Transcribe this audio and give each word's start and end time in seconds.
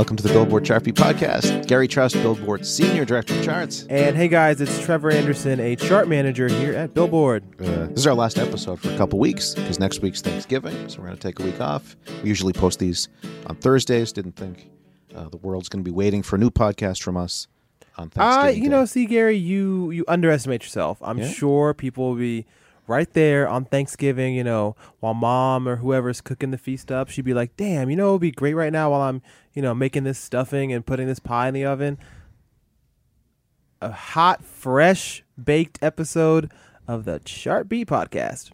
Welcome 0.00 0.16
to 0.16 0.22
the 0.22 0.30
Billboard 0.30 0.64
Chart 0.64 0.82
Beat 0.82 0.94
Podcast. 0.94 1.66
Gary 1.66 1.86
Trust, 1.86 2.14
Billboard 2.14 2.64
Senior 2.64 3.04
Director 3.04 3.34
of 3.38 3.44
Charts. 3.44 3.84
And 3.90 4.16
hey 4.16 4.28
guys, 4.28 4.58
it's 4.62 4.80
Trevor 4.80 5.10
Anderson, 5.10 5.60
a 5.60 5.76
chart 5.76 6.08
manager 6.08 6.48
here 6.48 6.72
at 6.74 6.94
Billboard. 6.94 7.44
Uh, 7.60 7.84
this 7.88 7.98
is 7.98 8.06
our 8.06 8.14
last 8.14 8.38
episode 8.38 8.80
for 8.80 8.90
a 8.90 8.96
couple 8.96 9.18
weeks 9.18 9.52
because 9.52 9.78
next 9.78 10.00
week's 10.00 10.22
Thanksgiving, 10.22 10.88
so 10.88 11.00
we're 11.00 11.08
going 11.08 11.18
to 11.18 11.22
take 11.22 11.38
a 11.38 11.42
week 11.42 11.60
off. 11.60 11.96
We 12.22 12.30
usually 12.30 12.54
post 12.54 12.78
these 12.78 13.10
on 13.46 13.56
Thursdays. 13.56 14.10
Didn't 14.10 14.36
think 14.36 14.70
uh, 15.14 15.28
the 15.28 15.36
world's 15.36 15.68
going 15.68 15.84
to 15.84 15.88
be 15.90 15.94
waiting 15.94 16.22
for 16.22 16.36
a 16.36 16.38
new 16.38 16.50
podcast 16.50 17.02
from 17.02 17.18
us 17.18 17.46
on 17.98 18.10
Uh, 18.16 18.20
Thanksgiving. 18.40 18.64
you 18.64 18.70
know, 18.70 18.86
see 18.86 19.04
Gary, 19.04 19.36
you 19.36 19.90
you 19.90 20.06
underestimate 20.08 20.62
yourself. 20.62 20.96
I'm 21.02 21.18
Yeah? 21.18 21.28
sure 21.30 21.74
people 21.74 22.08
will 22.08 22.16
be 22.16 22.46
right 22.90 23.10
there 23.14 23.48
on 23.48 23.64
Thanksgiving, 23.64 24.34
you 24.34 24.44
know, 24.44 24.76
while 24.98 25.14
mom 25.14 25.66
or 25.68 25.76
whoever's 25.76 26.20
cooking 26.20 26.50
the 26.50 26.58
feast 26.58 26.90
up, 26.92 27.08
she'd 27.08 27.24
be 27.24 27.32
like, 27.32 27.56
"Damn, 27.56 27.88
you 27.88 27.96
know, 27.96 28.10
it'd 28.10 28.20
be 28.20 28.30
great 28.32 28.54
right 28.54 28.72
now 28.72 28.90
while 28.90 29.00
I'm, 29.02 29.22
you 29.54 29.62
know, 29.62 29.74
making 29.74 30.04
this 30.04 30.18
stuffing 30.18 30.72
and 30.72 30.84
putting 30.84 31.06
this 31.06 31.20
pie 31.20 31.48
in 31.48 31.54
the 31.54 31.64
oven." 31.64 31.96
A 33.80 33.92
hot, 33.92 34.44
fresh 34.44 35.24
baked 35.42 35.78
episode 35.80 36.50
of 36.86 37.04
the 37.06 37.20
Chart 37.20 37.68
Beat 37.68 37.88
podcast. 37.88 38.50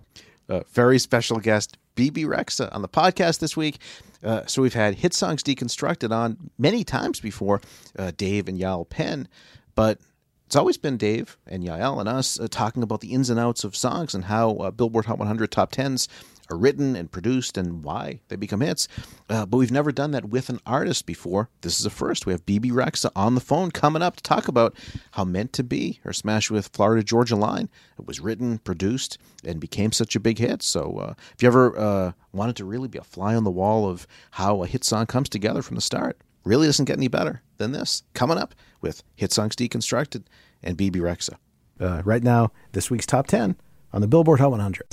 uh, 0.48 0.60
very 0.72 0.98
special 1.00 1.38
guest 1.38 1.76
Bebe 1.96 2.22
Rexha 2.24 2.72
on 2.72 2.82
the 2.82 2.88
podcast 2.88 3.40
this 3.40 3.56
week. 3.56 3.78
Uh, 4.22 4.44
so 4.46 4.62
we've 4.62 4.74
had 4.74 4.96
hit 4.96 5.14
songs 5.14 5.42
deconstructed 5.42 6.12
on 6.12 6.50
many 6.58 6.84
times 6.84 7.20
before, 7.20 7.60
uh, 7.98 8.12
Dave 8.16 8.46
and 8.48 8.58
Yael 8.58 8.88
Penn, 8.88 9.26
but 9.74 9.98
it's 10.46 10.56
always 10.56 10.76
been 10.76 10.96
Dave 10.96 11.36
and 11.46 11.64
Yael 11.64 11.98
and 11.98 12.08
us 12.08 12.38
uh, 12.38 12.46
talking 12.48 12.84
about 12.84 13.00
the 13.00 13.12
ins 13.12 13.30
and 13.30 13.38
outs 13.38 13.64
of 13.64 13.74
songs 13.74 14.14
and 14.14 14.26
how 14.26 14.52
uh, 14.56 14.70
Billboard 14.70 15.06
Hot 15.06 15.18
100 15.18 15.50
top 15.50 15.72
tens 15.72 16.08
are 16.48 16.56
written 16.56 16.94
and 16.94 17.10
produced 17.10 17.58
and 17.58 17.82
why 17.82 18.20
they 18.28 18.36
become 18.36 18.60
hits. 18.60 18.86
Uh, 19.28 19.44
but 19.44 19.56
we've 19.56 19.72
never 19.72 19.90
done 19.90 20.12
that 20.12 20.26
with 20.28 20.48
an 20.48 20.60
artist 20.64 21.04
before. 21.04 21.48
This 21.62 21.80
is 21.80 21.86
a 21.86 21.90
first. 21.90 22.26
We 22.26 22.32
have 22.32 22.46
Bebe 22.46 22.70
Rexha 22.70 23.10
on 23.16 23.34
the 23.34 23.40
phone 23.40 23.72
coming 23.72 24.02
up 24.02 24.14
to 24.16 24.22
talk 24.22 24.46
about 24.46 24.76
how 25.12 25.24
Meant 25.24 25.52
to 25.54 25.64
Be, 25.64 25.98
her 26.04 26.12
smash 26.12 26.48
with 26.48 26.68
Florida 26.68 27.02
Georgia 27.02 27.34
Line, 27.34 27.68
it 27.98 28.06
was 28.06 28.20
written, 28.20 28.58
produced, 28.58 29.18
and 29.44 29.58
became 29.58 29.90
such 29.90 30.14
a 30.14 30.20
big 30.20 30.38
hit. 30.38 30.62
So 30.62 30.98
uh, 30.98 31.14
if 31.34 31.42
you 31.42 31.48
ever 31.48 31.76
uh, 31.76 32.12
wanted 32.32 32.54
to 32.56 32.64
really 32.64 32.88
be 32.88 32.98
a 32.98 33.04
fly 33.04 33.34
on 33.34 33.42
the 33.42 33.50
wall 33.50 33.88
of 33.88 34.06
how 34.32 34.62
a 34.62 34.68
hit 34.68 34.84
song 34.84 35.06
comes 35.06 35.28
together 35.28 35.62
from 35.62 35.74
the 35.74 35.82
start, 35.82 36.20
really 36.46 36.66
doesn't 36.66 36.84
get 36.86 36.96
any 36.96 37.08
better 37.08 37.42
than 37.58 37.72
this. 37.72 38.04
Coming 38.14 38.38
up 38.38 38.54
with 38.80 39.02
Hit 39.16 39.32
Songs 39.32 39.56
Deconstructed 39.56 40.24
and 40.62 40.76
Bebe 40.76 41.00
Rexha. 41.00 41.34
Uh, 41.78 42.02
right 42.04 42.22
now, 42.22 42.52
this 42.72 42.90
week's 42.90 43.04
top 43.04 43.26
10 43.26 43.56
on 43.92 44.00
the 44.00 44.06
Billboard 44.06 44.40
Hot 44.40 44.50
100. 44.50 44.86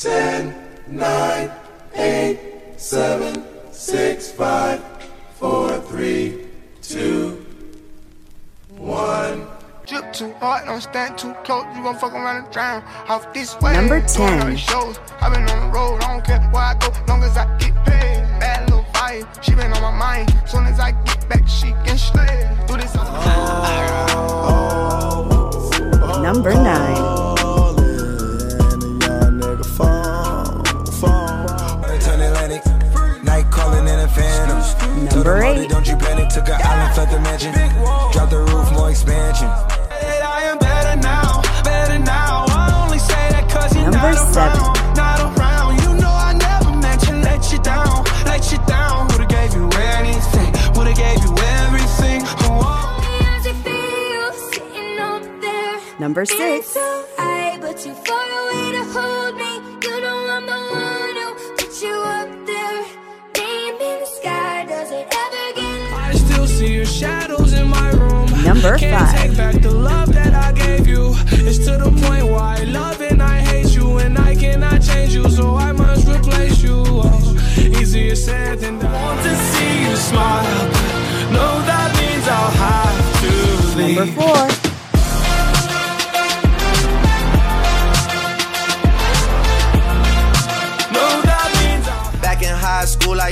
nine, 0.88 1.52
eight, 1.96 2.40
seven, 2.75 3.46
six, 3.72 4.31
five, 4.31 4.81
four, 5.36 5.80
three, 5.81 6.47
two, 6.81 7.46
one. 8.78 9.47
Drip 9.85 10.14
too 10.14 10.31
hard, 10.34 10.66
don't 10.66 10.81
stand 10.81 11.18
too 11.18 11.34
close. 11.44 11.66
You 11.75 11.84
gon' 11.84 11.97
fuck 11.97 12.14
around 12.14 12.46
and 12.46 12.53
drown. 12.53 12.84
Off 13.09 13.34
this 13.34 13.59
way. 13.59 13.74
Number 13.74 14.02
10. 14.02 14.41
on 14.41 14.50
the 14.52 14.58
shows. 14.58 14.97
i 15.22 15.30
been 15.30 15.47
on 15.50 15.72
the 15.72 15.78
road, 15.78 16.02
I 16.03 16.14
don't 16.14 16.25
care 16.25 16.40
where 16.52 16.64
I 16.64 16.74
go, 16.80 16.88
long 17.08 17.22
as 17.24 17.38
I 17.38 17.58
get 17.58 17.85
paid. 17.85 18.12
Bad 19.13 19.46
she 19.46 19.53
been 19.53 19.72
on 19.74 19.81
my 19.81 19.91
mind. 19.91 20.34
Soon 20.47 20.66
as 20.66 20.79
I 20.79 20.91
get 20.91 21.29
back, 21.29 21.47
she 21.47 21.72
can 21.85 21.97
slay. 21.97 22.50
Do 22.68 22.78
this 22.78 22.96
on 22.96 23.06
Number 26.24 26.53
9. 26.53 26.63
Turn 32.02 32.19
Atlantic, 32.19 32.66
night 33.23 33.46
calling 33.52 33.88
in 33.88 34.00
a 34.00 34.07
phantom. 34.07 34.62
Told 35.09 35.25
Number 35.25 35.40
the 35.40 35.41
motor, 35.41 35.62
8. 35.62 35.69
Don't 35.69 35.88
you 35.88 35.96
panic, 35.96 36.29
took 36.29 36.50
an 36.50 36.59
island, 36.62 36.96
felt 36.96 37.09
the 37.12 37.19
mansion. 37.19 37.53
Drop 38.13 38.29
the 38.31 38.40
roof, 38.40 38.72
more 38.72 38.90
expansion. 38.90 39.47
I 39.47 40.41
am 40.50 40.57
better 40.57 41.00
now, 41.00 41.41
better 41.63 42.00
now. 42.00 42.46
I 42.50 42.84
only 42.84 42.97
say 42.97 43.29
that 43.29 43.47
cause 43.50 43.75
you're 43.75 43.91
Number 43.91 44.12
not 44.12 44.34
7. 44.34 44.59
around, 44.59 44.96
not 44.97 45.19
around. 45.38 45.81
You 45.84 46.02
know 46.02 46.09
I 46.09 46.34
never 46.34 46.72
meant 46.81 47.02
to 47.02 47.13
let 47.18 47.52
you 47.52 47.59
down, 47.59 48.03
let 48.25 48.52
you 48.52 48.57
down. 48.66 48.72
That 70.13 70.34
I 70.34 70.52
gave 70.52 70.88
you. 70.88 71.13
It's 71.47 71.59
to 71.66 71.78
the 71.78 71.91
point 72.06 72.25
where 72.25 72.40
I 72.40 72.63
love 72.63 73.02
and 73.02 73.22
I 73.22 73.40
hate 73.40 73.75
you, 73.75 73.97
and 73.97 74.18
I 74.18 74.35
cannot 74.35 74.81
change 74.81 75.13
you, 75.16 75.29
so 75.29 75.56
I 75.56 75.72
must 75.72 76.07
replace 76.07 76.62
you. 76.63 76.84
Oh, 76.85 77.35
easier 77.58 78.16
said 78.16 78.59
than 78.59 78.79
done. 78.79 78.91
Want 78.91 79.22
to 79.23 79.35
see 79.35 79.82
you 79.84 79.96
smile, 79.96 80.67
no, 81.32 81.61
that 81.70 81.90
means 81.99 82.28
I'll 82.28 82.52
have 82.52 82.97
to 83.22 83.78
leave. 83.78 83.97
Number 83.97 84.67
4. 84.67 84.72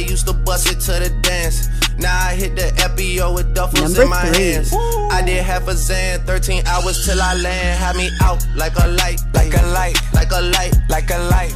Used 0.04 0.28
to 0.28 0.34
bust 0.34 0.68
it 0.72 0.80
to 0.82 0.92
the 1.00 1.10
dance. 1.22 1.68
Now 1.98 2.16
I 2.28 2.34
hit 2.36 2.56
the 2.56 2.72
FBO 2.90 3.34
with 3.36 3.54
duffels 3.56 3.82
Number 3.82 4.04
in 4.04 4.10
my 4.10 4.22
three. 4.32 4.52
hands. 4.54 4.74
I 5.12 5.22
did 5.26 5.44
half 5.44 5.68
a 5.68 5.74
Zan, 5.76 6.20
13 6.26 6.66
hours 6.66 7.06
till 7.06 7.22
I 7.22 7.36
land. 7.36 7.80
Had 7.80 7.96
me 7.96 8.10
out 8.22 8.46
like 8.56 8.76
a 8.78 8.88
light, 8.88 9.22
like 9.34 9.54
a 9.54 9.66
light, 9.68 9.98
like 10.14 10.32
a 10.32 10.42
light, 10.42 10.74
like 10.90 11.10
a 11.12 11.20
light. 11.30 11.52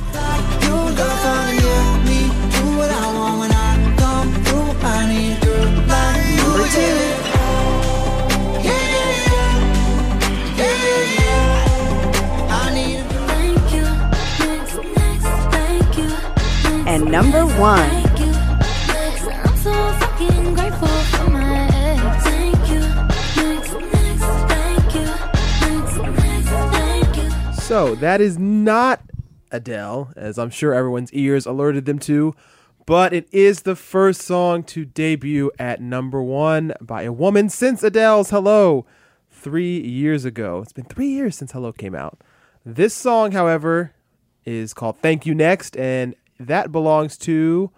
You 0.62 0.76
gotta 0.96 1.22
come 1.24 1.50
and 1.50 2.06
me. 2.06 2.30
Do 2.54 2.78
what 2.78 2.92
I 2.92 3.14
want 3.14 3.40
when 3.40 3.52
I 3.52 3.96
come 3.98 4.34
through. 4.44 4.88
I 4.88 5.08
need 5.08 5.38
a 5.38 5.46
girl 5.46 5.72
like 5.88 6.26
you. 6.36 6.44
Number 6.44 6.68
2. 6.68 6.80
Yeah, 8.68 8.74
yeah, 8.94 9.66
So 27.76 27.94
that 27.96 28.22
is 28.22 28.40
not 28.40 29.02
Adele, 29.52 30.14
as 30.16 30.40
I'm 30.40 30.50
sure 30.50 30.74
everyone's 30.74 31.12
ears 31.12 31.46
alerted 31.46 31.84
them 31.84 32.00
to, 32.00 32.34
but 32.86 33.12
it 33.12 33.28
is 33.34 33.64
the 33.64 33.76
first 33.76 34.22
song 34.22 34.64
to 34.64 34.86
debut 34.86 35.52
at 35.60 35.82
number 35.82 36.24
one 36.24 36.74
by 36.80 37.02
a 37.04 37.12
woman 37.12 37.50
since 37.50 37.84
Adele's 37.84 38.30
Hello 38.30 38.86
three 39.30 39.78
years 39.78 40.24
ago. 40.24 40.62
It's 40.62 40.72
been 40.72 40.86
three 40.86 41.10
years 41.10 41.36
since 41.36 41.52
Hello 41.52 41.74
came 41.74 41.94
out. 41.94 42.22
This 42.66 42.94
song, 42.94 43.34
however, 43.34 43.92
is 44.46 44.74
called 44.74 45.00
Thank 45.00 45.26
You 45.26 45.36
Next, 45.36 45.76
and 45.76 46.16
that 46.40 46.72
belongs 46.72 47.18
to 47.18 47.72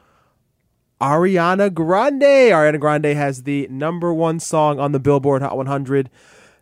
Ariana 1.01 1.73
Grande. 1.73 2.21
Ariana 2.21 2.79
Grande 2.79 3.15
has 3.15 3.44
the 3.44 3.67
number 3.71 4.13
one 4.13 4.39
song 4.39 4.79
on 4.79 4.91
the 4.91 4.99
Billboard 4.99 5.41
Hot 5.41 5.57
100. 5.57 6.11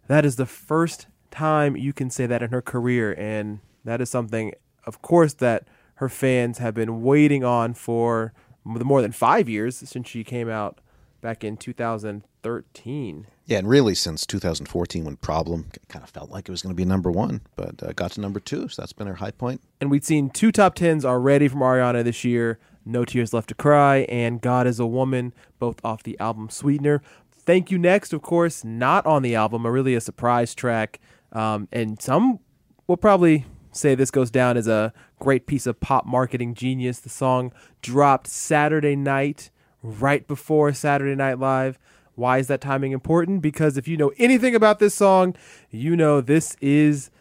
That 0.08 0.24
is 0.24 0.38
the 0.38 0.46
first 0.46 1.08
time 1.36 1.76
you 1.76 1.94
can 1.94 2.10
say 2.10 2.26
that 2.26 2.42
in 2.42 2.52
her 2.52 2.62
career, 2.62 3.14
and 3.18 3.60
that 3.84 4.02
is 4.02 4.10
something, 4.10 4.54
of 4.86 5.02
course, 5.02 5.34
that 5.36 5.68
her 5.96 6.10
fans 6.10 6.58
have 6.58 6.74
been 6.74 7.02
waiting 7.02 7.44
on 7.44 7.74
for 7.74 8.34
more 8.64 9.02
than 9.02 9.12
five 9.12 9.48
years 9.48 9.78
since 9.78 10.08
she 10.08 10.24
came 10.24 10.50
out 10.50 10.80
back 11.22 11.44
in 11.44 11.58
2013. 11.58 13.28
Yeah, 13.46 13.58
and 13.58 13.70
really 13.70 13.96
since 13.96 14.26
2014, 14.26 15.06
when 15.06 15.18
Problem 15.18 15.68
kind 15.88 16.04
of 16.04 16.10
felt 16.10 16.30
like 16.30 16.48
it 16.48 16.52
was 16.52 16.62
going 16.62 16.76
to 16.76 16.78
be 16.78 16.86
number 16.86 17.12
one, 17.12 17.42
but 17.56 17.82
uh, 17.82 17.94
got 17.94 18.12
to 18.12 18.22
number 18.22 18.40
two, 18.40 18.68
so 18.68 18.82
that's 18.82 18.94
been 18.94 19.08
her 19.08 19.16
high 19.16 19.32
point. 19.32 19.62
And 19.80 19.90
we'd 19.90 20.06
seen 20.06 20.30
two 20.30 20.52
top 20.52 20.76
tens 20.76 21.06
already 21.06 21.48
from 21.48 21.62
Ariana 21.62 22.04
this 22.04 22.24
year 22.24 22.60
No 22.86 23.06
Tears 23.06 23.34
Left 23.34 23.50
to 23.50 23.56
Cry 23.56 24.00
and 24.10 24.42
God 24.42 24.68
is 24.68 24.80
a 24.80 24.86
Woman, 24.86 25.34
both 25.60 25.84
off 25.84 26.04
the 26.04 26.20
album 26.20 26.50
Sweetener. 26.50 27.02
Thank 27.32 27.70
You 27.70 27.78
Next, 27.78 28.14
of 28.14 28.24
course, 28.24 28.64
not 28.64 29.06
on 29.06 29.22
the 29.22 29.36
album, 29.36 29.66
a 29.66 29.72
really 29.72 29.94
a 29.94 30.02
surprise 30.02 30.56
track. 30.56 31.00
Um, 31.32 31.68
and 31.72 32.02
some 32.02 32.40
will 32.88 32.98
probably 32.98 33.46
say 33.72 33.96
this 33.96 34.12
goes 34.12 34.32
down 34.32 34.58
as 34.58 34.68
a 34.68 34.94
great 35.20 35.48
piece 35.48 35.66
of 35.66 35.80
pop 35.80 36.06
marketing 36.06 36.54
genius. 36.54 37.00
The 37.00 37.10
song 37.10 37.52
dropped 37.82 38.28
Saturday 38.28 38.96
night, 38.96 39.50
right 39.82 40.28
before 40.28 40.74
Saturday 40.74 41.16
Night 41.16 41.40
Live. 41.40 41.78
Why 42.16 42.38
is 42.38 42.48
that 42.48 42.62
timing 42.62 42.94
important? 42.94 43.42
Because 43.42 43.78
if 43.78 43.88
you 43.88 43.98
know 43.98 44.14
anything 44.18 44.56
about 44.56 44.80
this 44.80 44.96
song, 44.96 45.36
you 45.70 45.96
know 45.98 46.22
this 46.22 46.56
is, 46.62 47.12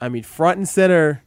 I 0.00 0.08
mean, 0.08 0.22
front 0.22 0.58
and 0.58 0.68
center, 0.68 1.24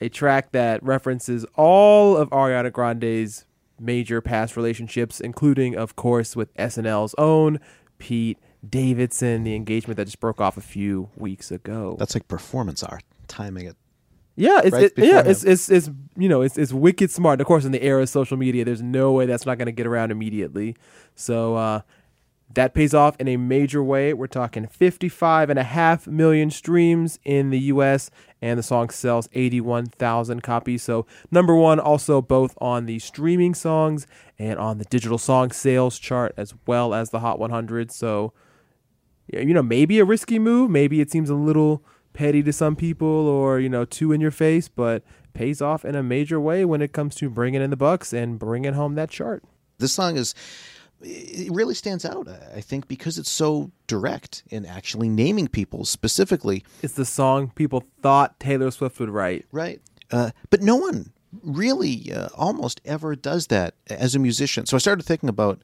a 0.00 0.08
track 0.08 0.52
that 0.52 0.82
references 0.82 1.44
all 1.54 2.16
of 2.16 2.30
Ariana 2.30 2.72
Grande's 2.72 3.46
major 3.80 4.20
past 4.20 4.56
relationships, 4.56 5.20
including, 5.20 5.76
of 5.76 5.96
course, 5.96 6.36
with 6.36 6.54
SNL's 6.56 7.14
own 7.18 7.58
Pete 7.98 8.38
Davidson, 8.68 9.44
the 9.44 9.54
engagement 9.54 9.96
that 9.96 10.04
just 10.04 10.20
broke 10.20 10.40
off 10.40 10.56
a 10.56 10.62
few 10.62 11.08
weeks 11.16 11.50
ago. 11.50 11.96
That's 11.98 12.14
like 12.14 12.28
performance 12.28 12.82
art, 12.82 13.02
timing 13.28 13.66
it. 13.66 13.76
Yeah, 14.34 14.60
it's 14.64 14.72
right 14.72 14.84
it, 14.84 14.92
yeah, 14.96 15.22
it's 15.26 15.44
it's 15.44 15.68
it's 15.68 15.90
you 16.16 16.28
know 16.28 16.40
it's 16.40 16.56
it's 16.56 16.72
wicked 16.72 17.10
smart. 17.10 17.40
Of 17.40 17.46
course, 17.46 17.64
in 17.64 17.72
the 17.72 17.82
era 17.82 18.02
of 18.02 18.08
social 18.08 18.36
media, 18.36 18.64
there's 18.64 18.80
no 18.80 19.12
way 19.12 19.26
that's 19.26 19.44
not 19.44 19.58
going 19.58 19.66
to 19.66 19.72
get 19.72 19.86
around 19.86 20.10
immediately. 20.10 20.74
So 21.14 21.56
uh, 21.56 21.80
that 22.54 22.72
pays 22.74 22.94
off 22.94 23.16
in 23.20 23.28
a 23.28 23.36
major 23.36 23.82
way. 23.82 24.14
We're 24.14 24.26
talking 24.26 24.66
55 24.66 25.50
and 25.50 25.58
a 25.58 25.64
half 25.64 26.06
million 26.06 26.50
streams 26.50 27.18
in 27.24 27.50
the 27.50 27.58
U.S. 27.58 28.10
and 28.40 28.58
the 28.58 28.62
song 28.62 28.90
sells 28.90 29.28
81,000 29.32 30.42
copies. 30.42 30.82
So 30.82 31.06
number 31.30 31.54
one, 31.54 31.80
also 31.80 32.20
both 32.20 32.56
on 32.58 32.86
the 32.86 32.98
streaming 32.98 33.54
songs 33.54 34.06
and 34.38 34.58
on 34.58 34.78
the 34.78 34.84
digital 34.86 35.18
song 35.18 35.50
sales 35.50 35.98
chart 35.98 36.34
as 36.36 36.54
well 36.66 36.94
as 36.94 37.10
the 37.10 37.20
Hot 37.20 37.38
100. 37.38 37.90
So 37.90 38.32
you 39.40 39.54
know, 39.54 39.62
maybe 39.62 39.98
a 39.98 40.04
risky 40.04 40.38
move. 40.38 40.70
Maybe 40.70 41.00
it 41.00 41.10
seems 41.10 41.30
a 41.30 41.34
little 41.34 41.82
petty 42.12 42.42
to 42.42 42.52
some 42.52 42.76
people 42.76 43.08
or, 43.08 43.58
you 43.58 43.68
know, 43.68 43.84
too 43.84 44.12
in 44.12 44.20
your 44.20 44.30
face, 44.30 44.68
but 44.68 45.02
pays 45.32 45.62
off 45.62 45.84
in 45.84 45.94
a 45.94 46.02
major 46.02 46.40
way 46.40 46.64
when 46.64 46.82
it 46.82 46.92
comes 46.92 47.14
to 47.16 47.30
bringing 47.30 47.62
in 47.62 47.70
the 47.70 47.76
bucks 47.76 48.12
and 48.12 48.38
bringing 48.38 48.74
home 48.74 48.94
that 48.96 49.10
chart. 49.10 49.42
This 49.78 49.92
song 49.92 50.16
is 50.16 50.34
it 51.04 51.50
really 51.52 51.74
stands 51.74 52.04
out, 52.04 52.28
I 52.28 52.60
think, 52.60 52.86
because 52.86 53.18
it's 53.18 53.30
so 53.30 53.72
direct 53.86 54.44
in 54.50 54.64
actually 54.64 55.08
naming 55.08 55.48
people 55.48 55.84
specifically. 55.84 56.64
It's 56.82 56.94
the 56.94 57.04
song 57.04 57.50
people 57.54 57.84
thought 58.02 58.38
Taylor 58.38 58.70
Swift 58.70 59.00
would 59.00 59.10
write. 59.10 59.46
Right. 59.50 59.80
Uh, 60.10 60.30
but 60.50 60.62
no 60.62 60.76
one 60.76 61.12
really 61.42 62.12
uh, 62.12 62.28
almost 62.36 62.80
ever 62.84 63.16
does 63.16 63.48
that 63.48 63.74
as 63.88 64.14
a 64.14 64.18
musician. 64.18 64.66
So 64.66 64.76
I 64.76 64.78
started 64.78 65.04
thinking 65.04 65.28
about 65.28 65.62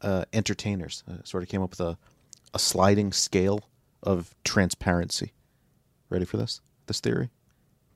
uh, 0.00 0.24
entertainers. 0.32 1.02
I 1.08 1.16
sort 1.24 1.42
of 1.42 1.48
came 1.48 1.62
up 1.62 1.70
with 1.70 1.80
a, 1.80 1.98
a 2.54 2.58
sliding 2.58 3.12
scale 3.12 3.60
of 4.02 4.34
transparency. 4.44 5.32
Ready 6.10 6.24
for 6.24 6.36
this? 6.36 6.60
This 6.86 7.00
theory? 7.00 7.30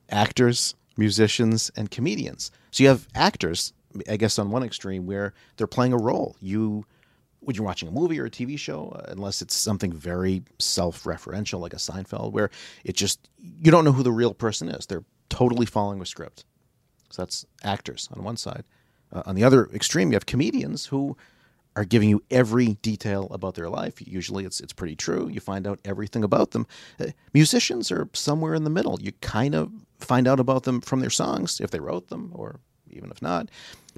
Actors, 0.09 0.75
musicians, 0.97 1.71
and 1.75 1.89
comedians. 1.89 2.51
So 2.71 2.83
you 2.83 2.89
have 2.89 3.07
actors, 3.15 3.73
I 4.09 4.17
guess, 4.17 4.37
on 4.37 4.51
one 4.51 4.63
extreme 4.63 5.05
where 5.05 5.33
they're 5.57 5.67
playing 5.67 5.93
a 5.93 5.97
role. 5.97 6.35
You, 6.39 6.85
when 7.39 7.55
you're 7.55 7.65
watching 7.65 7.87
a 7.87 7.91
movie 7.91 8.19
or 8.19 8.25
a 8.25 8.29
TV 8.29 8.57
show, 8.57 8.99
unless 9.07 9.41
it's 9.41 9.55
something 9.55 9.91
very 9.91 10.43
self-referential 10.59 11.59
like 11.59 11.73
a 11.73 11.77
Seinfeld, 11.77 12.31
where 12.31 12.49
it 12.83 12.95
just 12.95 13.29
you 13.39 13.71
don't 13.71 13.85
know 13.85 13.91
who 13.91 14.03
the 14.03 14.11
real 14.11 14.33
person 14.33 14.69
is. 14.69 14.85
They're 14.85 15.05
totally 15.29 15.65
following 15.65 16.01
a 16.01 16.05
script. 16.05 16.45
So 17.09 17.21
that's 17.21 17.45
actors 17.63 18.09
on 18.13 18.23
one 18.23 18.37
side. 18.37 18.63
Uh, 19.11 19.23
on 19.25 19.35
the 19.35 19.43
other 19.43 19.69
extreme, 19.73 20.09
you 20.11 20.15
have 20.15 20.25
comedians 20.25 20.87
who 20.87 21.15
are 21.75 21.85
giving 21.85 22.09
you 22.09 22.21
every 22.29 22.75
detail 22.81 23.27
about 23.31 23.55
their 23.55 23.69
life. 23.69 23.95
Usually, 24.05 24.45
it's 24.45 24.59
it's 24.59 24.73
pretty 24.73 24.95
true. 24.95 25.27
You 25.29 25.39
find 25.39 25.67
out 25.67 25.79
everything 25.85 26.23
about 26.23 26.51
them. 26.51 26.67
Uh, 26.99 27.07
musicians 27.33 27.91
are 27.91 28.07
somewhere 28.13 28.53
in 28.53 28.63
the 28.63 28.69
middle. 28.69 28.99
You 29.01 29.11
kind 29.21 29.55
of 29.55 29.71
find 29.99 30.27
out 30.27 30.39
about 30.39 30.63
them 30.63 30.81
from 30.81 30.99
their 30.99 31.09
songs, 31.09 31.59
if 31.59 31.71
they 31.71 31.79
wrote 31.79 32.09
them, 32.09 32.31
or 32.35 32.59
even 32.89 33.09
if 33.09 33.21
not. 33.21 33.49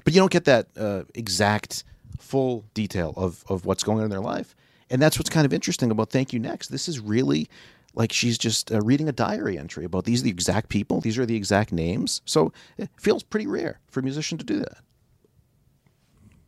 But 0.04 0.14
you 0.14 0.20
don't 0.20 0.32
get 0.32 0.44
that 0.44 0.68
uh, 0.76 1.02
exact, 1.14 1.84
full 2.18 2.64
detail 2.74 3.12
of 3.16 3.44
of 3.48 3.66
what's 3.66 3.84
going 3.84 3.98
on 3.98 4.04
in 4.04 4.10
their 4.10 4.20
life. 4.20 4.54
And 4.88 5.02
that's 5.02 5.18
what's 5.18 5.30
kind 5.30 5.44
of 5.44 5.52
interesting 5.52 5.90
about 5.90 6.10
Thank 6.10 6.32
You 6.32 6.38
Next. 6.38 6.68
This 6.68 6.88
is 6.88 7.00
really 7.00 7.48
like 7.94 8.12
she's 8.12 8.38
just 8.38 8.70
uh, 8.70 8.80
reading 8.82 9.08
a 9.08 9.12
diary 9.12 9.58
entry 9.58 9.84
about 9.84 10.04
these 10.04 10.20
are 10.20 10.24
the 10.24 10.30
exact 10.30 10.68
people, 10.68 11.00
these 11.00 11.18
are 11.18 11.26
the 11.26 11.34
exact 11.34 11.72
names. 11.72 12.22
So 12.24 12.52
it 12.78 12.88
feels 12.98 13.22
pretty 13.22 13.46
rare 13.46 13.80
for 13.88 14.00
a 14.00 14.02
musician 14.02 14.38
to 14.38 14.44
do 14.44 14.58
that. 14.58 14.78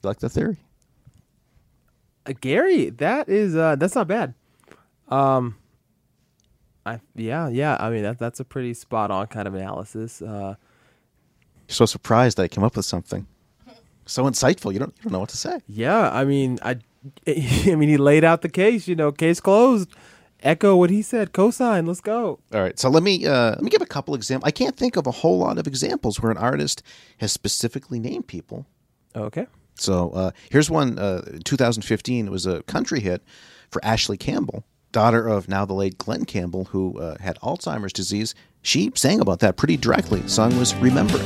You 0.03 0.09
like 0.09 0.21
the 0.21 0.29
theory? 0.29 0.59
Uh, 2.29 2.33
Gary, 2.41 2.91
that 2.91 3.29
is 3.29 3.57
uh 3.57 3.77
that's 3.77 3.95
not 3.95 4.07
bad. 4.09 4.35
Um 5.09 5.57
I 6.85 7.01
yeah, 7.15 7.49
yeah, 7.49 7.77
I 7.81 7.91
mean 7.91 8.03
that 8.03 8.19
that's 8.19 8.41
a 8.41 8.45
pretty 8.45 8.75
spot 8.75 9.11
on 9.11 9.27
kind 9.27 9.49
of 9.49 9.55
analysis. 9.55 10.23
Uh 10.23 10.55
You're 11.67 11.75
so 11.75 11.87
surprised 11.87 12.39
that 12.39 12.45
I 12.45 12.49
came 12.49 12.65
up 12.65 12.77
with 12.77 12.85
something 12.85 13.27
so 14.07 14.25
insightful. 14.25 14.73
You 14.73 14.79
don't 14.79 14.95
you 14.99 15.05
don't 15.05 15.13
know 15.13 15.21
what 15.21 15.29
to 15.31 15.37
say. 15.37 15.61
yeah, 15.67 16.11
I 16.11 16.25
mean 16.25 16.59
I 16.63 16.79
I 17.27 17.75
mean 17.75 17.89
he 17.89 17.97
laid 17.97 18.25
out 18.25 18.43
the 18.43 18.49
case, 18.49 18.89
you 18.89 18.97
know, 18.97 19.13
case 19.13 19.41
closed. 19.41 19.91
Echo 20.41 20.77
what 20.77 20.89
he 20.89 21.03
said, 21.03 21.33
cosign, 21.33 21.85
let's 21.89 22.01
go. 22.01 22.39
All 22.55 22.61
right, 22.61 22.79
so 22.79 22.89
let 22.89 23.03
me 23.03 23.27
uh, 23.27 23.51
let 23.51 23.63
me 23.63 23.71
give 23.71 23.83
a 23.83 23.87
couple 23.87 24.15
examples. 24.15 24.47
I 24.47 24.53
can't 24.53 24.77
think 24.77 24.97
of 24.97 25.05
a 25.07 25.11
whole 25.11 25.39
lot 25.39 25.59
of 25.59 25.67
examples 25.67 26.21
where 26.21 26.31
an 26.31 26.39
artist 26.39 26.81
has 27.19 27.33
specifically 27.33 27.99
named 27.99 28.29
people. 28.29 28.65
Okay. 29.17 29.49
So 29.81 30.11
uh, 30.11 30.31
here's 30.51 30.71
one. 30.71 30.99
Uh, 30.99 31.39
2015 31.45 32.27
it 32.27 32.31
was 32.31 32.47
a 32.47 32.63
country 32.65 33.01
hit 33.01 33.23
for 33.71 33.85
Ashley 33.85 34.17
Campbell, 34.17 34.65
daughter 34.93 35.27
of 35.27 35.49
now 35.49 35.65
the 35.65 35.75
late 35.75 35.99
Glen 35.99 36.25
Campbell, 36.25 36.67
who 36.67 36.99
uh, 36.99 37.17
had 37.21 37.39
Alzheimer's 37.41 37.93
disease. 37.93 38.35
She 38.63 38.91
sang 38.95 39.21
about 39.21 39.41
that 39.41 39.57
pretty 39.57 39.77
directly. 39.77 40.21
The 40.21 40.29
song 40.29 40.59
was 40.59 40.75
"Remember." 40.77 41.19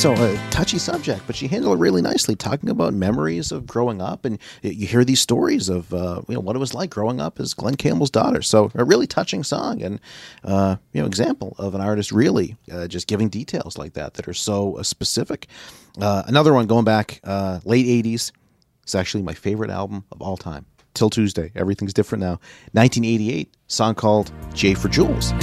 So 0.00 0.14
a 0.14 0.34
touchy 0.48 0.78
subject, 0.78 1.24
but 1.26 1.36
she 1.36 1.46
handled 1.46 1.76
it 1.76 1.78
really 1.78 2.00
nicely, 2.00 2.34
talking 2.34 2.70
about 2.70 2.94
memories 2.94 3.52
of 3.52 3.66
growing 3.66 4.00
up, 4.00 4.24
and 4.24 4.38
you 4.62 4.86
hear 4.86 5.04
these 5.04 5.20
stories 5.20 5.68
of 5.68 5.92
uh, 5.92 6.22
you 6.26 6.36
know 6.36 6.40
what 6.40 6.56
it 6.56 6.58
was 6.58 6.72
like 6.72 6.88
growing 6.88 7.20
up 7.20 7.38
as 7.38 7.52
Glen 7.52 7.74
Campbell's 7.74 8.10
daughter. 8.10 8.40
So 8.40 8.70
a 8.74 8.82
really 8.82 9.06
touching 9.06 9.44
song, 9.44 9.82
and 9.82 10.00
uh, 10.42 10.76
you 10.94 11.02
know 11.02 11.06
example 11.06 11.54
of 11.58 11.74
an 11.74 11.82
artist 11.82 12.12
really 12.12 12.56
uh, 12.72 12.86
just 12.86 13.08
giving 13.08 13.28
details 13.28 13.76
like 13.76 13.92
that 13.92 14.14
that 14.14 14.26
are 14.26 14.32
so 14.32 14.78
uh, 14.78 14.82
specific. 14.84 15.48
Uh, 16.00 16.22
another 16.26 16.54
one 16.54 16.66
going 16.66 16.86
back 16.86 17.20
uh, 17.24 17.60
late 17.66 17.84
'80s. 17.84 18.32
It's 18.84 18.94
actually 18.94 19.22
my 19.22 19.34
favorite 19.34 19.70
album 19.70 20.06
of 20.12 20.22
all 20.22 20.38
time. 20.38 20.64
Till 20.94 21.10
Tuesday, 21.10 21.52
everything's 21.54 21.92
different 21.92 22.22
now. 22.22 22.40
1988, 22.72 23.54
song 23.66 23.94
called 23.94 24.32
"J 24.54 24.72
for 24.72 24.88
Jules." 24.88 25.34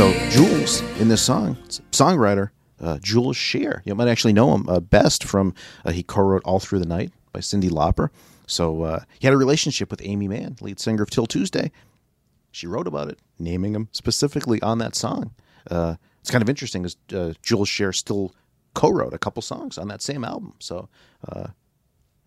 So. 0.00 0.30
Jules 0.30 0.80
in 0.98 1.08
this 1.08 1.20
song, 1.20 1.56
songwriter 1.92 2.52
uh, 2.80 2.98
Jules 3.02 3.36
Shear. 3.36 3.82
You 3.84 3.94
might 3.94 4.08
actually 4.08 4.32
know 4.32 4.54
him 4.54 4.66
uh, 4.66 4.80
best 4.80 5.24
from 5.24 5.52
uh, 5.84 5.90
he 5.90 6.02
co-wrote 6.02 6.40
"All 6.46 6.58
Through 6.58 6.78
the 6.78 6.86
Night" 6.86 7.12
by 7.34 7.40
Cyndi 7.40 7.68
Lauper. 7.68 8.08
So 8.46 8.84
uh, 8.84 9.00
he 9.18 9.26
had 9.26 9.34
a 9.34 9.36
relationship 9.36 9.90
with 9.90 10.00
Aimee 10.00 10.26
Mann, 10.26 10.56
lead 10.62 10.80
singer 10.80 11.02
of 11.02 11.10
Till 11.10 11.26
Tuesday. 11.26 11.70
She 12.50 12.66
wrote 12.66 12.86
about 12.86 13.08
it, 13.08 13.18
naming 13.38 13.74
him 13.74 13.90
specifically 13.92 14.62
on 14.62 14.78
that 14.78 14.96
song. 14.96 15.32
Uh, 15.70 15.96
it's 16.22 16.30
kind 16.30 16.40
of 16.40 16.48
interesting, 16.48 16.86
as 16.86 16.96
uh, 17.14 17.34
Jules 17.42 17.68
Shear 17.68 17.92
still 17.92 18.34
co-wrote 18.72 19.12
a 19.12 19.18
couple 19.18 19.42
songs 19.42 19.76
on 19.76 19.88
that 19.88 20.00
same 20.00 20.24
album. 20.24 20.54
So 20.60 20.88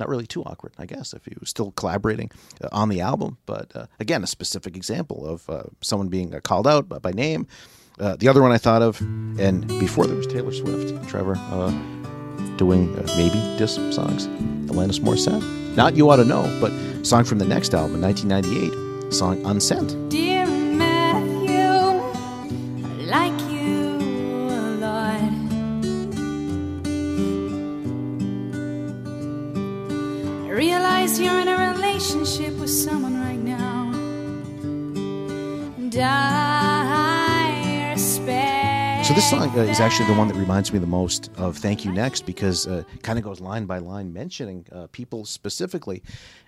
not 0.03 0.09
really 0.09 0.27
too 0.27 0.43
awkward, 0.43 0.73
I 0.77 0.85
guess, 0.85 1.13
if 1.13 1.23
he 1.23 1.33
was 1.39 1.49
still 1.49 1.71
collaborating 1.71 2.29
uh, 2.61 2.67
on 2.73 2.89
the 2.89 2.99
album. 2.99 3.37
But 3.45 3.73
uh, 3.73 3.85
again, 4.01 4.21
a 4.21 4.27
specific 4.27 4.75
example 4.75 5.25
of 5.25 5.49
uh, 5.49 5.63
someone 5.79 6.09
being 6.09 6.35
uh, 6.35 6.41
called 6.41 6.67
out 6.67 6.89
by, 6.89 6.99
by 6.99 7.11
name. 7.11 7.47
Uh, 7.99 8.17
the 8.17 8.27
other 8.27 8.41
one 8.41 8.51
I 8.51 8.57
thought 8.57 8.81
of, 8.81 8.99
and 8.99 9.65
before 9.79 10.07
there 10.07 10.15
was 10.17 10.27
Taylor 10.27 10.51
Swift, 10.51 11.07
Trevor, 11.07 11.35
uh, 11.37 11.71
doing 12.57 12.93
maybe 13.15 13.39
diss 13.57 13.75
songs, 13.75 14.27
Alanis 14.67 14.99
Morissette. 14.99 15.41
Not 15.77 15.95
You 15.95 16.09
Ought 16.09 16.17
to 16.17 16.25
Know, 16.25 16.43
but 16.59 16.71
song 17.05 17.23
from 17.23 17.39
the 17.39 17.45
next 17.45 17.73
album, 17.73 18.01
1998, 18.01 19.13
song 19.13 19.41
Unsent. 19.43 20.09
Dear 20.09 20.42
relationship 32.43 32.59
with 32.59 32.69
someone 32.69 33.19
right 33.19 33.39
now. 33.39 33.91
And 35.77 35.95
I 35.95 37.91
respect. 37.91 39.05
So 39.05 39.13
this 39.13 39.29
song 39.29 39.49
uh, 39.57 39.61
is 39.63 39.79
actually 39.79 40.07
the 40.07 40.13
one 40.13 40.27
that 40.29 40.35
reminds 40.35 40.73
me 40.73 40.79
the 40.79 40.87
most 40.87 41.29
of 41.37 41.57
"Thank 41.57 41.85
You 41.85 41.91
Next" 41.91 42.25
because 42.25 42.67
uh, 42.67 42.83
it 42.93 43.03
kind 43.03 43.19
of 43.19 43.25
goes 43.25 43.39
line 43.39 43.65
by 43.65 43.79
line 43.79 44.13
mentioning 44.13 44.65
uh, 44.71 44.87
people 44.91 45.25
specifically, 45.25 46.03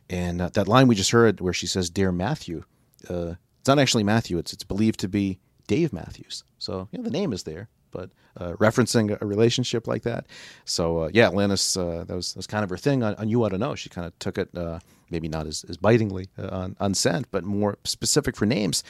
and 0.10 0.42
uh, 0.42 0.50
that 0.54 0.68
line 0.68 0.88
we 0.88 0.96
just 0.96 1.12
heard 1.12 1.42
where 1.42 1.54
she 1.54 1.68
says 1.68 1.90
"Dear 1.90 2.12
Matthew," 2.12 2.64
uh, 3.10 3.36
it's 3.60 3.68
not 3.68 3.80
actually 3.80 4.04
Matthew; 4.04 4.38
it's 4.38 4.54
it's 4.54 4.64
believed 4.64 5.00
to 5.02 5.08
be 5.08 5.40
Dave 5.68 5.92
Matthews. 5.94 6.44
So 6.58 6.88
you 6.92 7.00
know, 7.00 7.04
the 7.04 7.12
name 7.12 7.34
is 7.34 7.44
there, 7.44 7.70
but 7.96 8.10
uh, 8.38 8.54
referencing 8.54 9.18
a 9.22 9.26
relationship 9.26 9.88
like 9.88 10.04
that. 10.04 10.26
So 10.66 11.04
uh, 11.04 11.10
yeah, 11.14 11.30
Lannis, 11.30 11.78
uh, 11.78 12.04
that 12.08 12.16
was 12.16 12.34
that 12.34 12.40
was 12.40 12.48
kind 12.48 12.64
of 12.64 12.70
her 12.70 12.78
thing 12.78 13.04
on, 13.04 13.16
on 13.16 13.30
"You 13.30 13.44
Ought 13.44 13.50
to 13.50 13.58
Know." 13.58 13.76
She 13.76 13.90
kind 13.90 14.06
of 14.06 14.18
took 14.20 14.38
it, 14.38 14.50
uh, 14.56 14.80
maybe 15.10 15.28
not 15.28 15.48
as, 15.48 15.66
as 15.70 15.78
bitingly 15.78 16.28
uh, 16.38 16.50
on 16.52 16.76
on 16.80 16.94
"Sent," 16.94 17.32
but 17.32 17.44
more 17.44 17.78
specific 17.84 18.36
for 18.36 18.46
names. 18.46 18.84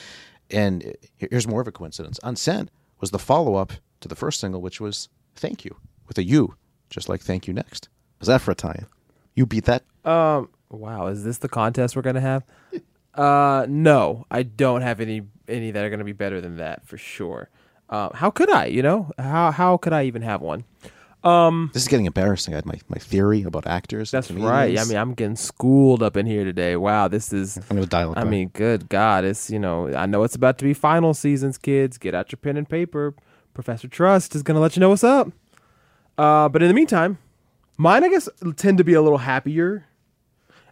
And 0.51 0.95
here's 1.17 1.47
more 1.47 1.61
of 1.61 1.67
a 1.67 1.71
coincidence: 1.71 2.19
"Unsent" 2.23 2.69
was 2.99 3.11
the 3.11 3.19
follow 3.19 3.55
up 3.55 3.73
to 4.01 4.07
the 4.07 4.15
first 4.15 4.39
single, 4.39 4.61
which 4.61 4.81
was 4.81 5.09
"Thank 5.35 5.63
You" 5.65 5.75
with 6.07 6.17
a 6.17 6.23
U, 6.23 6.55
just 6.89 7.09
like 7.09 7.21
"Thank 7.21 7.47
You 7.47 7.53
Next." 7.53 7.89
How's 8.19 8.27
that 8.27 8.41
for 8.41 8.51
a 8.51 8.55
tie-in? 8.55 8.87
You 9.35 9.45
beat 9.45 9.65
that. 9.65 9.83
Um. 10.03 10.49
Wow. 10.69 11.07
Is 11.07 11.23
this 11.23 11.37
the 11.37 11.49
contest 11.49 11.95
we're 11.95 12.01
gonna 12.01 12.21
have? 12.21 12.43
Uh. 13.15 13.65
No, 13.69 14.25
I 14.29 14.43
don't 14.43 14.81
have 14.81 14.99
any 14.99 15.21
any 15.47 15.71
that 15.71 15.85
are 15.85 15.89
gonna 15.89 16.03
be 16.03 16.11
better 16.11 16.41
than 16.41 16.57
that 16.57 16.85
for 16.85 16.97
sure. 16.97 17.49
Uh, 17.89 18.09
how 18.13 18.29
could 18.31 18.49
I? 18.49 18.65
You 18.65 18.81
know, 18.81 19.11
how 19.17 19.51
how 19.51 19.77
could 19.77 19.93
I 19.93 20.03
even 20.03 20.21
have 20.21 20.41
one? 20.41 20.63
Um. 21.23 21.71
This 21.73 21.83
is 21.83 21.87
getting 21.87 22.05
embarrassing. 22.05 22.53
I 22.53 22.57
had 22.57 22.65
my, 22.65 22.79
my 22.87 22.97
theory 22.99 23.41
about 23.43 23.65
actors. 23.65 24.11
That's 24.11 24.29
right. 24.29 24.77
I 24.77 24.83
mean, 24.85 24.97
I'm 24.97 25.13
getting 25.15 25.35
schooled 25.35 26.03
up 26.03 26.17
in 26.17 26.25
here 26.27 26.43
today. 26.43 26.75
Wow, 26.75 27.07
this 27.07 27.33
is. 27.33 27.57
I'm 27.57 27.75
gonna 27.77 27.85
dial 27.87 28.11
I 28.11 28.21
back. 28.21 28.27
mean, 28.27 28.49
good 28.53 28.89
God, 28.89 29.23
it's 29.25 29.49
you 29.49 29.57
know, 29.59 29.93
I 29.95 30.05
know 30.05 30.23
it's 30.23 30.35
about 30.35 30.57
to 30.59 30.63
be 30.65 30.73
final 30.73 31.13
seasons, 31.15 31.57
kids. 31.57 31.97
Get 31.97 32.13
out 32.13 32.31
your 32.31 32.37
pen 32.37 32.57
and 32.57 32.69
paper. 32.69 33.15
Professor 33.55 33.87
Trust 33.87 34.35
is 34.35 34.43
gonna 34.43 34.59
let 34.59 34.75
you 34.75 34.79
know 34.81 34.89
what's 34.89 35.03
up. 35.03 35.29
Uh, 36.17 36.47
but 36.49 36.61
in 36.61 36.67
the 36.67 36.73
meantime, 36.75 37.17
mine 37.77 38.03
I 38.03 38.09
guess 38.09 38.29
tend 38.55 38.77
to 38.77 38.83
be 38.83 38.93
a 38.93 39.01
little 39.01 39.19
happier. 39.19 39.85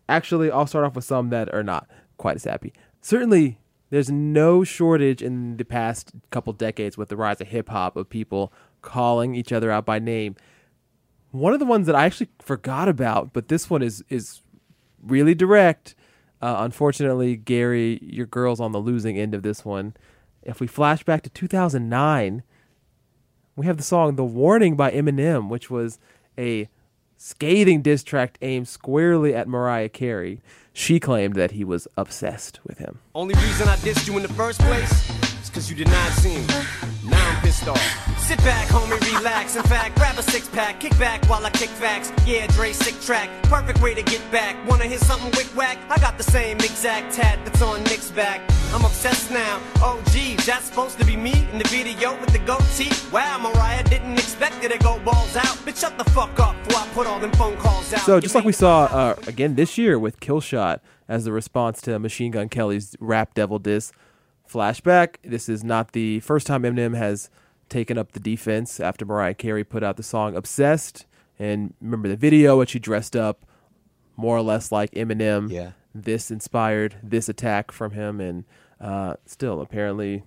Actually, 0.07 0.51
I'll 0.51 0.67
start 0.67 0.85
off 0.85 0.95
with 0.95 1.05
some 1.05 1.29
that 1.29 1.53
are 1.53 1.63
not 1.63 1.87
quite 2.17 2.35
as 2.35 2.43
happy. 2.43 2.73
Certainly, 3.01 3.57
there's 3.93 4.09
no 4.09 4.63
shortage 4.63 5.21
in 5.21 5.57
the 5.57 5.63
past 5.63 6.13
couple 6.31 6.51
decades 6.51 6.97
with 6.97 7.09
the 7.09 7.15
rise 7.15 7.39
of 7.39 7.49
hip 7.49 7.69
hop 7.69 7.95
of 7.95 8.09
people 8.09 8.51
calling 8.81 9.35
each 9.35 9.53
other 9.53 9.69
out 9.69 9.85
by 9.85 9.99
name. 9.99 10.35
One 11.29 11.53
of 11.53 11.59
the 11.59 11.65
ones 11.67 11.85
that 11.85 11.95
I 11.95 12.05
actually 12.05 12.29
forgot 12.39 12.89
about, 12.89 13.33
but 13.33 13.49
this 13.49 13.69
one 13.69 13.83
is 13.83 14.03
is 14.09 14.41
really 14.99 15.35
direct. 15.35 15.93
Uh, 16.41 16.55
unfortunately, 16.61 17.35
Gary, 17.35 17.99
your 18.01 18.25
girl's 18.25 18.59
on 18.59 18.71
the 18.71 18.79
losing 18.79 19.19
end 19.19 19.35
of 19.35 19.43
this 19.43 19.63
one. 19.63 19.93
If 20.41 20.59
we 20.59 20.65
flash 20.65 21.03
back 21.03 21.21
to 21.21 21.29
2009, 21.29 22.41
we 23.55 23.67
have 23.67 23.77
the 23.77 23.83
song 23.83 24.15
"The 24.15 24.23
Warning" 24.23 24.75
by 24.75 24.89
Eminem, 24.89 25.49
which 25.49 25.69
was 25.69 25.99
a 26.35 26.67
scathing 27.15 27.83
diss 27.83 28.03
track 28.03 28.39
aimed 28.41 28.67
squarely 28.67 29.35
at 29.35 29.47
Mariah 29.47 29.89
Carey. 29.89 30.41
She 30.73 30.99
claimed 30.99 31.35
that 31.35 31.51
he 31.51 31.63
was 31.63 31.87
obsessed 31.95 32.59
with 32.65 32.79
him. 32.79 32.99
Only 33.13 33.35
reason 33.35 33.67
I 33.67 33.75
dissed 33.77 34.07
you 34.07 34.17
in 34.17 34.23
the 34.23 34.33
first 34.33 34.59
place 34.59 35.22
is 35.43 35.49
because 35.49 35.69
you 35.69 35.75
did 35.75 35.87
not 35.87 36.11
see 36.13 36.37
me. 36.37 36.47
Now 37.05 37.29
I'm 37.29 37.41
pissed 37.41 37.67
off. 37.67 38.19
Sit 38.19 38.37
back, 38.39 38.67
homie, 38.67 38.99
relax. 39.17 39.55
In 39.55 39.63
fact, 39.63 39.95
grab 39.97 40.17
a 40.17 40.23
six 40.23 40.47
pack, 40.47 40.79
kick 40.79 40.97
back 40.97 41.23
while 41.29 41.45
I 41.45 41.49
kick 41.49 41.69
facts. 41.69 42.11
Yeah, 42.25 42.47
Dre, 42.47 42.71
sick 42.71 42.99
track. 43.01 43.29
Perfect 43.43 43.81
way 43.81 43.93
to 43.93 44.01
get 44.03 44.21
back. 44.31 44.55
Wanna 44.67 44.85
hear 44.85 44.97
something 44.97 45.31
wick 45.31 45.47
whack? 45.55 45.77
I 45.89 45.97
got 45.99 46.17
the 46.17 46.23
same 46.23 46.57
exact 46.57 47.13
tat 47.13 47.39
that's 47.43 47.61
on 47.61 47.83
Nick's 47.83 48.11
back. 48.11 48.41
I'm 48.73 48.85
obsessed 48.85 49.29
now. 49.31 49.61
Oh, 49.77 50.01
geez, 50.11 50.45
that's 50.45 50.65
supposed 50.65 50.97
to 50.99 51.05
be 51.05 51.15
me 51.15 51.47
in 51.51 51.57
the 51.59 51.67
video 51.67 52.19
with 52.19 52.31
the 52.31 52.39
goatee. 52.39 52.91
Wow, 53.11 53.37
Mariah 53.39 53.83
didn't 53.83 54.13
expect 54.13 54.63
it 54.63 54.71
to 54.71 54.79
go 54.79 54.99
balls 54.99 55.35
out. 55.35 55.57
Bitch, 55.65 55.81
shut 55.81 55.97
the 55.97 56.05
fuck 56.11 56.39
up 56.39 56.55
before 56.63 56.81
I 56.81 56.87
put 56.93 57.07
all 57.07 57.19
them 57.19 57.31
phone 57.33 57.57
calls 57.57 57.93
out. 57.93 57.99
So 58.01 58.19
just 58.19 58.33
like 58.33 58.45
we 58.45 58.53
saw 58.53 58.85
uh, 58.85 59.15
again 59.27 59.55
this 59.55 59.77
year 59.77 59.99
with 59.99 60.19
Killshot 60.19 60.79
as 61.07 61.25
the 61.25 61.31
response 61.31 61.81
to 61.81 61.99
Machine 61.99 62.31
Gun 62.31 62.49
Kelly's 62.49 62.95
Rap 62.99 63.33
Devil 63.33 63.59
diss. 63.59 63.91
Flashback. 64.53 65.15
This 65.23 65.49
is 65.49 65.63
not 65.63 65.93
the 65.93 66.19
first 66.19 66.45
time 66.45 66.63
Eminem 66.63 66.95
has 66.95 67.29
taken 67.69 67.97
up 67.97 68.11
the 68.11 68.19
defense 68.19 68.79
after 68.79 69.05
Mariah 69.05 69.33
Carey 69.33 69.63
put 69.63 69.83
out 69.83 69.97
the 69.97 70.03
song 70.03 70.35
"Obsessed." 70.35 71.05
And 71.39 71.73
remember 71.81 72.07
the 72.07 72.15
video, 72.15 72.59
which 72.59 72.69
she 72.69 72.79
dressed 72.79 73.15
up 73.15 73.45
more 74.15 74.37
or 74.37 74.41
less 74.41 74.71
like 74.71 74.91
Eminem. 74.91 75.49
Yeah. 75.49 75.71
This 75.95 76.29
inspired 76.29 76.97
this 77.01 77.27
attack 77.27 77.71
from 77.71 77.91
him, 77.91 78.19
and 78.21 78.45
uh, 78.79 79.15
still 79.25 79.61
apparently 79.61 80.23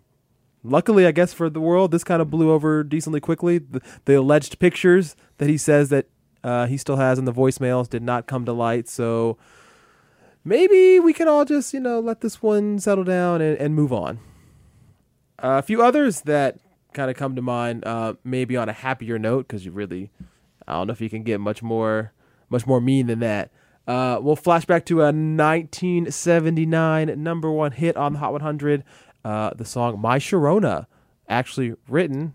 luckily, 0.62 1.06
I 1.06 1.12
guess 1.12 1.32
for 1.32 1.48
the 1.48 1.60
world, 1.60 1.90
this 1.90 2.04
kind 2.04 2.20
of 2.20 2.30
blew 2.30 2.50
over 2.50 2.82
decently 2.82 3.20
quickly. 3.20 3.58
The, 3.58 3.80
the 4.04 4.14
alleged 4.14 4.58
pictures 4.58 5.16
that 5.38 5.48
he 5.48 5.56
says 5.56 5.88
that 5.90 6.06
uh, 6.42 6.66
he 6.66 6.76
still 6.76 6.96
has 6.96 7.18
in 7.18 7.24
the 7.24 7.32
voicemails 7.32 7.88
did 7.88 8.02
not 8.02 8.26
come 8.26 8.44
to 8.44 8.52
light. 8.52 8.88
So 8.88 9.38
maybe 10.46 10.98
we 11.00 11.12
can 11.12 11.28
all 11.28 11.44
just 11.44 11.74
you 11.74 11.80
know 11.80 12.00
let 12.00 12.22
this 12.22 12.40
one 12.40 12.78
settle 12.78 13.04
down 13.04 13.42
and, 13.42 13.58
and 13.58 13.74
move 13.74 13.92
on. 13.92 14.18
Uh, 15.42 15.58
a 15.58 15.62
few 15.62 15.82
others 15.82 16.22
that 16.22 16.58
kind 16.94 17.10
of 17.10 17.16
come 17.16 17.36
to 17.36 17.42
mind, 17.42 17.84
uh, 17.84 18.14
maybe 18.24 18.56
on 18.56 18.70
a 18.70 18.72
happier 18.72 19.18
note, 19.18 19.46
because 19.46 19.66
you 19.66 19.72
really, 19.72 20.10
I 20.66 20.72
don't 20.74 20.86
know 20.86 20.92
if 20.92 21.02
you 21.02 21.10
can 21.10 21.24
get 21.24 21.40
much 21.40 21.62
more, 21.62 22.14
much 22.48 22.66
more 22.66 22.80
mean 22.80 23.08
than 23.08 23.18
that. 23.18 23.50
Uh, 23.86 24.18
we'll 24.20 24.34
flash 24.34 24.64
back 24.64 24.86
to 24.86 25.02
a 25.02 25.12
1979 25.12 27.22
number 27.22 27.52
one 27.52 27.72
hit 27.72 27.94
on 27.96 28.14
the 28.14 28.18
Hot 28.18 28.32
100, 28.32 28.82
uh, 29.24 29.50
the 29.54 29.66
song 29.66 30.00
"My 30.00 30.18
Sharona," 30.18 30.86
actually 31.28 31.74
written 31.86 32.32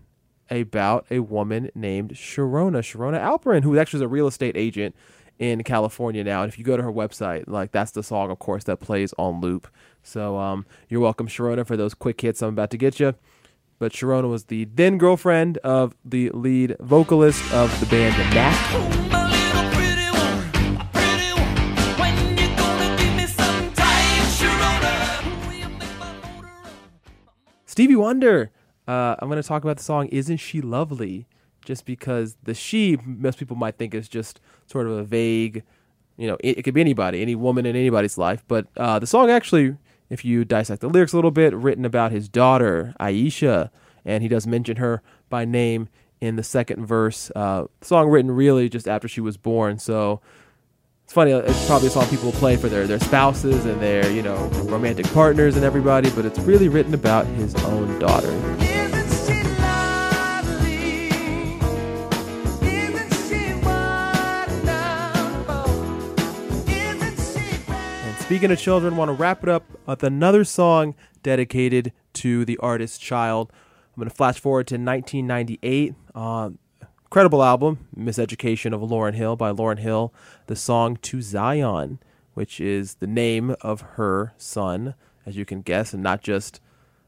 about 0.50 1.04
a 1.10 1.18
woman 1.20 1.70
named 1.74 2.12
Sharona, 2.12 2.78
Sharona 2.78 3.20
Alperin, 3.20 3.64
who 3.64 3.78
actually 3.78 3.98
is 3.98 4.02
a 4.02 4.08
real 4.08 4.26
estate 4.26 4.56
agent 4.56 4.96
in 5.42 5.64
California 5.64 6.22
now. 6.22 6.44
And 6.44 6.52
if 6.52 6.56
you 6.56 6.64
go 6.64 6.76
to 6.76 6.82
her 6.84 6.92
website, 6.92 7.48
like 7.48 7.72
that's 7.72 7.90
the 7.90 8.04
song, 8.04 8.30
of 8.30 8.38
course, 8.38 8.62
that 8.64 8.76
plays 8.76 9.12
on 9.18 9.40
loop. 9.40 9.66
So 10.04 10.38
um, 10.38 10.64
you're 10.88 11.00
welcome, 11.00 11.26
Sharona, 11.26 11.66
for 11.66 11.76
those 11.76 11.94
quick 11.94 12.20
hits 12.20 12.42
I'm 12.42 12.50
about 12.50 12.70
to 12.70 12.76
get 12.76 13.00
you. 13.00 13.16
But 13.80 13.90
Sharona 13.90 14.30
was 14.30 14.44
the 14.44 14.66
then 14.66 14.98
girlfriend 14.98 15.58
of 15.58 15.96
the 16.04 16.30
lead 16.30 16.76
vocalist 16.78 17.42
of 17.52 17.68
the 17.80 17.86
band 17.86 18.14
The 18.14 18.34
Knack. 18.34 19.02
Stevie 27.66 27.96
Wonder. 27.96 28.52
Uh, 28.86 29.16
I'm 29.18 29.28
going 29.28 29.42
to 29.42 29.48
talk 29.48 29.64
about 29.64 29.78
the 29.78 29.82
song 29.82 30.06
"Isn't 30.08 30.36
She 30.36 30.60
Lovely," 30.60 31.26
just 31.64 31.84
because 31.84 32.36
the 32.42 32.54
"she" 32.54 32.98
most 33.04 33.38
people 33.38 33.56
might 33.56 33.76
think 33.76 33.94
is 33.94 34.08
just 34.08 34.40
sort 34.66 34.86
of 34.86 34.92
a 34.92 35.04
vague, 35.04 35.62
you 36.16 36.26
know, 36.26 36.36
it, 36.40 36.58
it 36.58 36.62
could 36.62 36.74
be 36.74 36.80
anybody, 36.80 37.22
any 37.22 37.34
woman 37.34 37.66
in 37.66 37.76
anybody's 37.76 38.18
life. 38.18 38.44
But 38.48 38.66
uh, 38.76 38.98
the 38.98 39.06
song 39.06 39.30
actually, 39.30 39.76
if 40.10 40.24
you 40.24 40.44
dissect 40.44 40.80
the 40.80 40.88
lyrics 40.88 41.12
a 41.12 41.16
little 41.16 41.30
bit, 41.30 41.54
written 41.54 41.84
about 41.84 42.12
his 42.12 42.28
daughter 42.28 42.94
Aisha, 43.00 43.70
and 44.04 44.22
he 44.22 44.28
does 44.28 44.46
mention 44.46 44.76
her 44.76 45.02
by 45.30 45.44
name 45.44 45.88
in 46.20 46.36
the 46.36 46.42
second 46.42 46.86
verse. 46.86 47.30
Uh, 47.34 47.66
song 47.80 48.08
written 48.08 48.30
really 48.30 48.68
just 48.68 48.86
after 48.86 49.08
she 49.08 49.20
was 49.20 49.36
born, 49.36 49.78
so 49.78 50.20
it's 51.04 51.12
funny. 51.12 51.32
It's 51.32 51.66
probably 51.66 51.88
a 51.88 51.90
song 51.90 52.06
people 52.06 52.32
play 52.32 52.56
for 52.56 52.68
their 52.68 52.86
their 52.86 53.00
spouses 53.00 53.64
and 53.64 53.80
their 53.80 54.10
you 54.10 54.22
know 54.22 54.36
romantic 54.64 55.06
partners 55.12 55.56
and 55.56 55.64
everybody, 55.64 56.10
but 56.10 56.24
it's 56.24 56.38
really 56.38 56.68
written 56.68 56.94
about 56.94 57.26
his 57.26 57.54
own 57.64 57.98
daughter. 57.98 58.71
Speaking 68.32 68.50
of 68.50 68.58
children, 68.58 68.96
want 68.96 69.10
to 69.10 69.12
wrap 69.12 69.42
it 69.42 69.50
up 69.50 69.62
with 69.84 70.02
another 70.02 70.42
song 70.42 70.94
dedicated 71.22 71.92
to 72.14 72.46
the 72.46 72.56
artist's 72.62 72.96
child. 72.96 73.52
I'm 73.52 74.00
going 74.00 74.08
to 74.08 74.14
flash 74.14 74.40
forward 74.40 74.68
to 74.68 74.76
1998. 74.76 75.94
Uh, 76.14 76.50
incredible 77.04 77.42
album, 77.42 77.88
Miseducation 77.94 78.72
of 78.72 78.80
Lauryn 78.80 79.12
Hill 79.12 79.36
by 79.36 79.52
Lauryn 79.52 79.80
Hill. 79.80 80.14
The 80.46 80.56
song 80.56 80.96
To 81.02 81.20
Zion, 81.20 81.98
which 82.32 82.58
is 82.58 82.94
the 82.94 83.06
name 83.06 83.54
of 83.60 83.82
her 83.82 84.32
son, 84.38 84.94
as 85.26 85.36
you 85.36 85.44
can 85.44 85.60
guess, 85.60 85.92
and 85.92 86.02
not 86.02 86.22
just 86.22 86.58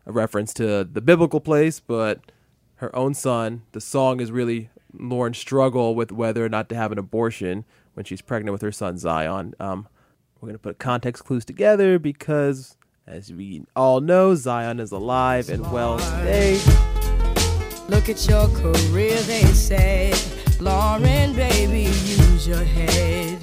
a 0.04 0.12
reference 0.12 0.52
to 0.52 0.84
the 0.84 1.00
biblical 1.00 1.40
place, 1.40 1.80
but 1.80 2.20
her 2.76 2.94
own 2.94 3.14
son. 3.14 3.62
The 3.72 3.80
song 3.80 4.20
is 4.20 4.30
really 4.30 4.68
Lauryn's 4.94 5.38
struggle 5.38 5.94
with 5.94 6.12
whether 6.12 6.44
or 6.44 6.50
not 6.50 6.68
to 6.68 6.74
have 6.74 6.92
an 6.92 6.98
abortion 6.98 7.64
when 7.94 8.04
she's 8.04 8.20
pregnant 8.20 8.52
with 8.52 8.60
her 8.60 8.72
son 8.72 8.98
Zion. 8.98 9.54
Um, 9.58 9.88
we're 10.44 10.48
going 10.48 10.58
to 10.58 10.62
put 10.62 10.78
context 10.78 11.24
clues 11.24 11.42
together 11.46 11.98
because, 11.98 12.76
as 13.06 13.32
we 13.32 13.64
all 13.74 14.02
know, 14.02 14.34
Zion 14.34 14.78
is 14.78 14.92
alive 14.92 15.48
and 15.48 15.72
well 15.72 15.98
today. 15.98 16.60
Look 17.88 18.10
at 18.10 18.28
your 18.28 18.48
career, 18.48 19.18
they 19.22 19.44
say. 19.44 20.10
Lauryn, 20.58 21.34
baby, 21.34 21.84
use 21.84 22.46
your 22.46 22.62
head. 22.62 23.38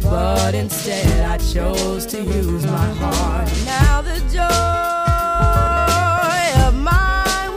But 0.00 0.54
instead, 0.54 1.28
I 1.28 1.38
chose 1.38 2.06
to 2.06 2.22
use 2.22 2.64
my 2.66 2.86
heart. 3.00 3.50
Now 3.64 4.00
the 4.02 4.20
joy 4.32 4.44
of 6.68 6.74
my 6.80 7.48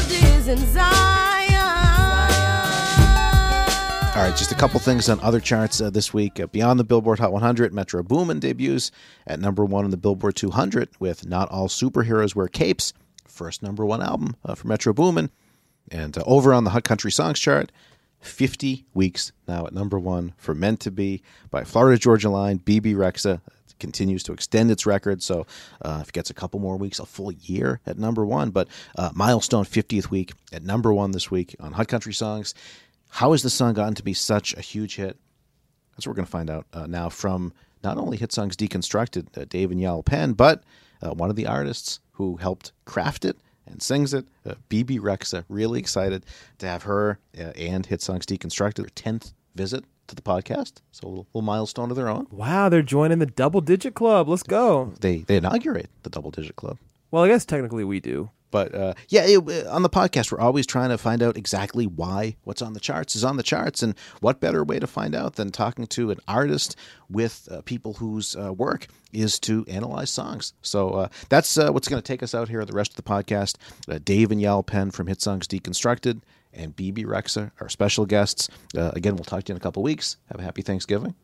world 0.00 0.10
is 0.10 0.48
in 0.48 0.58
Zion. 0.72 1.03
All 4.16 4.22
right, 4.22 4.36
just 4.36 4.52
a 4.52 4.54
couple 4.54 4.78
things 4.78 5.08
on 5.08 5.18
other 5.20 5.40
charts 5.40 5.80
uh, 5.80 5.90
this 5.90 6.14
week. 6.14 6.38
Uh, 6.38 6.46
beyond 6.46 6.78
the 6.78 6.84
Billboard 6.84 7.18
Hot 7.18 7.32
100, 7.32 7.74
Metro 7.74 8.00
Boomin 8.00 8.38
debuts 8.38 8.92
at 9.26 9.40
number 9.40 9.64
one 9.64 9.84
on 9.84 9.90
the 9.90 9.96
Billboard 9.96 10.36
200 10.36 10.88
with 11.00 11.26
"Not 11.26 11.50
All 11.50 11.66
Superheroes 11.66 12.32
Wear 12.32 12.46
Capes," 12.46 12.92
first 13.26 13.60
number 13.60 13.84
one 13.84 14.00
album 14.00 14.36
uh, 14.44 14.54
for 14.54 14.68
Metro 14.68 14.92
Boomin. 14.92 15.30
And 15.90 16.16
uh, 16.16 16.22
over 16.26 16.54
on 16.54 16.62
the 16.62 16.70
Hot 16.70 16.84
Country 16.84 17.10
Songs 17.10 17.40
chart, 17.40 17.72
50 18.20 18.86
weeks 18.94 19.32
now 19.48 19.66
at 19.66 19.72
number 19.72 19.98
one 19.98 20.32
for 20.36 20.54
"Meant 20.54 20.78
to 20.80 20.92
Be" 20.92 21.20
by 21.50 21.64
Florida 21.64 21.98
Georgia 21.98 22.30
Line, 22.30 22.58
Bebe 22.58 22.94
Rexha. 22.94 23.40
Continues 23.80 24.22
to 24.22 24.32
extend 24.32 24.70
its 24.70 24.86
record, 24.86 25.20
so 25.24 25.44
uh, 25.82 25.98
if 26.00 26.10
it 26.10 26.12
gets 26.12 26.30
a 26.30 26.34
couple 26.34 26.60
more 26.60 26.76
weeks, 26.76 27.00
a 27.00 27.04
full 27.04 27.32
year 27.32 27.80
at 27.84 27.98
number 27.98 28.24
one. 28.24 28.50
But 28.50 28.68
uh, 28.96 29.10
milestone 29.12 29.64
50th 29.64 30.10
week 30.10 30.32
at 30.52 30.62
number 30.62 30.94
one 30.94 31.10
this 31.10 31.32
week 31.32 31.56
on 31.58 31.72
Hot 31.72 31.88
Country 31.88 32.14
Songs. 32.14 32.54
How 33.14 33.30
has 33.30 33.44
the 33.44 33.50
song 33.50 33.74
gotten 33.74 33.94
to 33.94 34.02
be 34.02 34.12
such 34.12 34.54
a 34.54 34.60
huge 34.60 34.96
hit? 34.96 35.16
That's 35.92 36.04
what 36.04 36.10
we're 36.10 36.16
going 36.16 36.26
to 36.26 36.32
find 36.32 36.50
out 36.50 36.66
uh, 36.72 36.86
now 36.86 37.08
from 37.08 37.52
not 37.84 37.96
only 37.96 38.16
Hit 38.16 38.32
Songs 38.32 38.56
Deconstructed, 38.56 39.38
uh, 39.38 39.44
Dave 39.48 39.70
and 39.70 39.80
Yael 39.80 40.04
Penn, 40.04 40.32
but 40.32 40.64
uh, 41.00 41.10
one 41.10 41.30
of 41.30 41.36
the 41.36 41.46
artists 41.46 42.00
who 42.14 42.38
helped 42.38 42.72
craft 42.86 43.24
it 43.24 43.36
and 43.68 43.80
sings 43.80 44.14
it, 44.14 44.26
uh, 44.44 44.54
Bebe 44.68 44.98
Rexha. 44.98 45.44
Really 45.48 45.78
excited 45.78 46.26
to 46.58 46.66
have 46.66 46.82
her 46.82 47.20
uh, 47.38 47.50
and 47.50 47.86
Hit 47.86 48.02
Songs 48.02 48.26
Deconstructed, 48.26 48.78
their 48.78 48.86
10th 48.86 49.32
visit 49.54 49.84
to 50.08 50.16
the 50.16 50.22
podcast. 50.22 50.80
So 50.90 51.06
a 51.06 51.08
little, 51.08 51.26
little 51.34 51.42
milestone 51.42 51.90
of 51.90 51.96
their 51.96 52.08
own. 52.08 52.26
Wow, 52.32 52.68
they're 52.68 52.82
joining 52.82 53.20
the 53.20 53.26
double 53.26 53.60
digit 53.60 53.94
club. 53.94 54.28
Let's 54.28 54.42
go. 54.42 54.92
They, 54.98 55.18
they 55.18 55.36
inaugurate 55.36 55.88
the 56.02 56.10
Double 56.10 56.32
Digit 56.32 56.56
Club. 56.56 56.78
Well, 57.12 57.22
I 57.22 57.28
guess 57.28 57.44
technically 57.44 57.84
we 57.84 58.00
do. 58.00 58.30
But 58.54 58.72
uh, 58.72 58.94
yeah, 59.08 59.24
it, 59.26 59.66
on 59.66 59.82
the 59.82 59.90
podcast, 59.90 60.30
we're 60.30 60.38
always 60.38 60.64
trying 60.64 60.90
to 60.90 60.96
find 60.96 61.24
out 61.24 61.36
exactly 61.36 61.88
why 61.88 62.36
what's 62.44 62.62
on 62.62 62.72
the 62.72 62.78
charts 62.78 63.16
is 63.16 63.24
on 63.24 63.36
the 63.36 63.42
charts. 63.42 63.82
And 63.82 63.98
what 64.20 64.38
better 64.38 64.62
way 64.62 64.78
to 64.78 64.86
find 64.86 65.12
out 65.12 65.34
than 65.34 65.50
talking 65.50 65.88
to 65.88 66.12
an 66.12 66.20
artist 66.28 66.76
with 67.10 67.48
uh, 67.50 67.62
people 67.62 67.94
whose 67.94 68.36
uh, 68.36 68.52
work 68.52 68.86
is 69.12 69.40
to 69.40 69.64
analyze 69.66 70.10
songs. 70.10 70.52
So 70.62 70.90
uh, 70.90 71.08
that's 71.30 71.58
uh, 71.58 71.72
what's 71.72 71.88
going 71.88 72.00
to 72.00 72.06
take 72.06 72.22
us 72.22 72.32
out 72.32 72.48
here 72.48 72.64
the 72.64 72.72
rest 72.72 72.92
of 72.92 72.96
the 72.96 73.02
podcast. 73.02 73.56
Uh, 73.88 73.98
Dave 74.04 74.30
and 74.30 74.40
Yael 74.40 74.64
Penn 74.64 74.92
from 74.92 75.08
Hit 75.08 75.20
Songs 75.20 75.48
Deconstructed 75.48 76.20
and 76.52 76.76
Bebe 76.76 77.02
Rexha, 77.02 77.50
our 77.60 77.68
special 77.68 78.06
guests. 78.06 78.48
again, 78.76 79.16
we'll 79.16 79.24
talk 79.24 79.42
to 79.42 79.50
you 79.50 79.54
in 79.54 79.56
a 79.56 79.60
couple 79.60 79.82
weeks. 79.82 80.16
Have 80.26 80.38
a 80.38 80.44
happy 80.44 80.62
Thanksgiving. 80.62 81.16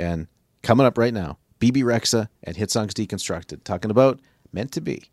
And 0.00 0.26
coming 0.64 0.84
up 0.84 0.98
right 0.98 1.14
now, 1.14 1.38
Bebe 1.60 1.82
Rexha 1.82 2.26
and 2.42 2.56
Hit 2.56 2.72
Songs 2.72 2.92
Deconstructed, 2.92 3.62
talking 3.62 3.92
about 3.92 4.18
Meant 4.52 4.72
to 4.72 4.80
Be 4.80 5.12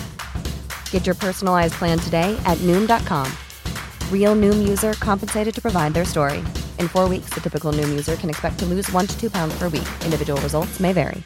Get 0.91 1.05
your 1.05 1.15
personalized 1.15 1.73
plan 1.73 1.99
today 1.99 2.39
at 2.45 2.57
Noom.com. 2.59 3.27
Real 4.09 4.35
Noom 4.35 4.69
user 4.69 4.93
compensated 4.93 5.53
to 5.55 5.61
provide 5.61 5.93
their 5.93 6.05
story. 6.05 6.39
In 6.79 6.87
four 6.87 7.09
weeks, 7.09 7.31
the 7.33 7.41
typical 7.41 7.73
Noom 7.73 7.89
user 7.89 8.15
can 8.15 8.29
expect 8.29 8.59
to 8.59 8.65
lose 8.65 8.89
one 8.93 9.05
to 9.07 9.19
two 9.19 9.29
pounds 9.29 9.53
per 9.59 9.67
week. 9.67 9.87
Individual 10.05 10.39
results 10.41 10.79
may 10.79 10.93
vary. 10.93 11.23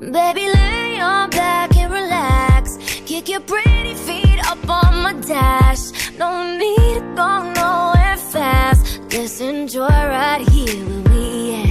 Baby, 0.00 0.46
lay 0.52 1.00
on 1.00 1.30
back 1.30 1.74
and 1.76 1.90
relax. 1.90 2.76
Kick 3.06 3.28
your 3.30 3.40
pretty 3.40 3.94
feet 3.94 4.38
up 4.46 4.68
on 4.68 5.02
my 5.02 5.14
dash. 5.26 5.92
No 6.18 6.56
need 6.58 6.94
to 6.94 7.14
go 7.16 7.52
nowhere 7.52 8.01
fast. 9.12 9.38
Just 9.38 9.40
enjoy 9.40 9.88
right 9.88 10.48
here 10.48 10.84
with 10.84 11.10
me. 11.10 11.52
Yeah. 11.52 11.66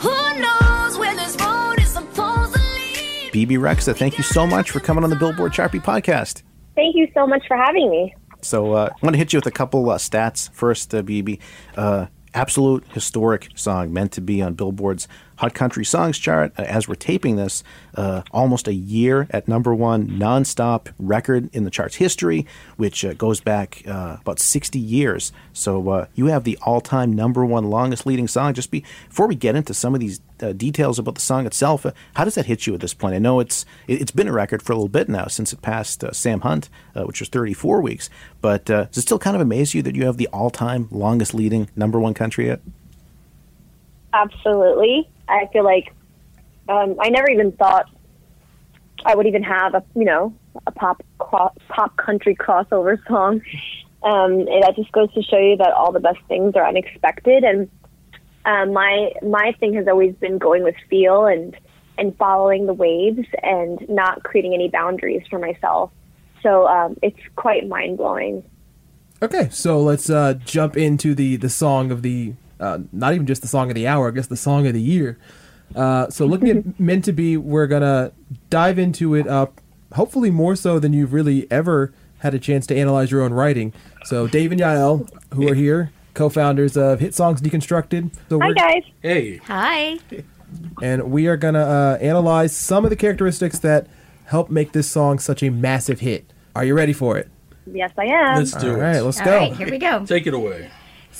Who 0.00 0.40
knows 0.40 0.98
where 0.98 1.14
this 1.14 1.36
road 1.40 1.78
is 1.80 1.88
supposed 1.88 2.54
to 2.54 2.60
lead? 2.60 3.32
Bebe 3.32 3.56
Rexha, 3.56 3.96
thank 3.96 4.18
you 4.18 4.24
so 4.24 4.46
much 4.46 4.70
for 4.70 4.80
coming 4.80 5.04
on 5.04 5.10
the 5.10 5.16
Billboard 5.16 5.52
Chart 5.52 5.72
Beat 5.72 5.82
podcast. 5.82 6.42
Thank 6.74 6.96
you 6.96 7.08
so 7.14 7.26
much 7.26 7.46
for 7.46 7.56
having 7.56 7.90
me. 7.90 8.14
So 8.40 8.72
uh, 8.72 8.88
I'm 8.92 9.00
going 9.00 9.12
to 9.12 9.18
hit 9.18 9.32
you 9.32 9.36
with 9.36 9.46
a 9.46 9.52
couple 9.52 9.88
uh, 9.90 9.98
stats 9.98 10.50
first, 10.52 10.94
uh, 10.94 11.02
Bebe. 11.02 11.38
Uh, 11.76 12.06
absolute 12.34 12.84
historic 12.92 13.48
song 13.54 13.92
meant 13.92 14.12
to 14.12 14.20
be 14.20 14.42
on 14.42 14.54
Billboard's 14.54 15.06
Hot 15.42 15.54
Country 15.54 15.84
Songs 15.84 16.18
chart. 16.18 16.52
Uh, 16.56 16.62
as 16.62 16.86
we're 16.86 16.94
taping 16.94 17.34
this, 17.34 17.64
uh, 17.96 18.22
almost 18.30 18.68
a 18.68 18.72
year 18.72 19.26
at 19.30 19.48
number 19.48 19.74
one 19.74 20.06
nonstop 20.06 20.92
record 21.00 21.50
in 21.52 21.64
the 21.64 21.70
chart's 21.70 21.96
history, 21.96 22.46
which 22.76 23.04
uh, 23.04 23.12
goes 23.14 23.40
back 23.40 23.82
uh, 23.88 24.18
about 24.20 24.38
60 24.38 24.78
years. 24.78 25.32
So 25.52 25.88
uh, 25.88 26.06
you 26.14 26.26
have 26.26 26.44
the 26.44 26.56
all 26.62 26.80
time 26.80 27.12
number 27.12 27.44
one 27.44 27.70
longest 27.70 28.06
leading 28.06 28.28
song. 28.28 28.54
Just 28.54 28.70
be, 28.70 28.84
before 29.08 29.26
we 29.26 29.34
get 29.34 29.56
into 29.56 29.74
some 29.74 29.94
of 29.94 30.00
these 30.00 30.20
uh, 30.40 30.52
details 30.52 31.00
about 31.00 31.16
the 31.16 31.20
song 31.20 31.44
itself, 31.44 31.84
how 32.14 32.24
does 32.24 32.36
that 32.36 32.46
hit 32.46 32.68
you 32.68 32.74
at 32.74 32.80
this 32.80 32.94
point? 32.94 33.16
I 33.16 33.18
know 33.18 33.40
it's 33.40 33.66
it, 33.88 33.98
has 33.98 34.12
been 34.12 34.28
a 34.28 34.32
record 34.32 34.62
for 34.62 34.72
a 34.72 34.76
little 34.76 34.88
bit 34.88 35.08
now 35.08 35.26
since 35.26 35.52
it 35.52 35.60
passed 35.60 36.04
Sam 36.12 36.42
Hunt, 36.42 36.68
which 36.94 37.18
was 37.18 37.28
34 37.28 37.80
weeks. 37.80 38.08
But 38.40 38.66
does 38.66 38.96
it 38.96 39.02
still 39.02 39.18
kind 39.18 39.34
of 39.34 39.42
amaze 39.42 39.74
you 39.74 39.82
that 39.82 39.96
you 39.96 40.06
have 40.06 40.18
the 40.18 40.28
all 40.28 40.50
time 40.50 40.86
longest 40.92 41.34
leading 41.34 41.68
number 41.74 41.98
one 41.98 42.14
country 42.14 42.44
hit? 42.44 42.62
Absolutely. 44.12 45.08
I 45.32 45.48
feel 45.52 45.64
like 45.64 45.94
um, 46.68 46.96
I 47.00 47.08
never 47.08 47.28
even 47.28 47.52
thought 47.52 47.90
I 49.04 49.14
would 49.14 49.26
even 49.26 49.42
have 49.42 49.74
a 49.74 49.84
you 49.94 50.04
know 50.04 50.34
a 50.66 50.70
pop 50.70 51.02
cro- 51.18 51.54
pop 51.68 51.96
country 51.96 52.34
crossover 52.36 52.98
song. 53.08 53.42
Um, 54.02 54.46
that 54.46 54.74
just 54.74 54.90
goes 54.90 55.12
to 55.14 55.22
show 55.22 55.38
you 55.38 55.56
that 55.58 55.72
all 55.72 55.92
the 55.92 56.00
best 56.00 56.18
things 56.26 56.56
are 56.56 56.66
unexpected. 56.66 57.44
And 57.44 57.70
um, 58.44 58.72
my 58.72 59.12
my 59.22 59.52
thing 59.60 59.74
has 59.74 59.86
always 59.86 60.14
been 60.16 60.38
going 60.38 60.64
with 60.64 60.74
feel 60.90 61.26
and 61.26 61.56
and 61.98 62.16
following 62.16 62.66
the 62.66 62.72
waves 62.72 63.26
and 63.42 63.86
not 63.88 64.22
creating 64.22 64.54
any 64.54 64.68
boundaries 64.68 65.22
for 65.28 65.38
myself. 65.38 65.90
So 66.42 66.66
um, 66.66 66.96
it's 67.02 67.20
quite 67.36 67.68
mind 67.68 67.98
blowing. 67.98 68.42
Okay, 69.22 69.48
so 69.50 69.80
let's 69.80 70.10
uh, 70.10 70.34
jump 70.34 70.76
into 70.76 71.14
the 71.14 71.36
the 71.36 71.48
song 71.48 71.92
of 71.92 72.02
the 72.02 72.34
uh, 72.62 72.78
not 72.92 73.12
even 73.14 73.26
just 73.26 73.42
the 73.42 73.48
song 73.48 73.68
of 73.70 73.74
the 73.74 73.86
hour, 73.86 74.08
I 74.08 74.10
guess 74.12 74.28
the 74.28 74.36
song 74.36 74.66
of 74.66 74.72
the 74.72 74.80
year. 74.80 75.18
Uh, 75.74 76.08
so 76.10 76.26
looking 76.26 76.48
at 76.50 76.80
meant 76.80 77.04
to 77.06 77.12
be, 77.12 77.36
we're 77.36 77.66
gonna 77.66 78.12
dive 78.50 78.78
into 78.78 79.14
it 79.14 79.26
up, 79.26 79.60
hopefully 79.94 80.30
more 80.30 80.54
so 80.56 80.78
than 80.78 80.92
you've 80.92 81.12
really 81.12 81.50
ever 81.50 81.92
had 82.18 82.34
a 82.34 82.38
chance 82.38 82.66
to 82.68 82.76
analyze 82.76 83.10
your 83.10 83.22
own 83.22 83.32
writing. 83.34 83.72
So 84.04 84.26
Dave 84.26 84.52
and 84.52 84.60
Yael, 84.60 85.08
who 85.34 85.48
are 85.50 85.54
here, 85.54 85.90
co-founders 86.14 86.76
of 86.76 87.00
Hit 87.00 87.14
Songs 87.14 87.40
Deconstructed. 87.40 88.14
So 88.28 88.38
Hi 88.38 88.46
we're- 88.48 88.54
guys. 88.54 88.82
Hey. 89.02 89.36
Hi. 89.46 89.98
and 90.82 91.10
we 91.10 91.26
are 91.26 91.36
gonna 91.36 91.60
uh, 91.64 91.98
analyze 92.00 92.54
some 92.54 92.84
of 92.84 92.90
the 92.90 92.96
characteristics 92.96 93.58
that 93.60 93.86
help 94.26 94.50
make 94.50 94.72
this 94.72 94.90
song 94.90 95.18
such 95.18 95.42
a 95.42 95.50
massive 95.50 96.00
hit. 96.00 96.32
Are 96.54 96.64
you 96.64 96.74
ready 96.74 96.92
for 96.92 97.16
it? 97.18 97.28
Yes, 97.66 97.90
I 97.96 98.04
am. 98.06 98.36
Let's 98.38 98.52
do 98.52 98.58
All 98.58 98.64
it. 98.66 98.70
All 98.74 98.80
right, 98.80 99.00
let's 99.00 99.18
All 99.20 99.24
go. 99.24 99.36
right, 99.38 99.56
here 99.56 99.70
we 99.70 99.78
go. 99.78 100.04
Take 100.04 100.26
it 100.26 100.34
away. 100.34 100.70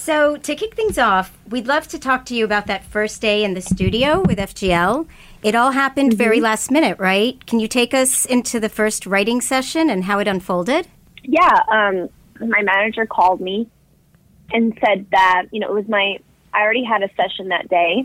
So, 0.02 0.36
to 0.36 0.56
kick 0.56 0.74
things 0.74 0.98
off, 0.98 1.38
we'd 1.48 1.68
love 1.68 1.86
to 1.86 1.96
talk 1.96 2.24
to 2.24 2.34
you 2.34 2.44
about 2.44 2.66
that 2.66 2.84
first 2.84 3.22
day 3.22 3.44
in 3.44 3.54
the 3.54 3.60
studio 3.60 4.20
with 4.20 4.36
FGL. 4.36 5.06
It 5.44 5.54
all 5.54 5.70
happened 5.70 6.14
very 6.14 6.40
last 6.40 6.72
minute, 6.72 6.98
right? 6.98 7.46
Can 7.46 7.60
you 7.60 7.68
take 7.68 7.94
us 7.94 8.24
into 8.24 8.58
the 8.58 8.68
first 8.68 9.06
writing 9.06 9.40
session 9.40 9.88
and 9.88 10.02
how 10.02 10.18
it 10.18 10.26
unfolded? 10.26 10.88
Yeah, 11.22 11.56
um, 11.70 12.08
my 12.40 12.62
manager 12.62 13.06
called 13.06 13.40
me 13.40 13.68
and 14.50 14.76
said 14.84 15.06
that 15.12 15.44
you 15.52 15.60
know 15.60 15.68
it 15.68 15.74
was 15.74 15.86
my 15.86 16.18
I 16.52 16.62
already 16.62 16.82
had 16.82 17.04
a 17.04 17.08
session 17.14 17.50
that 17.50 17.68
day 17.68 18.04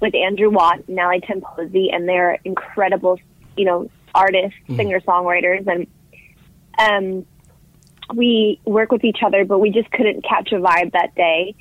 with 0.00 0.14
Andrew 0.14 0.50
Watt 0.50 0.86
and 0.88 1.00
Ali 1.00 1.22
Tamposi, 1.22 1.86
and 1.90 2.06
they're 2.06 2.38
incredible, 2.44 3.18
you 3.56 3.64
know, 3.64 3.90
artists, 4.14 4.58
singer 4.76 5.00
songwriters, 5.00 5.66
and 5.66 5.86
um, 6.78 7.26
we 8.12 8.60
work 8.64 8.92
with 8.92 9.04
each 9.04 9.18
other, 9.24 9.44
but 9.44 9.58
we 9.58 9.70
just 9.70 9.90
couldn't 9.90 10.24
catch 10.24 10.52
a 10.52 10.56
vibe 10.56 10.92
that 10.92 11.14
day. 11.14 11.54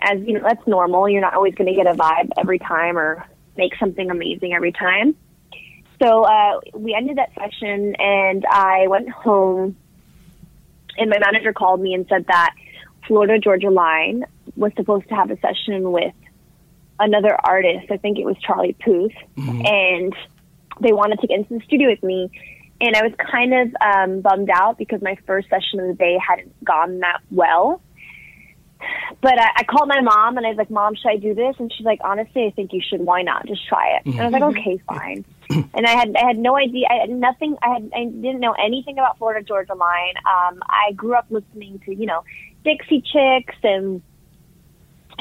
As 0.00 0.20
you 0.26 0.34
know, 0.34 0.40
that's 0.42 0.66
normal. 0.66 1.08
You're 1.08 1.22
not 1.22 1.34
always 1.34 1.54
going 1.54 1.68
to 1.68 1.74
get 1.74 1.86
a 1.86 1.96
vibe 1.96 2.30
every 2.36 2.58
time 2.58 2.98
or 2.98 3.24
make 3.56 3.74
something 3.78 4.10
amazing 4.10 4.52
every 4.52 4.72
time. 4.72 5.16
So 6.02 6.24
uh, 6.24 6.60
we 6.74 6.94
ended 6.94 7.16
that 7.16 7.30
session, 7.34 7.94
and 7.98 8.44
I 8.44 8.86
went 8.88 9.08
home. 9.08 9.76
And 10.98 11.10
my 11.10 11.18
manager 11.18 11.52
called 11.52 11.80
me 11.80 11.94
and 11.94 12.06
said 12.08 12.26
that 12.26 12.54
Florida 13.06 13.38
Georgia 13.38 13.70
Line 13.70 14.24
was 14.56 14.72
supposed 14.76 15.08
to 15.08 15.14
have 15.14 15.30
a 15.30 15.38
session 15.40 15.92
with 15.92 16.14
another 16.98 17.36
artist. 17.42 17.90
I 17.90 17.96
think 17.96 18.18
it 18.18 18.24
was 18.24 18.36
Charlie 18.38 18.76
Puth, 18.78 19.12
and 19.36 20.14
they 20.80 20.92
wanted 20.92 21.20
to 21.20 21.26
get 21.26 21.38
into 21.38 21.58
the 21.58 21.64
studio 21.64 21.90
with 21.90 22.02
me. 22.02 22.30
And 22.80 22.94
I 22.94 23.02
was 23.02 23.12
kind 23.30 23.54
of 23.54 23.74
um, 23.80 24.20
bummed 24.20 24.50
out 24.50 24.76
because 24.76 25.00
my 25.00 25.16
first 25.26 25.48
session 25.48 25.80
of 25.80 25.86
the 25.88 25.94
day 25.94 26.18
hadn't 26.26 26.52
gone 26.64 27.00
that 27.00 27.20
well. 27.30 27.80
But 29.22 29.40
I, 29.40 29.48
I 29.56 29.64
called 29.64 29.88
my 29.88 30.02
mom 30.02 30.36
and 30.36 30.46
I 30.46 30.50
was 30.50 30.58
like, 30.58 30.70
"Mom, 30.70 30.94
should 30.94 31.08
I 31.08 31.16
do 31.16 31.34
this?" 31.34 31.56
And 31.58 31.72
she's 31.72 31.86
like, 31.86 32.00
"Honestly, 32.04 32.44
I 32.44 32.50
think 32.50 32.72
you 32.74 32.82
should. 32.86 33.00
Why 33.00 33.22
not? 33.22 33.46
Just 33.46 33.66
try 33.66 33.96
it." 33.96 34.06
And 34.06 34.20
I 34.20 34.24
was 34.24 34.32
like, 34.32 34.42
"Okay, 34.42 34.78
fine." 34.86 35.24
and 35.50 35.86
I 35.86 35.90
had 35.90 36.14
I 36.14 36.26
had 36.26 36.38
no 36.38 36.56
idea. 36.56 36.86
I 36.90 36.96
had 37.00 37.10
nothing. 37.10 37.56
I 37.62 37.68
had 37.70 37.90
I 37.94 38.04
didn't 38.04 38.40
know 38.40 38.52
anything 38.52 38.98
about 38.98 39.16
Florida 39.16 39.44
Georgia 39.44 39.74
Line. 39.74 40.14
Um, 40.18 40.62
I 40.68 40.92
grew 40.92 41.14
up 41.14 41.26
listening 41.30 41.80
to 41.86 41.94
you 41.94 42.04
know 42.04 42.22
Dixie 42.64 43.00
Chicks 43.00 43.56
and 43.62 44.02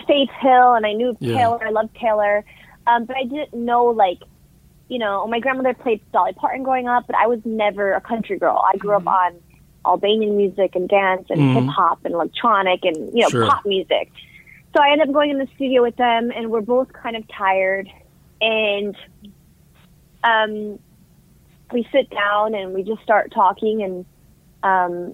Faith 0.05 0.29
Hill, 0.41 0.73
and 0.73 0.85
I 0.85 0.91
knew 0.93 1.15
Yeah. 1.21 1.37
Taylor. 1.37 1.65
I 1.65 1.69
loved 1.69 1.95
Taylor, 1.95 2.43
um, 2.87 3.05
but 3.05 3.15
I 3.15 3.23
didn't 3.23 3.53
know 3.53 3.85
like 3.85 4.19
you 4.87 4.99
know 4.99 5.27
my 5.27 5.39
grandmother 5.39 5.73
played 5.73 6.01
Dolly 6.13 6.33
Parton 6.33 6.63
growing 6.63 6.87
up, 6.87 7.05
but 7.07 7.15
I 7.15 7.27
was 7.27 7.39
never 7.45 7.93
a 7.93 8.01
country 8.01 8.37
girl. 8.37 8.63
I 8.73 8.77
grew 8.77 8.95
up 8.95 9.07
on 9.07 9.33
Albanian 9.85 10.35
music 10.37 10.75
and 10.75 10.87
dance 10.89 11.25
and 11.29 11.39
Mhm. 11.39 11.53
hip 11.53 11.67
hop 11.67 11.99
and 12.05 12.13
electronic 12.13 12.83
and 12.83 12.95
you 13.13 13.21
know 13.23 13.29
Sure. 13.29 13.45
pop 13.47 13.65
music. 13.65 14.11
So 14.75 14.81
I 14.83 14.91
ended 14.91 15.07
up 15.07 15.13
going 15.13 15.29
in 15.31 15.37
the 15.37 15.47
studio 15.55 15.81
with 15.81 15.95
them, 15.95 16.31
and 16.35 16.51
we're 16.51 16.61
both 16.61 16.91
kind 16.91 17.15
of 17.15 17.23
tired, 17.29 17.89
and 18.41 18.95
um, 20.23 20.79
we 21.71 21.87
sit 21.91 22.09
down 22.09 22.53
and 22.55 22.73
we 22.73 22.83
just 22.83 23.01
start 23.01 23.31
talking, 23.33 23.83
and 23.83 24.05
um, 24.63 25.13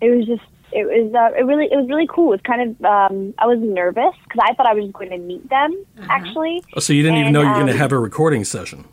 it 0.00 0.10
was 0.10 0.26
just 0.26 0.42
it 0.72 0.84
was 0.84 1.14
uh, 1.14 1.38
it 1.38 1.44
really 1.44 1.66
it 1.70 1.76
was 1.76 1.88
really 1.88 2.06
cool. 2.08 2.32
It 2.32 2.36
was 2.36 2.40
kind 2.46 2.62
of 2.70 2.84
um, 2.84 3.34
I 3.38 3.46
was 3.46 3.58
nervous 3.60 4.14
because 4.24 4.40
I 4.48 4.54
thought 4.54 4.66
I 4.66 4.74
was 4.74 4.84
just 4.84 4.94
going 4.94 5.10
to 5.10 5.18
meet 5.18 5.48
them 5.48 5.72
actually. 6.10 6.62
Oh, 6.74 6.80
so 6.80 6.92
you 6.92 7.02
didn't 7.02 7.18
even 7.18 7.32
know 7.32 7.40
you 7.42 7.48
were 7.48 7.54
going 7.54 7.68
um, 7.68 7.72
to 7.74 7.78
have 7.78 7.92
a 7.92 7.98
recording 7.98 8.44
session. 8.44 8.84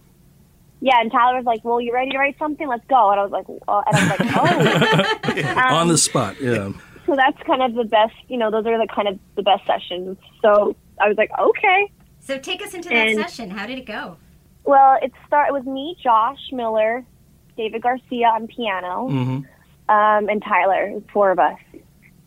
Yeah, 0.85 1.01
and 1.01 1.11
Tyler 1.11 1.37
was 1.37 1.45
like, 1.45 1.65
"Well, 1.65 1.81
you 1.81 1.91
ready 1.91 2.11
to 2.11 2.17
write 2.19 2.37
something? 2.37 2.67
Let's 2.67 2.85
go." 2.87 3.09
And 3.09 3.19
I 3.19 3.23
was 3.23 3.31
like, 3.31 3.47
uh, 3.67 3.81
and 3.87 3.95
I 3.97 4.01
was 4.01 4.19
like, 4.19 5.55
"Oh." 5.57 5.65
On 5.73 5.81
Um, 5.81 5.87
the 5.87 5.97
spot, 5.97 6.39
yeah. 6.39 6.69
so 7.07 7.15
that's 7.15 7.41
kind 7.41 7.63
of 7.63 7.73
the 7.73 7.85
best. 7.85 8.13
You 8.27 8.37
know, 8.37 8.51
those 8.51 8.67
are 8.67 8.77
the 8.77 8.87
kind 8.93 9.07
of 9.07 9.17
the 9.35 9.41
best 9.41 9.65
sessions. 9.65 10.15
So 10.43 10.75
I 11.01 11.07
was 11.07 11.17
like, 11.17 11.31
"Okay." 11.39 11.91
So, 12.19 12.37
take 12.37 12.61
us 12.61 12.75
into 12.75 12.89
that 12.89 13.15
session. 13.15 13.49
How 13.49 13.65
did 13.65 13.79
it 13.79 13.87
go? 13.87 14.17
Well, 14.63 14.99
it 15.01 15.11
start. 15.25 15.49
It 15.49 15.53
was 15.53 15.63
me, 15.65 15.97
Josh 16.03 16.51
Miller, 16.51 17.03
David 17.57 17.81
Garcia 17.81 18.27
on 18.27 18.45
piano, 18.45 19.07
hmm 19.09 19.39
um, 19.89 20.29
and 20.29 20.43
Tyler. 20.43 21.01
Four 21.11 21.31
of 21.31 21.39
us. 21.39 21.59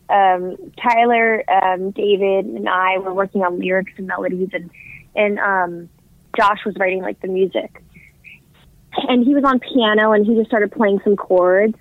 Um, 0.09 0.57
Tyler, 0.81 1.43
um, 1.49 1.91
David, 1.91 2.45
and 2.45 2.67
I 2.67 2.97
were 2.97 3.13
working 3.13 3.43
on 3.43 3.57
lyrics 3.59 3.93
and 3.97 4.07
melodies, 4.07 4.49
and 4.51 4.69
and 5.15 5.39
um, 5.39 5.89
Josh 6.35 6.59
was 6.65 6.75
writing 6.77 7.01
like 7.01 7.21
the 7.21 7.29
music. 7.29 7.81
And 8.91 9.25
he 9.25 9.35
was 9.35 9.43
on 9.43 9.59
piano, 9.59 10.11
and 10.11 10.25
he 10.25 10.35
just 10.35 10.47
started 10.47 10.71
playing 10.71 10.99
some 11.03 11.15
chords, 11.15 11.75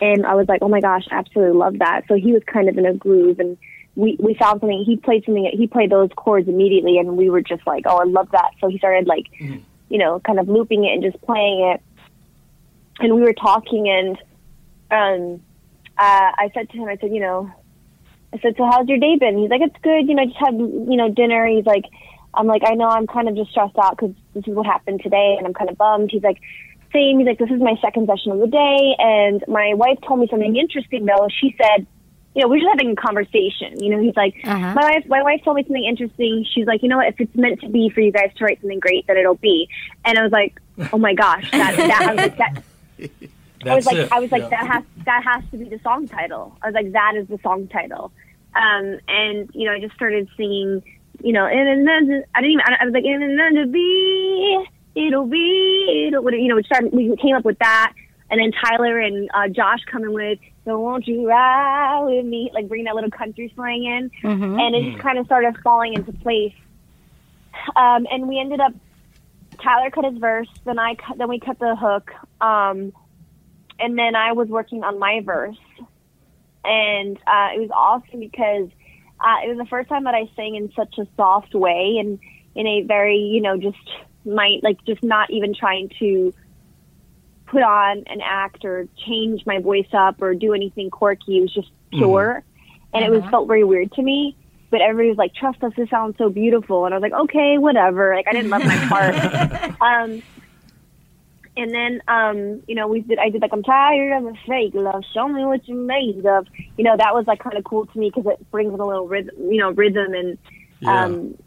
and 0.00 0.26
I 0.26 0.34
was 0.34 0.48
like, 0.48 0.60
"Oh 0.62 0.68
my 0.68 0.80
gosh, 0.80 1.06
absolutely 1.10 1.56
love 1.56 1.78
that!" 1.78 2.02
So 2.08 2.14
he 2.14 2.32
was 2.32 2.42
kind 2.44 2.68
of 2.68 2.76
in 2.76 2.86
a 2.86 2.94
groove, 2.94 3.38
and 3.38 3.56
we 3.94 4.16
we 4.18 4.34
found 4.34 4.60
something. 4.60 4.82
He 4.84 4.96
played 4.96 5.24
something. 5.24 5.48
He 5.52 5.66
played 5.66 5.90
those 5.90 6.10
chords 6.16 6.48
immediately, 6.48 6.98
and 6.98 7.16
we 7.16 7.30
were 7.30 7.42
just 7.42 7.66
like, 7.66 7.84
"Oh, 7.86 7.98
I 7.98 8.04
love 8.04 8.30
that!" 8.32 8.50
So 8.60 8.68
he 8.68 8.78
started 8.78 9.06
like, 9.06 9.26
you 9.38 9.98
know, 9.98 10.20
kind 10.20 10.40
of 10.40 10.48
looping 10.48 10.84
it 10.84 10.92
and 10.92 11.02
just 11.02 11.22
playing 11.22 11.72
it. 11.72 11.80
And 12.98 13.14
we 13.14 13.22
were 13.22 13.32
talking, 13.32 13.88
and 13.88 14.18
um, 14.90 15.42
uh, 15.98 16.30
I 16.36 16.50
said 16.54 16.70
to 16.70 16.76
him, 16.76 16.88
I 16.88 16.96
said, 16.96 17.12
you 17.12 17.20
know, 17.20 17.50
I 18.32 18.38
said, 18.38 18.54
so 18.56 18.64
how's 18.64 18.88
your 18.88 18.98
day 18.98 19.16
been? 19.16 19.38
He's 19.38 19.50
like, 19.50 19.60
it's 19.60 19.76
good. 19.82 20.08
You 20.08 20.14
know, 20.14 20.22
I 20.22 20.26
just 20.26 20.38
had, 20.38 20.54
you 20.54 20.96
know, 20.96 21.08
dinner. 21.08 21.46
He's 21.46 21.66
like, 21.66 21.84
I'm 22.36 22.46
like, 22.46 22.62
I 22.66 22.74
know 22.74 22.88
I'm 22.88 23.06
kind 23.06 23.28
of 23.28 23.36
just 23.36 23.50
stressed 23.50 23.76
out 23.78 23.96
because 23.96 24.14
this 24.34 24.44
is 24.46 24.54
what 24.54 24.66
happened 24.66 25.00
today 25.02 25.34
and 25.38 25.46
I'm 25.46 25.54
kind 25.54 25.70
of 25.70 25.76
bummed. 25.78 26.10
He's 26.10 26.22
like, 26.22 26.40
same. 26.92 27.18
He's 27.18 27.26
like, 27.26 27.38
this 27.38 27.50
is 27.50 27.60
my 27.60 27.74
second 27.82 28.06
session 28.08 28.32
of 28.32 28.38
the 28.40 28.46
day. 28.46 28.94
And 28.98 29.44
my 29.48 29.74
wife 29.74 29.98
told 30.06 30.20
me 30.20 30.28
something 30.30 30.56
interesting 30.56 31.06
though. 31.06 31.28
She 31.40 31.54
said, 31.58 31.86
you 32.34 32.42
know, 32.42 32.48
we're 32.48 32.58
just 32.58 32.68
having 32.70 32.90
a 32.90 32.96
conversation. 32.96 33.80
You 33.82 33.90
know, 33.96 34.02
he's 34.02 34.16
like, 34.16 34.34
my 34.44 34.74
wife, 34.74 35.06
my 35.06 35.22
wife 35.22 35.42
told 35.44 35.56
me 35.56 35.62
something 35.64 35.84
interesting. 35.84 36.44
She's 36.52 36.66
like, 36.66 36.82
you 36.82 36.88
know 36.88 36.96
what? 36.96 37.06
If 37.08 37.20
it's 37.20 37.34
meant 37.36 37.60
to 37.60 37.68
be 37.68 37.90
for 37.90 38.00
you 38.00 38.10
guys 38.10 38.30
to 38.36 38.44
write 38.44 38.60
something 38.60 38.80
great, 38.80 39.06
then 39.06 39.16
it'll 39.16 39.36
be. 39.36 39.68
And 40.04 40.18
I 40.18 40.22
was 40.22 40.32
like, 40.32 40.60
oh 40.92 40.98
my 40.98 41.14
gosh, 41.14 41.48
that, 41.52 41.76
that, 41.76 42.02
I 42.02 42.14
was 42.14 42.18
like, 42.18 42.36
that, 42.38 42.62
I 43.66 43.74
was 43.76 43.86
like, 43.86 43.96
it. 43.96 44.12
I 44.12 44.20
was 44.20 44.32
like, 44.32 44.42
Yeah. 44.42 44.48
that 44.50 44.66
has 44.66 44.84
that 45.04 45.22
has 45.24 45.44
to 45.52 45.56
be 45.58 45.64
the 45.68 45.78
song 45.82 46.08
title. 46.08 46.56
I 46.62 46.66
was 46.66 46.74
like, 46.74 46.92
that 46.92 47.14
is 47.16 47.28
the 47.28 47.38
song 47.42 47.68
title. 47.68 48.10
Um, 48.54 48.98
and 49.08 49.50
you 49.54 49.66
know, 49.66 49.72
I 49.72 49.80
just 49.80 49.94
started 49.94 50.28
singing, 50.36 50.82
you 51.22 51.32
know, 51.32 51.46
and 51.46 51.68
and 51.68 51.86
then 51.86 52.24
I 52.34 52.40
didn't 52.40 52.52
even. 52.52 52.64
I 52.80 52.84
was 52.84 52.92
like, 52.94 53.04
and 53.04 53.38
then 53.38 53.54
to 53.62 53.66
be, 53.70 54.64
it'll 54.94 55.26
be, 55.26 56.06
it'll, 56.08 56.30
you 56.32 56.48
know, 56.48 56.56
we 56.56 56.62
started. 56.64 56.92
We 56.92 57.16
came 57.16 57.34
up 57.36 57.44
with 57.44 57.58
that. 57.60 57.92
and 58.30 58.40
then 58.40 58.52
Tyler 58.64 58.98
and 58.98 59.28
uh, 59.34 59.48
Josh 59.48 59.80
coming 59.90 60.12
with 60.12 60.38
"So 60.64 60.80
Won't 60.80 61.06
You 61.06 61.28
Ride 61.28 62.04
with 62.06 62.24
Me," 62.26 62.50
like 62.54 62.68
bringing 62.68 62.86
that 62.86 62.94
little 62.94 63.10
country 63.10 63.52
slang 63.54 63.84
in, 63.84 64.10
Mhm. 64.22 64.60
and 64.60 64.74
it 64.74 64.90
just 64.90 65.02
kind 65.02 65.18
of 65.18 65.26
started 65.26 65.56
falling 65.62 65.94
into 65.94 66.12
place. 66.12 66.54
Um, 67.76 68.06
and 68.10 68.28
we 68.28 68.38
ended 68.40 68.60
up 68.60 68.72
Tyler 69.62 69.90
cut 69.90 70.04
his 70.04 70.18
verse, 70.18 70.48
then 70.64 70.78
I 70.78 70.94
cut, 70.96 71.16
then 71.18 71.28
we 71.28 71.38
cut 71.38 71.58
the 71.58 71.76
hook, 71.76 72.10
um, 72.40 72.92
and 73.78 73.96
then 73.96 74.16
I 74.16 74.32
was 74.32 74.48
working 74.48 74.82
on 74.82 74.98
my 74.98 75.20
verse, 75.24 75.56
and 76.64 77.16
uh, 77.26 77.50
it 77.54 77.60
was 77.60 77.70
awesome 77.72 78.20
because 78.20 78.68
uh, 79.24 79.36
it 79.44 79.48
was 79.48 79.58
the 79.58 79.66
first 79.66 79.88
time 79.88 80.04
that 80.04 80.14
I 80.14 80.30
sang 80.36 80.54
in 80.54 80.70
such 80.76 80.98
a 80.98 81.06
soft 81.16 81.54
way 81.54 81.96
and 81.98 82.18
in 82.54 82.66
a 82.66 82.82
very 82.82 83.16
you 83.18 83.40
know 83.40 83.56
just 83.56 83.78
my 84.24 84.58
like 84.62 84.84
just 84.84 85.02
not 85.02 85.30
even 85.30 85.54
trying 85.54 85.90
to 85.98 86.34
put 87.46 87.62
on 87.62 88.04
an 88.06 88.20
act 88.22 88.64
or 88.64 88.88
change 89.06 89.46
my 89.46 89.60
voice 89.60 89.88
up 89.92 90.20
or 90.20 90.34
do 90.34 90.52
anything 90.52 90.90
quirky. 90.90 91.38
It 91.38 91.40
was 91.42 91.54
just 91.54 91.70
pure, 91.90 92.42
and 92.92 93.04
it 93.04 93.10
was 93.10 93.22
felt 93.30 93.48
very 93.48 93.64
weird 93.64 93.92
to 93.92 94.02
me. 94.02 94.36
But 94.70 94.80
everybody 94.80 95.08
was 95.08 95.18
like, 95.18 95.34
"Trust 95.34 95.62
us, 95.62 95.72
this 95.76 95.88
sounds 95.88 96.18
so 96.18 96.28
beautiful," 96.28 96.84
and 96.84 96.94
I 96.94 96.98
was 96.98 97.02
like, 97.02 97.20
"Okay, 97.24 97.58
whatever." 97.58 98.14
Like 98.14 98.28
I 98.28 98.32
didn't 98.32 98.50
love 98.50 98.64
my 98.64 98.76
part. 98.88 99.80
um, 99.80 100.22
and 101.56 101.72
then, 101.72 102.02
um, 102.08 102.62
you 102.66 102.74
know, 102.74 102.88
we 102.88 103.00
did. 103.00 103.18
I 103.18 103.30
did 103.30 103.40
like, 103.42 103.52
"I'm 103.52 103.62
tired 103.62 104.16
of 104.16 104.24
the 104.24 104.36
fake 104.46 104.74
love. 104.74 105.04
Show 105.12 105.28
me 105.28 105.44
what 105.44 105.66
you're 105.68 105.76
made 105.76 106.26
of." 106.26 106.46
You 106.76 106.84
know, 106.84 106.96
that 106.96 107.14
was 107.14 107.26
like 107.26 107.38
kind 107.38 107.56
of 107.56 107.64
cool 107.64 107.86
to 107.86 107.98
me 107.98 108.10
because 108.10 108.32
it 108.32 108.50
brings 108.50 108.74
in 108.74 108.80
a 108.80 108.86
little 108.86 109.06
rhythm, 109.06 109.34
you 109.50 109.58
know, 109.58 109.70
rhythm 109.70 110.14
and 110.14 110.38
um, 110.86 111.38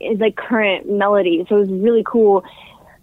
is 0.00 0.18
like 0.20 0.36
current 0.36 0.88
melody. 0.88 1.44
So 1.48 1.56
it 1.56 1.60
was 1.60 1.70
really 1.70 2.04
cool. 2.06 2.44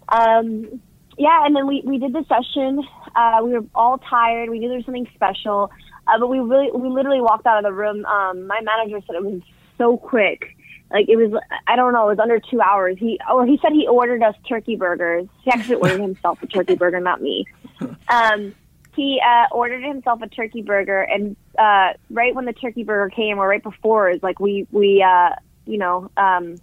Um, 0.08 0.80
yeah, 1.18 1.44
and 1.44 1.54
then 1.54 1.66
we 1.66 1.82
we 1.84 1.98
did 1.98 2.12
the 2.12 2.24
session. 2.28 2.82
Uh, 3.14 3.40
we 3.44 3.52
were 3.52 3.64
all 3.74 3.98
tired. 3.98 4.48
We 4.48 4.58
knew 4.58 4.68
there 4.68 4.78
was 4.78 4.86
something 4.86 5.08
special, 5.14 5.70
uh, 6.06 6.18
but 6.18 6.28
we 6.28 6.38
really 6.38 6.70
we 6.72 6.88
literally 6.88 7.20
walked 7.20 7.46
out 7.46 7.58
of 7.58 7.64
the 7.64 7.72
room. 7.72 8.04
Um, 8.06 8.46
my 8.46 8.60
manager 8.62 9.00
said 9.06 9.16
it 9.16 9.24
was 9.24 9.42
so 9.76 9.96
quick. 9.96 10.53
Like 10.94 11.08
it 11.08 11.16
was, 11.16 11.42
I 11.66 11.74
don't 11.74 11.92
know, 11.92 12.06
it 12.06 12.12
was 12.12 12.18
under 12.20 12.38
two 12.38 12.60
hours. 12.60 12.96
He, 13.00 13.18
oh, 13.28 13.44
he 13.44 13.58
said 13.60 13.72
he 13.72 13.88
ordered 13.88 14.22
us 14.22 14.36
turkey 14.48 14.76
burgers. 14.76 15.26
He 15.42 15.50
actually 15.50 15.74
ordered 15.74 16.00
himself 16.00 16.40
a 16.40 16.46
turkey 16.46 16.76
burger, 16.76 17.00
not 17.00 17.20
me. 17.20 17.46
Um, 18.08 18.54
he 18.94 19.20
uh, 19.20 19.46
ordered 19.50 19.82
himself 19.82 20.22
a 20.22 20.28
turkey 20.28 20.62
burger, 20.62 21.00
and 21.00 21.34
uh, 21.58 21.94
right 22.10 22.32
when 22.32 22.44
the 22.44 22.52
turkey 22.52 22.84
burger 22.84 23.10
came, 23.10 23.38
or 23.38 23.48
right 23.48 23.62
before, 23.62 24.08
is 24.08 24.22
like 24.22 24.38
we 24.38 24.68
we 24.70 25.02
uh, 25.02 25.30
you 25.66 25.78
know 25.78 26.12
um, 26.16 26.60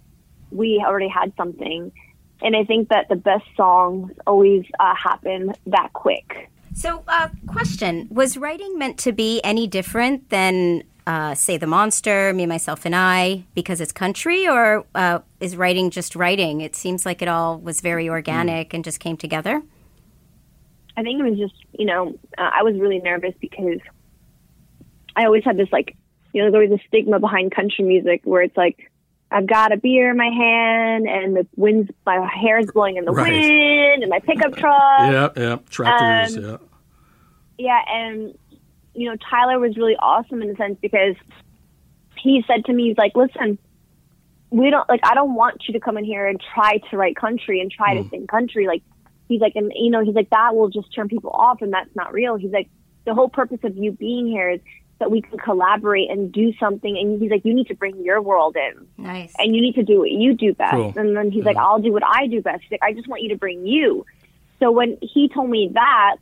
we 0.50 0.82
already 0.82 1.08
had 1.08 1.34
something, 1.36 1.92
and 2.40 2.56
I 2.56 2.64
think 2.64 2.88
that 2.88 3.10
the 3.10 3.16
best 3.16 3.44
songs 3.54 4.12
always 4.26 4.64
uh, 4.80 4.94
happen 4.94 5.52
that 5.66 5.92
quick. 5.92 6.48
So, 6.74 7.04
uh, 7.06 7.28
question: 7.46 8.08
Was 8.10 8.38
writing 8.38 8.78
meant 8.78 8.98
to 9.00 9.12
be 9.12 9.42
any 9.44 9.66
different 9.66 10.30
than, 10.30 10.84
uh, 11.06 11.34
say, 11.34 11.56
the 11.56 11.66
monster, 11.66 12.32
me, 12.32 12.46
myself, 12.46 12.84
and 12.84 12.94
I, 12.94 13.44
because 13.54 13.80
it's 13.80 13.92
country, 13.92 14.48
or 14.48 14.84
uh, 14.94 15.20
is 15.40 15.56
writing 15.56 15.90
just 15.90 16.14
writing? 16.16 16.60
It 16.60 16.76
seems 16.76 17.04
like 17.04 17.22
it 17.22 17.28
all 17.28 17.58
was 17.58 17.80
very 17.80 18.08
organic 18.08 18.72
and 18.74 18.84
just 18.84 19.00
came 19.00 19.16
together. 19.16 19.62
I 20.96 21.02
think 21.02 21.20
it 21.20 21.24
was 21.28 21.38
just, 21.38 21.54
you 21.78 21.86
know, 21.86 22.18
uh, 22.38 22.50
I 22.52 22.62
was 22.62 22.74
really 22.78 22.98
nervous 22.98 23.34
because 23.40 23.80
I 25.16 25.24
always 25.24 25.42
had 25.44 25.56
this 25.56 25.68
like, 25.72 25.96
you 26.32 26.40
know, 26.42 26.50
there's 26.50 26.54
always 26.68 26.80
a 26.80 26.86
stigma 26.88 27.18
behind 27.18 27.54
country 27.54 27.84
music 27.84 28.20
where 28.24 28.42
it's 28.42 28.56
like, 28.56 28.90
I've 29.30 29.46
got 29.46 29.72
a 29.72 29.78
beer 29.78 30.10
in 30.10 30.18
my 30.18 30.28
hand 30.28 31.08
and 31.08 31.34
the 31.34 31.46
wind's, 31.56 31.90
my 32.04 32.28
hair's 32.38 32.66
blowing 32.72 32.96
in 32.98 33.06
the 33.06 33.12
Right. 33.12 33.32
wind 33.32 34.02
and 34.02 34.10
my 34.10 34.18
pickup 34.18 34.54
truck. 34.54 34.76
yeah, 35.00 35.28
yeah. 35.36 35.56
Tractors. 35.70 36.36
Um, 36.36 36.44
yeah. 36.44 36.56
Yeah, 37.58 37.80
and 37.88 38.34
you 38.94 39.08
know, 39.08 39.16
Tyler 39.30 39.58
was 39.58 39.76
really 39.76 39.96
awesome 39.96 40.42
in 40.42 40.50
a 40.50 40.56
sense 40.56 40.78
because 40.80 41.16
he 42.16 42.44
said 42.46 42.64
to 42.66 42.72
me, 42.72 42.88
he's 42.88 42.98
like, 42.98 43.12
listen, 43.14 43.58
we 44.50 44.70
don't 44.70 44.88
like 44.88 45.00
I 45.02 45.14
don't 45.14 45.34
want 45.34 45.64
you 45.66 45.74
to 45.74 45.80
come 45.80 45.96
in 45.96 46.04
here 46.04 46.26
and 46.26 46.40
try 46.54 46.78
to 46.90 46.96
write 46.96 47.16
country 47.16 47.60
and 47.60 47.70
try 47.70 47.94
to 47.94 48.02
hmm. 48.02 48.08
sing 48.10 48.26
country. 48.26 48.66
Like 48.66 48.82
he's 49.28 49.40
like 49.40 49.54
and 49.56 49.72
you 49.74 49.90
know, 49.90 50.04
he's 50.04 50.14
like, 50.14 50.30
that 50.30 50.54
will 50.54 50.68
just 50.68 50.94
turn 50.94 51.08
people 51.08 51.30
off 51.30 51.62
and 51.62 51.72
that's 51.72 51.94
not 51.96 52.12
real. 52.12 52.36
He's 52.36 52.52
like, 52.52 52.68
the 53.04 53.14
whole 53.14 53.28
purpose 53.28 53.60
of 53.64 53.76
you 53.76 53.92
being 53.92 54.26
here 54.26 54.50
is 54.50 54.60
that 54.98 55.10
we 55.10 55.20
can 55.20 55.38
collaborate 55.38 56.10
and 56.10 56.30
do 56.30 56.52
something 56.60 56.96
and 56.96 57.20
he's 57.20 57.30
like, 57.30 57.44
You 57.44 57.54
need 57.54 57.68
to 57.68 57.74
bring 57.74 58.04
your 58.04 58.20
world 58.20 58.56
in. 58.56 58.86
Nice. 58.98 59.32
And 59.38 59.56
you 59.56 59.62
need 59.62 59.74
to 59.76 59.82
do 59.82 60.00
what 60.00 60.10
you 60.10 60.34
do 60.34 60.52
best. 60.52 60.72
Cool. 60.72 60.92
And 60.96 61.16
then 61.16 61.30
he's 61.30 61.42
hmm. 61.42 61.48
like, 61.48 61.56
I'll 61.56 61.80
do 61.80 61.92
what 61.92 62.04
I 62.06 62.26
do 62.26 62.42
best. 62.42 62.62
He's 62.62 62.72
like, 62.72 62.82
I 62.82 62.92
just 62.92 63.08
want 63.08 63.22
you 63.22 63.30
to 63.30 63.36
bring 63.36 63.66
you. 63.66 64.04
So 64.60 64.70
when 64.70 64.98
he 65.00 65.28
told 65.28 65.50
me 65.50 65.70
that, 65.74 66.16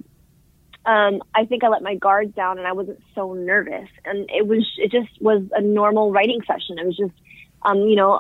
um, 0.87 1.23
I 1.35 1.45
think 1.45 1.65
I 1.65 1.69
let 1.69 1.83
my 1.83 1.95
guards 1.95 2.35
down 2.35 2.59
and 2.59 2.67
I 2.67 2.73
wasn't 2.73 3.01
so 3.15 3.35
nervous. 3.35 3.89
And 4.05 4.29
it 4.31 4.47
was, 4.47 4.67
it 4.79 4.91
just 4.91 5.21
was 5.21 5.43
a 5.53 5.61
normal 5.61 6.13
writing 6.13 6.41
session. 6.47 6.79
It 6.79 6.87
was 6.87 6.97
just, 6.97 7.13
um, 7.63 7.79
you 7.81 7.97
know, 7.97 8.19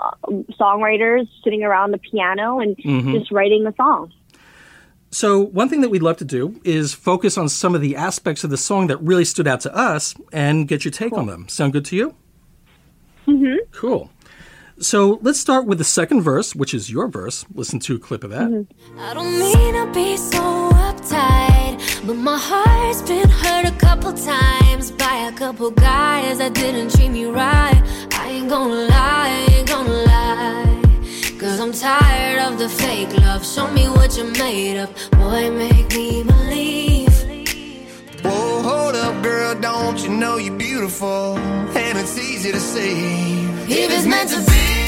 songwriters 0.60 1.26
sitting 1.42 1.62
around 1.62 1.92
the 1.92 1.98
piano 1.98 2.60
and 2.60 2.76
Mhm. 2.76 3.18
just 3.18 3.32
writing 3.32 3.66
a 3.66 3.74
song. 3.74 4.12
So, 5.12 5.40
one 5.40 5.68
thing 5.68 5.80
that 5.80 5.88
we'd 5.88 6.02
love 6.02 6.18
to 6.18 6.24
do 6.24 6.60
is 6.62 6.94
focus 6.94 7.36
on 7.36 7.48
some 7.48 7.74
of 7.74 7.80
the 7.80 7.96
aspects 7.96 8.44
of 8.44 8.50
the 8.50 8.56
song 8.56 8.86
that 8.86 8.98
really 8.98 9.24
stood 9.24 9.48
out 9.48 9.60
to 9.62 9.74
us 9.74 10.14
and 10.32 10.68
get 10.68 10.84
your 10.84 10.92
take 10.92 11.12
on 11.12 11.26
them. 11.26 11.48
Sound 11.48 11.72
good 11.72 11.84
to 11.86 11.96
you? 11.96 12.14
Mm-hmm. 13.26 13.56
Cool. 13.72 14.08
So, 14.78 15.18
let's 15.22 15.40
start 15.40 15.66
with 15.66 15.78
the 15.78 15.84
second 15.84 16.22
verse, 16.22 16.54
which 16.54 16.72
is 16.72 16.92
your 16.92 17.08
verse. 17.08 17.44
Listen 17.52 17.80
to 17.80 17.96
a 17.96 17.98
clip 17.98 18.22
of 18.22 18.30
that. 18.30 18.66
I 18.98 19.14
but 22.10 22.16
my 22.16 22.36
heart's 22.36 23.02
been 23.02 23.28
hurt 23.28 23.66
a 23.68 23.76
couple 23.78 24.12
times 24.12 24.90
by 24.90 25.30
a 25.30 25.32
couple 25.32 25.70
guys 25.70 26.38
that 26.38 26.54
didn't 26.54 26.90
treat 26.90 27.10
me 27.10 27.24
right. 27.26 27.80
I 28.14 28.30
ain't 28.30 28.48
gonna 28.48 28.88
lie, 28.94 29.28
I 29.30 29.54
ain't 29.54 29.68
gonna 29.68 30.02
lie. 30.12 30.82
Cause 31.38 31.60
I'm 31.60 31.72
tired 31.72 32.40
of 32.40 32.58
the 32.58 32.68
fake 32.68 33.16
love. 33.18 33.46
Show 33.46 33.70
me 33.70 33.84
what 33.88 34.16
you're 34.16 34.34
made 34.44 34.78
of. 34.78 34.90
Boy, 35.12 35.52
make 35.52 35.88
me 35.94 36.24
believe. 36.24 37.14
Whoa, 38.24 38.62
hold 38.68 38.96
up, 38.96 39.22
girl, 39.22 39.54
don't 39.60 40.02
you 40.02 40.10
know 40.10 40.36
you're 40.36 40.58
beautiful? 40.58 41.38
And 41.38 41.96
it's 41.96 42.18
easy 42.18 42.50
to 42.50 42.58
see. 42.58 43.44
If 43.68 43.88
it's 43.96 44.06
meant 44.06 44.30
to 44.30 44.40
be. 44.50 44.79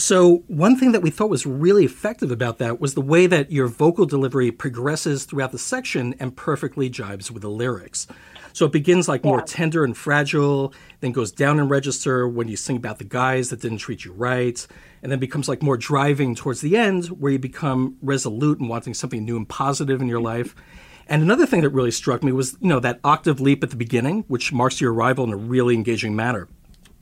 So, 0.00 0.44
one 0.46 0.76
thing 0.76 0.92
that 0.92 1.02
we 1.02 1.10
thought 1.10 1.28
was 1.28 1.44
really 1.44 1.84
effective 1.84 2.30
about 2.30 2.56
that 2.56 2.80
was 2.80 2.94
the 2.94 3.02
way 3.02 3.26
that 3.26 3.52
your 3.52 3.66
vocal 3.68 4.06
delivery 4.06 4.50
progresses 4.50 5.26
throughout 5.26 5.52
the 5.52 5.58
section 5.58 6.14
and 6.18 6.34
perfectly 6.34 6.88
jibes 6.88 7.30
with 7.30 7.42
the 7.42 7.50
lyrics. 7.50 8.06
So, 8.54 8.64
it 8.64 8.72
begins 8.72 9.08
like 9.08 9.24
more 9.24 9.42
tender 9.42 9.84
and 9.84 9.94
fragile, 9.94 10.72
then 11.00 11.12
goes 11.12 11.30
down 11.30 11.60
in 11.60 11.68
register 11.68 12.26
when 12.26 12.48
you 12.48 12.56
sing 12.56 12.78
about 12.78 12.96
the 12.96 13.04
guys 13.04 13.50
that 13.50 13.60
didn't 13.60 13.78
treat 13.78 14.06
you 14.06 14.12
right, 14.12 14.66
and 15.02 15.12
then 15.12 15.18
becomes 15.18 15.50
like 15.50 15.62
more 15.62 15.76
driving 15.76 16.34
towards 16.34 16.62
the 16.62 16.78
end 16.78 17.08
where 17.08 17.32
you 17.32 17.38
become 17.38 17.98
resolute 18.00 18.58
and 18.58 18.70
wanting 18.70 18.94
something 18.94 19.22
new 19.22 19.36
and 19.36 19.50
positive 19.50 20.00
in 20.00 20.08
your 20.08 20.20
life. 20.20 20.54
And 21.08 21.22
another 21.22 21.44
thing 21.44 21.60
that 21.60 21.70
really 21.70 21.90
struck 21.90 22.24
me 22.24 22.32
was, 22.32 22.56
you 22.60 22.68
know, 22.68 22.80
that 22.80 23.00
octave 23.04 23.38
leap 23.38 23.62
at 23.62 23.68
the 23.68 23.76
beginning, 23.76 24.24
which 24.28 24.50
marks 24.50 24.80
your 24.80 24.94
arrival 24.94 25.24
in 25.24 25.32
a 25.32 25.36
really 25.36 25.74
engaging 25.74 26.16
manner. 26.16 26.48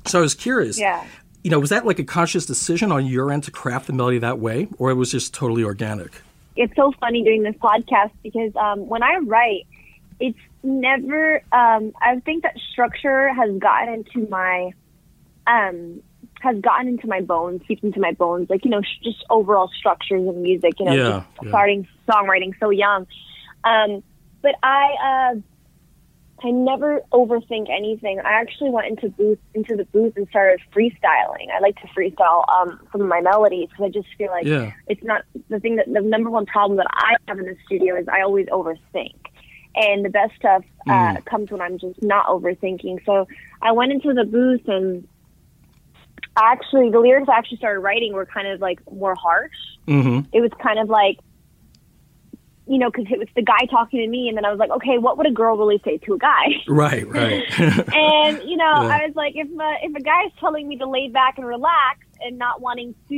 So 0.07 0.19
I 0.21 0.23
was 0.23 0.35
curious. 0.35 0.79
Yeah. 0.79 1.05
You 1.43 1.51
know, 1.51 1.61
was 1.61 1.71
that 1.71 1.87
like 1.87 1.99
a 1.99 2.05
conscious 2.05 2.47
decision 2.47 2.91
on 2.93 3.07
your 3.07 3.31
end 3.33 3.45
to 3.45 3.51
craft 3.51 3.87
the 3.87 3.93
melody 3.93 4.19
that 4.19 4.39
way, 4.39 4.69
or 4.79 4.91
it 4.91 4.95
was 4.95 5.11
just 5.13 5.33
totally 5.35 5.65
organic? 5.65 6.23
it's 6.59 6.75
so 6.75 6.93
funny 7.01 7.23
doing 7.23 7.45
this 7.45 7.55
podcast 7.55 8.11
because 8.23 8.55
um, 8.57 8.89
when 8.89 9.03
I 9.03 9.19
write, 9.19 9.67
it's 10.19 10.39
never. 10.65 11.41
Um, 11.53 11.93
I 12.03 12.21
think 12.25 12.43
that 12.43 12.57
structure 12.73 13.33
has 13.33 13.57
gotten 13.59 13.95
into 13.95 14.29
my, 14.29 14.73
um, 15.47 16.03
has 16.41 16.61
gotten 16.61 16.89
into 16.89 17.07
my 17.07 17.21
bones, 17.21 17.63
seeped 17.69 17.85
into 17.85 18.01
my 18.01 18.11
bones. 18.13 18.51
Like 18.51 18.65
you 18.65 18.73
know, 18.73 18.83
sh- 18.83 19.05
just 19.05 19.25
overall 19.31 19.71
structures 19.79 20.27
of 20.27 20.35
music. 20.35 20.81
You 20.81 20.87
know, 20.87 20.95
Yeah, 20.95 21.23
yeah. 21.43 21.49
starting 21.49 21.87
songwriting 22.09 22.59
so 22.59 22.71
young. 22.71 23.07
Um, 23.63 24.03
but 24.43 24.57
I, 24.63 25.33
uh, 25.37 25.41
I 26.45 26.51
never 26.51 27.01
overthink 27.13 27.69
anything. 27.71 28.21
I 28.21 28.33
actually 28.41 28.71
went 28.71 28.87
into 28.87 29.09
booth 29.09 29.39
into 29.55 29.77
the 29.77 29.85
booth 29.87 30.17
and 30.17 30.29
started 30.29 30.61
freestyling. 30.73 31.51
I 31.55 31.59
like 31.61 31.77
to 31.81 31.89
freestyle 31.89 32.45
um, 32.49 32.81
some 32.93 33.01
of 33.01 33.09
my 33.09 33.21
melodies 33.21 33.69
because 33.71 33.85
I 33.87 33.89
just 33.89 34.09
feel 34.17 34.31
like 34.31 34.47
Yeah. 34.47 34.73
it's 34.87 35.03
not 35.03 35.23
the 35.49 35.59
thing 35.61 35.77
that 35.77 35.93
the 35.93 36.01
number 36.01 36.31
one 36.31 36.47
problem 36.47 36.77
that 36.77 36.87
I 36.91 37.17
have 37.27 37.39
in 37.39 37.47
the 37.47 37.57
studio 37.67 37.97
is 37.97 38.07
I 38.09 38.21
always 38.23 38.47
overthink. 38.47 39.15
And 39.75 40.05
the 40.05 40.11
best 40.11 40.35
stuff 40.37 40.65
uh, 40.89 40.93
Mm. 41.17 41.25
comes 41.27 41.51
when 41.51 41.61
I'm 41.61 41.79
just 41.79 42.03
not 42.03 42.27
overthinking. 42.27 43.05
So 43.05 43.29
I 43.63 43.73
went 43.73 43.93
into 43.93 44.13
the 44.15 44.25
booth 44.25 44.67
and 44.67 45.07
actually 46.37 46.91
the 46.91 47.01
lyrics 47.01 47.29
I 47.29 47.37
actually 47.37 47.59
started 47.59 47.81
writing 47.81 48.13
were 48.13 48.27
kind 48.27 48.49
of 48.49 48.61
like 48.61 48.81
more 48.91 49.15
harsh. 49.15 49.53
Mm-hmm. 49.87 50.29
It 50.33 50.41
was 50.41 50.51
kind 50.63 50.79
of 50.79 50.89
like, 50.89 51.19
you 52.69 52.79
know, 52.79 52.91
because 52.91 53.07
it 53.11 53.19
was 53.19 53.29
the 53.35 53.43
guy 53.43 53.65
talking 53.71 54.01
to 54.01 54.07
me, 54.07 54.29
and 54.29 54.37
then 54.37 54.45
I 54.45 54.51
was 54.51 54.59
like, 54.59 54.71
okay, 54.71 54.99
what 54.99 55.17
would 55.17 55.27
a 55.27 55.31
girl 55.31 55.57
really 55.57 55.81
say 55.85 55.97
to 55.99 56.15
a 56.15 56.19
guy? 56.19 56.47
Right, 56.69 57.07
right. 57.09 57.43
and 57.59 58.43
you 58.49 58.57
know, 58.57 58.83
Yeah. 58.83 58.89
I 58.97 59.07
was 59.07 59.17
like, 59.17 59.35
if 59.37 59.49
a, 59.49 59.75
if 59.83 59.95
a 59.97 60.01
guy 60.03 60.25
is 60.27 60.33
telling 60.39 60.69
me 60.69 60.77
to 60.79 60.87
lay 60.87 61.09
back 61.09 61.39
and 61.39 61.47
relax 61.47 62.01
and 62.21 62.39
not 62.39 62.61
wanting 62.61 62.95
to, 63.09 63.15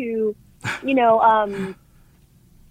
you 0.84 0.94
know, 0.94 1.20
um, 1.20 1.74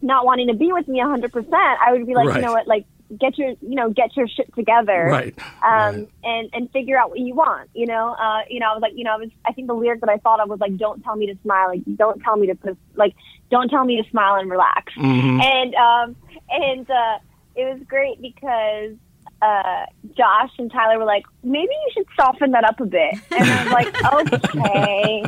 not 0.01 0.25
wanting 0.25 0.47
to 0.47 0.53
be 0.53 0.71
with 0.71 0.87
me 0.87 1.01
a 1.01 1.05
hundred 1.05 1.31
percent, 1.33 1.53
I 1.53 1.91
would 1.91 2.05
be 2.07 2.15
like, 2.15 2.27
Right. 2.27 2.35
you 2.37 2.41
know 2.43 2.53
what, 2.53 2.67
like 2.67 2.85
get 3.19 3.37
your 3.37 3.49
you 3.61 3.75
know 3.75 3.89
get 3.89 4.15
your 4.15 4.27
shit 4.27 4.53
together 4.55 5.05
Right. 5.09 5.35
um 5.63 6.07
and 6.23 6.49
and 6.53 6.69
figure 6.71 6.97
out 6.97 7.09
what 7.09 7.19
you 7.19 7.33
want 7.33 7.69
you 7.73 7.85
know? 7.87 8.09
Uh 8.13 8.41
you 8.49 8.59
know 8.59 8.67
i 8.69 8.73
was 8.73 8.81
like 8.81 8.93
you 8.95 9.03
know 9.03 9.13
i 9.13 9.17
was 9.17 9.29
i 9.45 9.51
think 9.53 9.67
the 9.67 9.73
lyric 9.73 10.01
that 10.01 10.09
i 10.09 10.17
thought 10.17 10.39
of 10.39 10.49
was 10.49 10.59
like 10.59 10.77
don't 10.77 11.01
tell 11.03 11.15
me 11.15 11.25
to 11.25 11.35
smile 11.41 11.69
like 11.69 11.81
don't 11.95 12.19
tell 12.21 12.35
me 12.37 12.47
to 12.47 12.55
put 12.55 12.77
like 12.95 13.15
don't 13.49 13.69
tell 13.69 13.83
me 13.83 14.01
to 14.01 14.07
smile 14.11 14.35
and 14.35 14.49
relax. 14.51 14.93
Mhm. 14.95 15.41
and 15.43 15.75
um 15.75 16.15
and 16.51 16.89
uh 16.89 17.17
it 17.55 17.65
was 17.73 17.81
great 17.87 18.21
because 18.21 18.93
uh 19.41 19.85
josh 20.15 20.51
and 20.59 20.71
tyler 20.71 20.99
were 20.99 21.05
like 21.05 21.23
maybe 21.43 21.71
you 21.71 21.91
should 21.93 22.05
soften 22.19 22.51
that 22.51 22.63
up 22.63 22.79
a 22.79 22.85
bit. 22.85 23.15
And 23.31 23.49
i 23.49 23.63
was 23.63 23.73
like 23.73 24.53
okay. 24.55 25.23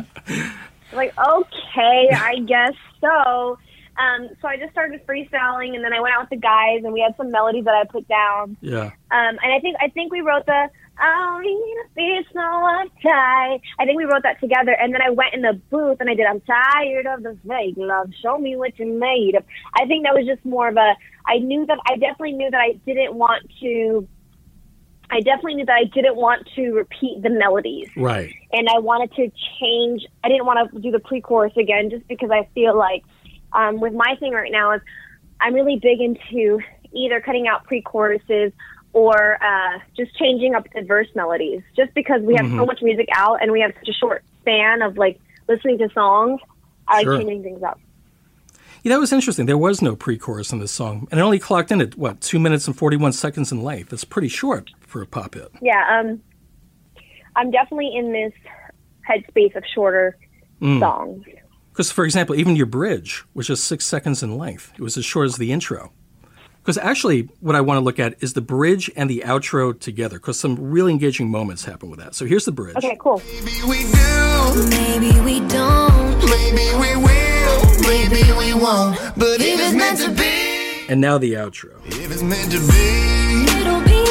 Like 0.92 1.12
okay 1.18 2.10
i 2.14 2.38
guess 2.46 2.74
so 3.00 3.58
um 3.98 4.28
so 4.40 4.48
i 4.48 4.56
just 4.56 4.72
started 4.72 5.04
freestyling 5.06 5.74
and 5.74 5.84
then 5.84 5.92
i 5.92 6.00
went 6.00 6.14
out 6.14 6.22
with 6.22 6.30
the 6.30 6.36
guys 6.36 6.80
and 6.84 6.92
we 6.92 7.00
had 7.00 7.14
some 7.16 7.30
melodies 7.30 7.64
that 7.64 7.74
i 7.74 7.84
put 7.84 8.06
down 8.08 8.56
Yeah. 8.60 8.86
um, 9.10 9.38
and 9.42 9.52
I 9.52 9.58
think 9.60 9.76
I 9.80 9.88
think 9.88 10.10
we 10.12 10.20
wrote 10.20 10.46
the 10.46 10.68
I 10.98 11.04
don't 11.14 11.42
need 11.42 11.74
to 11.82 11.88
be 11.96 12.20
so 12.32 12.38
uptight. 12.38 13.60
I 13.78 13.84
think 13.86 13.96
we 13.96 14.04
wrote 14.04 14.22
that 14.24 14.38
together, 14.40 14.72
and 14.72 14.92
then 14.94 15.00
I 15.00 15.08
went 15.10 15.32
in 15.34 15.40
the 15.40 15.54
booth 15.70 15.96
and 16.00 16.08
I 16.08 16.14
did. 16.14 16.26
I'm 16.26 16.40
tired 16.42 17.06
of 17.06 17.22
the 17.22 17.36
fake 17.48 17.74
love. 17.78 18.10
Show 18.22 18.36
me 18.38 18.56
what 18.56 18.78
you're 18.78 18.86
made 18.98 19.34
of. 19.34 19.42
I 19.74 19.86
think 19.86 20.04
that 20.04 20.14
was 20.14 20.26
just 20.26 20.44
more 20.44 20.68
of 20.68 20.76
a. 20.76 20.94
I 21.26 21.38
knew 21.38 21.64
that 21.66 21.78
I 21.88 21.96
definitely 21.96 22.32
knew 22.32 22.50
that 22.50 22.60
I 22.60 22.72
didn't 22.86 23.14
want 23.14 23.50
to. 23.62 24.06
I 25.10 25.20
definitely 25.20 25.54
knew 25.56 25.66
that 25.66 25.76
I 25.76 25.84
didn't 25.84 26.16
want 26.16 26.48
to 26.56 26.72
repeat 26.72 27.22
the 27.22 27.30
melodies 27.30 27.88
Right. 27.96 28.32
and 28.52 28.68
I 28.68 28.78
wanted 28.78 29.12
to 29.16 29.30
change. 29.60 30.06
I 30.24 30.28
didn't 30.28 30.46
want 30.46 30.72
to 30.72 30.78
do 30.80 30.90
the 30.90 31.00
pre-chorus 31.00 31.52
again, 31.56 31.90
just 31.90 32.06
because 32.08 32.30
I 32.30 32.48
feel 32.54 32.76
like 32.76 33.02
um, 33.54 33.80
with 33.80 33.92
my 33.92 34.16
thing 34.20 34.32
right 34.32 34.52
now 34.52 34.72
is 34.72 34.80
I'm 35.40 35.54
really 35.54 35.78
big 35.80 36.00
into 36.00 36.60
either 36.92 37.20
cutting 37.20 37.48
out 37.48 37.64
pre-choruses 37.64 38.52
or 38.92 39.42
uh, 39.42 39.78
just 39.96 40.14
changing 40.18 40.54
up 40.54 40.66
the 40.74 40.82
verse 40.82 41.08
melodies. 41.14 41.62
Just 41.76 41.94
because 41.94 42.20
we 42.22 42.34
have 42.34 42.46
so 42.46 42.52
Mhm. 42.52 42.66
much 42.66 42.82
music 42.82 43.08
out 43.14 43.42
and 43.42 43.50
we 43.50 43.60
have 43.60 43.72
such 43.78 43.88
a 43.88 43.92
short 43.94 44.22
span 44.40 44.82
of 44.82 44.98
like 44.98 45.18
listening 45.48 45.78
to 45.78 45.88
songs, 45.94 46.40
I 46.86 46.96
like 46.96 47.04
Sure. 47.04 47.16
changing 47.18 47.42
things 47.42 47.62
up. 47.62 47.80
Yeah, 48.82 48.94
that 48.94 49.00
was 49.00 49.12
interesting. 49.12 49.46
There 49.46 49.56
was 49.56 49.80
no 49.80 49.94
pre-chorus 49.94 50.52
in 50.52 50.58
this 50.58 50.72
song, 50.72 51.06
and 51.10 51.20
it 51.20 51.22
only 51.22 51.38
clocked 51.38 51.70
in 51.70 51.80
at 51.80 51.96
what 51.96 52.20
two 52.20 52.40
minutes 52.40 52.66
and 52.66 52.76
forty-one 52.76 53.12
seconds 53.12 53.52
in 53.52 53.62
length. 53.62 53.90
That's 53.90 54.04
pretty 54.04 54.28
short 54.28 54.70
for 54.80 55.00
a 55.00 55.06
pop 55.06 55.34
hit. 55.34 55.52
Yeah, 55.62 56.00
um, 56.00 56.20
I'm 57.36 57.50
definitely 57.52 57.94
in 57.94 58.12
this 58.12 58.32
headspace 59.08 59.54
of 59.56 59.64
shorter 59.72 60.16
Mm. 60.60 60.80
songs. 60.80 61.24
Because, 61.72 61.90
for 61.90 62.04
example, 62.04 62.34
even 62.34 62.54
your 62.56 62.66
bridge 62.66 63.24
was 63.34 63.46
just 63.46 63.64
six 63.64 63.84
seconds 63.86 64.22
in 64.22 64.36
length. 64.36 64.72
It 64.76 64.82
was 64.82 64.96
as 64.96 65.04
short 65.04 65.26
as 65.26 65.36
the 65.36 65.52
intro. 65.52 65.92
Because 66.62 66.78
actually, 66.78 67.28
what 67.40 67.56
I 67.56 67.60
want 67.60 67.78
to 67.78 67.80
look 67.80 67.98
at 67.98 68.14
is 68.22 68.34
the 68.34 68.40
bridge 68.40 68.90
and 68.94 69.08
the 69.10 69.22
outro 69.26 69.78
together, 69.78 70.18
because 70.18 70.38
some 70.38 70.54
really 70.56 70.92
engaging 70.92 71.28
moments 71.30 71.64
happen 71.64 71.90
with 71.90 71.98
that. 71.98 72.14
So 72.14 72.24
here's 72.24 72.44
the 72.44 72.52
bridge. 72.52 72.76
Okay, 72.76 72.96
cool. 73.00 73.20
Maybe 73.26 73.62
we 73.68 73.82
do. 73.90 74.68
Maybe 74.68 75.20
we 75.22 75.40
don't. 75.48 76.18
Maybe 76.28 76.68
we 76.78 76.96
will. 77.02 77.80
Maybe 77.80 78.22
we 78.38 78.54
won't. 78.54 78.96
But 79.16 79.40
if 79.40 79.58
it's 79.60 79.74
meant 79.74 79.98
to 80.00 80.10
be, 80.12 80.86
And 80.88 81.00
now 81.00 81.18
the 81.18 81.32
outro. 81.34 81.72
if 81.86 82.12
it's 82.12 82.22
meant 82.22 82.52
to 82.52 82.58
be, 82.60 83.60
it'll 83.60 83.80
be. 83.80 84.02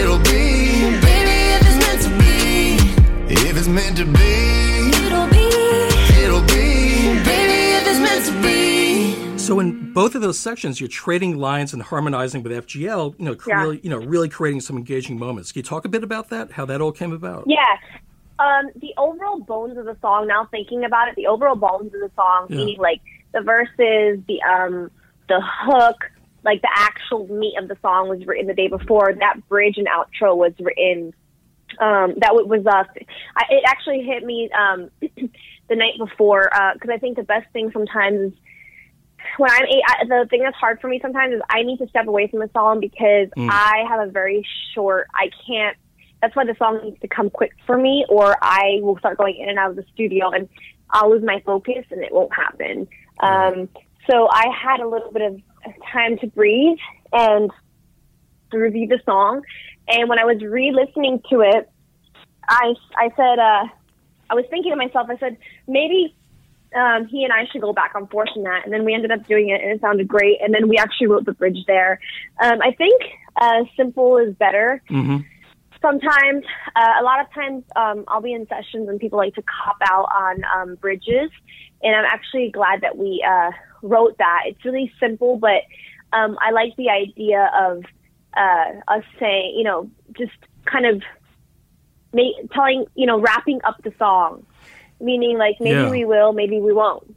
It'll 0.00 0.18
be. 0.20 1.00
Baby, 1.00 1.36
if 1.52 1.62
it's 1.66 1.78
meant 1.84 2.02
to 2.02 2.10
be, 3.28 3.34
if 3.34 3.56
it's 3.58 3.68
meant 3.68 3.96
to 3.98 4.04
be, 4.06 4.63
both 9.94 10.14
of 10.14 10.22
those 10.22 10.38
sections, 10.38 10.80
you're 10.80 10.88
trading 10.88 11.38
lines 11.38 11.72
and 11.72 11.82
harmonizing 11.82 12.42
with 12.42 12.52
FGL. 12.52 13.14
You 13.18 13.24
know, 13.24 13.36
Yeah. 13.46 13.62
really, 13.62 13.80
you 13.82 13.90
know, 13.90 13.98
really 13.98 14.28
creating 14.28 14.60
some 14.60 14.76
engaging 14.76 15.18
moments. 15.18 15.52
Can 15.52 15.60
you 15.60 15.64
talk 15.64 15.84
a 15.84 15.88
bit 15.88 16.02
about 16.04 16.28
that? 16.30 16.52
How 16.52 16.64
that 16.66 16.80
all 16.80 16.92
came 16.92 17.12
about? 17.12 17.44
Yeah. 17.46 17.62
Um, 18.38 18.70
the 18.76 18.92
overall 18.98 19.40
bones 19.40 19.78
of 19.78 19.84
the 19.84 19.96
song, 20.02 20.26
now 20.26 20.46
thinking 20.50 20.84
about 20.84 21.08
it, 21.08 21.14
the 21.14 21.28
overall 21.28 21.54
bones 21.56 21.86
of 21.94 22.00
the 22.00 22.10
song, 22.16 22.46
Yeah. 22.48 22.56
meaning 22.56 22.78
like 22.80 23.00
the 23.32 23.40
verses, 23.42 24.20
the 24.26 24.42
um 24.42 24.90
the 25.28 25.40
hook, 25.40 25.96
like 26.44 26.60
the 26.60 26.68
actual 26.74 27.26
meat 27.28 27.54
of 27.58 27.68
the 27.68 27.76
song 27.80 28.08
was 28.08 28.26
written 28.26 28.46
the 28.46 28.54
day 28.54 28.68
before. 28.68 29.14
That 29.18 29.48
bridge 29.48 29.78
and 29.78 29.86
outro 29.86 30.36
was 30.36 30.52
written 30.60 31.14
um 31.80 32.14
that 32.18 32.28
w- 32.28 32.46
was 32.46 32.64
uh 32.66 32.84
it 33.50 33.64
actually 33.66 34.02
hit 34.02 34.22
me 34.24 34.50
um 34.52 34.90
the 35.68 35.76
night 35.76 35.94
before 35.98 36.50
because 36.74 36.90
I 36.92 36.98
think 36.98 37.16
the 37.16 37.22
best 37.22 37.50
thing 37.52 37.70
sometimes 37.72 38.32
is 38.32 38.38
when 39.38 39.50
I'm 39.50 39.64
I, 39.64 40.04
the 40.04 40.26
thing 40.28 40.42
that's 40.42 40.56
hard 40.56 40.80
for 40.80 40.88
me 40.88 40.98
sometimes 41.00 41.34
is 41.34 41.40
I 41.48 41.62
need 41.62 41.78
to 41.78 41.88
step 41.88 42.06
away 42.06 42.28
from 42.28 42.40
the 42.40 42.50
song 42.52 42.80
because 42.80 43.28
Mm. 43.36 43.48
I 43.50 43.84
have 43.88 44.06
a 44.06 44.10
very 44.10 44.46
short. 44.74 45.08
I 45.14 45.30
can't. 45.46 45.76
That's 46.20 46.34
why 46.34 46.44
the 46.44 46.54
song 46.56 46.80
needs 46.82 47.00
to 47.00 47.08
come 47.08 47.30
quick 47.30 47.52
for 47.66 47.76
me, 47.76 48.04
or 48.08 48.36
I 48.40 48.78
will 48.80 48.98
start 48.98 49.18
going 49.18 49.36
in 49.36 49.48
and 49.48 49.58
out 49.58 49.70
of 49.70 49.76
the 49.76 49.84
studio 49.92 50.30
and 50.30 50.48
I'll 50.90 51.10
lose 51.10 51.22
my 51.22 51.42
focus 51.44 51.84
and 51.90 52.02
it 52.02 52.12
won't 52.12 52.32
happen. 52.34 52.88
Um, 53.20 53.68
so 54.10 54.28
I 54.30 54.46
had 54.48 54.80
a 54.80 54.88
little 54.88 55.10
bit 55.12 55.22
of 55.22 55.40
time 55.92 56.18
to 56.18 56.26
breathe 56.28 56.78
and 57.12 57.50
to 58.50 58.58
review 58.58 58.86
the 58.86 59.00
song. 59.04 59.42
And 59.88 60.08
when 60.08 60.18
I 60.18 60.24
was 60.24 60.40
re-listening 60.42 61.22
to 61.30 61.40
it, 61.40 61.68
I 62.48 62.74
I 62.96 63.10
said 63.16 63.38
uh, 63.38 63.64
I 64.30 64.34
was 64.34 64.44
thinking 64.50 64.72
to 64.72 64.76
myself. 64.76 65.08
I 65.10 65.18
said 65.18 65.36
maybe 65.66 66.14
um, 66.74 67.06
he 67.06 67.24
and 67.24 67.32
I 67.32 67.46
should 67.50 67.60
go 67.60 67.72
back 67.72 67.92
and 67.94 68.08
forth 68.10 68.28
on 68.36 68.42
that. 68.44 68.62
And 68.64 68.72
then 68.72 68.84
we 68.84 68.94
ended 68.94 69.10
up 69.10 69.26
doing 69.26 69.48
it, 69.50 69.60
and 69.62 69.70
it 69.70 69.80
sounded 69.80 70.08
great. 70.08 70.38
And 70.42 70.52
then 70.52 70.68
we 70.68 70.76
actually 70.76 71.06
wrote 71.08 71.24
the 71.24 71.32
bridge 71.32 71.58
there. 71.66 72.00
Um, 72.42 72.60
I 72.62 72.72
think 72.72 73.00
uh, 73.36 73.64
simple 73.76 74.18
is 74.18 74.34
better. 74.34 74.82
Mm-hmm. 74.90 75.18
Sometimes, 75.80 76.44
uh, 76.74 76.94
a 77.00 77.02
lot 77.02 77.20
of 77.20 77.32
times, 77.34 77.62
um, 77.76 78.04
I'll 78.08 78.22
be 78.22 78.32
in 78.32 78.46
sessions 78.48 78.88
and 78.88 78.98
people 78.98 79.18
like 79.18 79.34
to 79.34 79.42
cop 79.42 79.76
out 79.82 80.08
on 80.14 80.42
um, 80.56 80.74
bridges, 80.76 81.30
and 81.82 81.94
I'm 81.94 82.06
actually 82.06 82.50
glad 82.50 82.80
that 82.80 82.96
we 82.96 83.22
uh, 83.26 83.50
wrote 83.82 84.16
that. 84.16 84.44
It's 84.46 84.64
really 84.64 84.90
simple, 84.98 85.36
but 85.36 85.62
um, 86.14 86.38
I 86.40 86.52
like 86.52 86.74
the 86.76 86.88
idea 86.88 87.50
of 87.58 87.84
uh, 88.34 88.80
us 88.88 89.04
saying, 89.20 89.54
you 89.56 89.64
know, 89.64 89.90
just 90.16 90.32
kind 90.64 90.86
of 90.86 91.02
telling, 92.52 92.86
you 92.94 93.06
know, 93.06 93.20
wrapping 93.20 93.60
up 93.64 93.82
the 93.82 93.92
song, 93.98 94.46
meaning 95.00 95.38
like 95.38 95.56
maybe 95.60 95.74
Yeah. 95.74 95.90
we 95.90 96.04
will, 96.04 96.32
maybe 96.32 96.60
we 96.60 96.72
won't. 96.72 97.14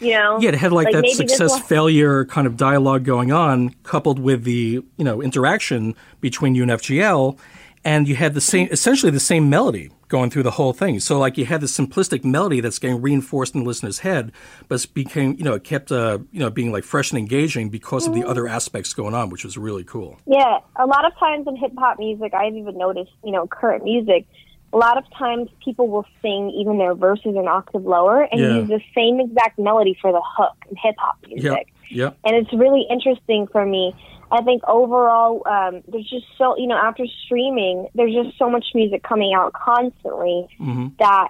You 0.00 0.10
know, 0.12 0.38
Yeah, 0.40 0.50
it 0.50 0.56
had 0.56 0.72
like, 0.72 0.92
that 0.92 1.06
success 1.08 1.58
failure 1.60 2.26
kind 2.26 2.46
of 2.46 2.56
dialogue 2.58 3.04
going 3.04 3.32
on, 3.32 3.70
coupled 3.82 4.18
with 4.18 4.44
the 4.44 4.82
you 4.96 5.04
know 5.04 5.22
interaction 5.22 5.94
between 6.20 6.54
you 6.54 6.62
and 6.62 6.70
FGL, 6.72 7.38
and 7.82 8.06
you 8.06 8.14
had 8.16 8.34
the 8.34 8.40
same 8.42 8.68
essentially 8.70 9.10
the 9.10 9.20
same 9.20 9.48
melody 9.48 9.90
going 10.08 10.28
through 10.30 10.42
the 10.42 10.50
whole 10.52 10.72
thing. 10.74 11.00
So 11.00 11.18
like 11.18 11.38
you 11.38 11.46
had 11.46 11.62
the 11.62 11.66
simplistic 11.66 12.24
melody 12.24 12.60
that's 12.60 12.78
getting 12.78 13.00
reinforced 13.00 13.54
in 13.54 13.62
the 13.62 13.66
listener's 13.66 14.00
head, 14.00 14.32
but 14.68 14.84
it 14.84 14.92
became 14.92 15.34
you 15.38 15.44
know 15.44 15.54
it 15.54 15.64
kept 15.64 15.90
uh, 15.90 16.18
you 16.30 16.40
know 16.40 16.50
being 16.50 16.72
like 16.72 16.84
fresh 16.84 17.10
and 17.10 17.18
engaging 17.18 17.70
because 17.70 18.06
of 18.06 18.12
the 18.12 18.20
Mhm. 18.20 18.28
other 18.28 18.46
aspects 18.46 18.92
going 18.92 19.14
on, 19.14 19.30
which 19.30 19.44
was 19.44 19.56
really 19.56 19.82
cool. 19.84 20.18
Yeah, 20.26 20.58
a 20.76 20.84
lot 20.84 21.06
of 21.06 21.16
times 21.18 21.46
in 21.48 21.56
hip 21.56 21.72
hop 21.78 21.98
music, 21.98 22.34
I've 22.34 22.54
even 22.54 22.76
noticed, 22.76 23.12
you 23.24 23.32
know, 23.32 23.46
current 23.46 23.82
music, 23.82 24.26
a 24.72 24.76
lot 24.76 24.98
of 24.98 25.04
times 25.16 25.48
people 25.64 25.88
will 25.88 26.04
sing 26.22 26.50
even 26.50 26.78
their 26.78 26.94
verses 26.94 27.34
an 27.36 27.48
octave 27.48 27.84
lower 27.84 28.22
and 28.30 28.40
Yeah. 28.40 28.58
use 28.60 28.68
the 28.68 28.80
same 28.94 29.20
exact 29.20 29.58
melody 29.58 29.96
for 30.00 30.12
the 30.12 30.22
hook 30.36 30.54
in 30.68 30.76
hip 30.76 30.94
hop 30.98 31.16
music. 31.26 31.44
Yep. 31.44 31.66
Yep. 31.90 32.18
And 32.24 32.36
it's 32.36 32.52
really 32.52 32.84
interesting 32.90 33.46
for 33.46 33.64
me. 33.64 33.94
I 34.30 34.42
think 34.42 34.62
overall, 34.66 35.42
um, 35.46 35.82
there's 35.86 36.08
just 36.10 36.26
so, 36.36 36.56
you 36.58 36.66
know, 36.66 36.76
after 36.76 37.04
streaming, 37.24 37.86
there's 37.94 38.12
just 38.12 38.36
so 38.36 38.50
much 38.50 38.66
music 38.74 39.02
coming 39.02 39.32
out 39.34 39.52
constantly 39.52 40.48
Mm-hmm. 40.60 40.88
that 40.98 41.28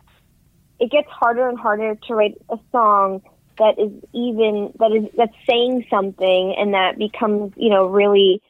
it 0.78 0.90
gets 0.90 1.08
harder 1.08 1.48
and 1.48 1.58
harder 1.58 1.94
to 2.06 2.14
write 2.14 2.34
a 2.50 2.58
song 2.72 3.22
that 3.58 3.78
is 3.78 3.90
even 4.12 4.72
that 4.78 4.92
is 4.92 5.04
that's 5.16 5.34
saying 5.48 5.86
something 5.88 6.54
and 6.58 6.74
that 6.74 6.98
becomes 6.98 7.52
you 7.56 7.70
know 7.70 7.86
really 7.86 8.42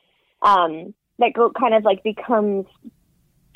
um 0.42 0.92
that 1.20 1.32
go 1.32 1.50
kind 1.50 1.74
of 1.74 1.84
like 1.84 2.02
becomes 2.02 2.66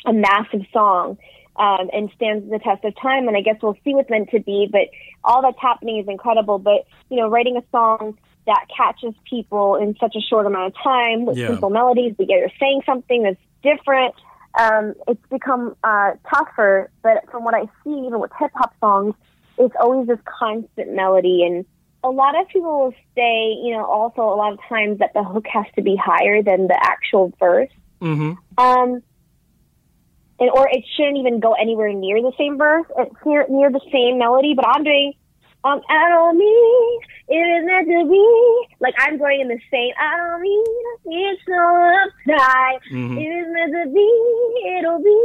a 0.07 0.13
massive 0.13 0.63
song 0.73 1.19
um 1.57 1.91
and 1.93 2.11
stands 2.15 2.49
the 2.51 2.59
test 2.59 2.85
of 2.85 2.95
time 3.01 3.29
and 3.29 3.37
I 3.37 3.41
guess 3.41 3.57
we'll 3.63 3.77
see 3.85 3.95
what's 3.95 4.11
meant 4.11 4.31
to 4.31 4.41
be 4.41 4.69
but 4.71 4.89
all 5.25 5.43
that's 5.43 5.61
happening 5.61 5.99
is 5.99 6.09
incredible 6.09 6.59
but 6.59 6.87
you 7.09 7.17
know 7.17 7.29
writing 7.29 7.57
a 7.57 7.63
song 7.71 8.17
that 8.47 8.67
catches 8.75 9.15
people 9.29 9.77
in 9.77 9.97
such 10.01 10.15
a 10.17 10.21
short 10.21 10.47
amount 10.47 10.75
of 10.75 10.83
time 10.83 11.27
with 11.27 11.37
Yeah. 11.37 11.49
simple 11.49 11.71
melodies 11.71 12.15
but 12.17 12.29
yet 12.29 12.39
you're 12.41 12.59
saying 12.59 12.83
something 12.87 13.23
that's 13.25 13.41
different 13.63 14.15
um, 14.59 14.95
it's 15.07 15.25
become 15.31 15.77
uh, 15.85 16.13
tougher. 16.33 16.91
But 17.03 17.31
from 17.31 17.45
what 17.45 17.55
I 17.55 17.65
see, 17.85 17.91
even 18.07 18.19
with 18.21 18.31
hip 18.39 18.51
hop 18.55 18.75
songs, 18.81 19.15
it's 19.59 19.75
always 19.81 20.09
this 20.09 20.19
constant 20.27 20.95
melody. 20.95 21.45
And 21.45 21.65
a 22.03 22.11
lot 22.11 22.39
of 22.41 22.49
people 22.49 22.85
will 22.85 22.95
say, 23.15 23.53
you 23.63 23.73
know, 23.73 23.85
also 23.85 24.23
a 24.23 24.37
lot 24.37 24.53
of 24.53 24.59
times 24.69 24.99
that 24.99 25.13
the 25.15 25.23
hook 25.23 25.47
has 25.53 25.67
to 25.77 25.83
be 25.83 25.97
higher 25.97 26.43
than 26.43 26.67
the 26.67 26.79
actual 26.83 27.33
verse. 27.39 27.71
Mm-hmm. 28.01 28.33
Um, 28.59 29.03
and 30.41 30.51
or 30.51 30.69
it 30.69 30.85
shouldn't 30.97 31.19
even 31.19 31.39
go 31.41 31.53
anywhere 31.53 31.93
near 31.93 32.21
the 32.23 32.33
same 32.39 32.57
verse, 32.59 32.87
near 33.25 33.47
near 33.49 33.71
the 33.71 33.81
same 33.93 34.19
melody. 34.19 34.55
But 34.55 34.67
I'm 34.69 34.83
doing 34.85 35.13
Um, 35.63 35.83
I 35.91 36.09
don't 36.09 36.39
mean 36.39 37.01
it 37.29 37.35
is 37.35 37.67
meant 37.67 37.87
to 37.87 38.09
be. 38.11 38.77
Like 38.81 38.95
I'm 38.99 39.19
going 39.19 39.41
in 39.43 39.49
the 39.49 39.61
same. 39.71 39.93
I 40.01 40.17
don't 40.17 40.41
mean 40.41 40.65
it's 41.05 41.43
so 41.47 41.61
upside. 42.33 42.81
Mhm. 42.91 43.21
It 43.21 43.29
is 43.41 43.47
meant 43.53 43.73
to 43.77 43.85
be. 43.93 44.09
It'll 44.79 45.03
be. 45.03 45.21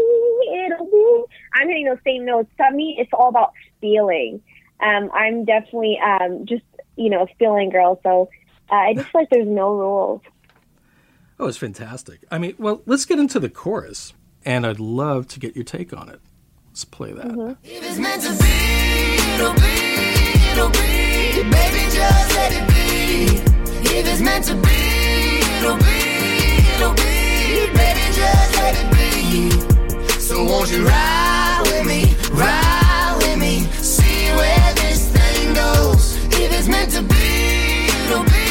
It'll 0.66 0.86
be. 0.91 1.24
I'm 1.53 1.70
hitting 1.70 1.86
those 1.86 2.03
same 2.05 2.26
notes. 2.26 2.49
To 2.57 2.70
me, 2.76 2.97
it's 2.99 3.11
all 3.13 3.30
about 3.30 3.53
feeling. 3.80 4.41
Um, 4.82 5.09
I'm 5.13 5.45
definitely 5.45 5.97
um 6.03 6.45
just 6.45 6.66
you 6.97 7.09
know 7.09 7.24
a 7.24 7.28
feeling 7.39 7.70
girl. 7.70 7.99
So 8.03 8.28
uh, 8.70 8.76
I 8.76 8.93
just 8.93 9.07
feel 9.11 9.22
like 9.22 9.30
there's 9.30 9.47
no 9.47 9.74
rules. 9.74 10.22
Oh, 11.39 11.47
it's 11.47 11.57
fantastic. 11.57 12.20
I 12.30 12.38
mean, 12.39 12.55
well, 12.57 12.82
let's 12.86 13.05
get 13.05 13.20
into 13.20 13.39
the 13.39 13.49
chorus, 13.49 14.13
and 14.46 14.66
I'd 14.66 14.80
love 14.80 15.28
to 15.30 15.39
get 15.39 15.56
your 15.56 15.66
take 15.66 15.91
on 15.91 16.10
it. 16.10 16.22
Let's 16.70 16.86
play 16.86 17.14
that. 17.14 17.26
Mm-hmm. 17.26 17.54
If 17.64 17.84
it's 17.84 17.98
meant 17.98 18.22
to 18.22 18.30
be, 18.30 19.16
it'll 19.34 19.54
be, 19.54 19.96
it'll 20.52 20.70
be. 20.70 21.43
Baby, 21.50 21.84
just 21.91 22.36
let 22.36 22.52
it 22.54 22.68
be. 22.70 23.41
If 23.98 24.08
it's 24.08 24.22
meant 24.22 24.46
to 24.46 24.56
be, 24.56 25.39
it'll 25.58 25.78
be, 25.78 25.98
it'll 26.76 26.93
be. 26.93 27.72
Baby, 27.74 28.06
just 28.14 28.56
let 28.58 28.76
it 28.78 28.89
be. 28.93 30.20
So 30.20 30.43
won't 30.43 30.72
you 30.72 30.86
ride 30.86 31.62
with 31.66 31.88
me, 31.88 32.14
ride 32.32 33.16
with 33.20 33.39
me, 33.39 33.62
see 33.82 34.30
where 34.36 34.74
this 34.76 35.12
thing 35.12 35.54
goes. 35.54 36.16
If 36.28 36.52
it's 36.54 36.68
meant 36.68 36.91
to 36.91 37.02
be, 37.02 37.88
it'll 38.06 38.24
be, 38.24 38.46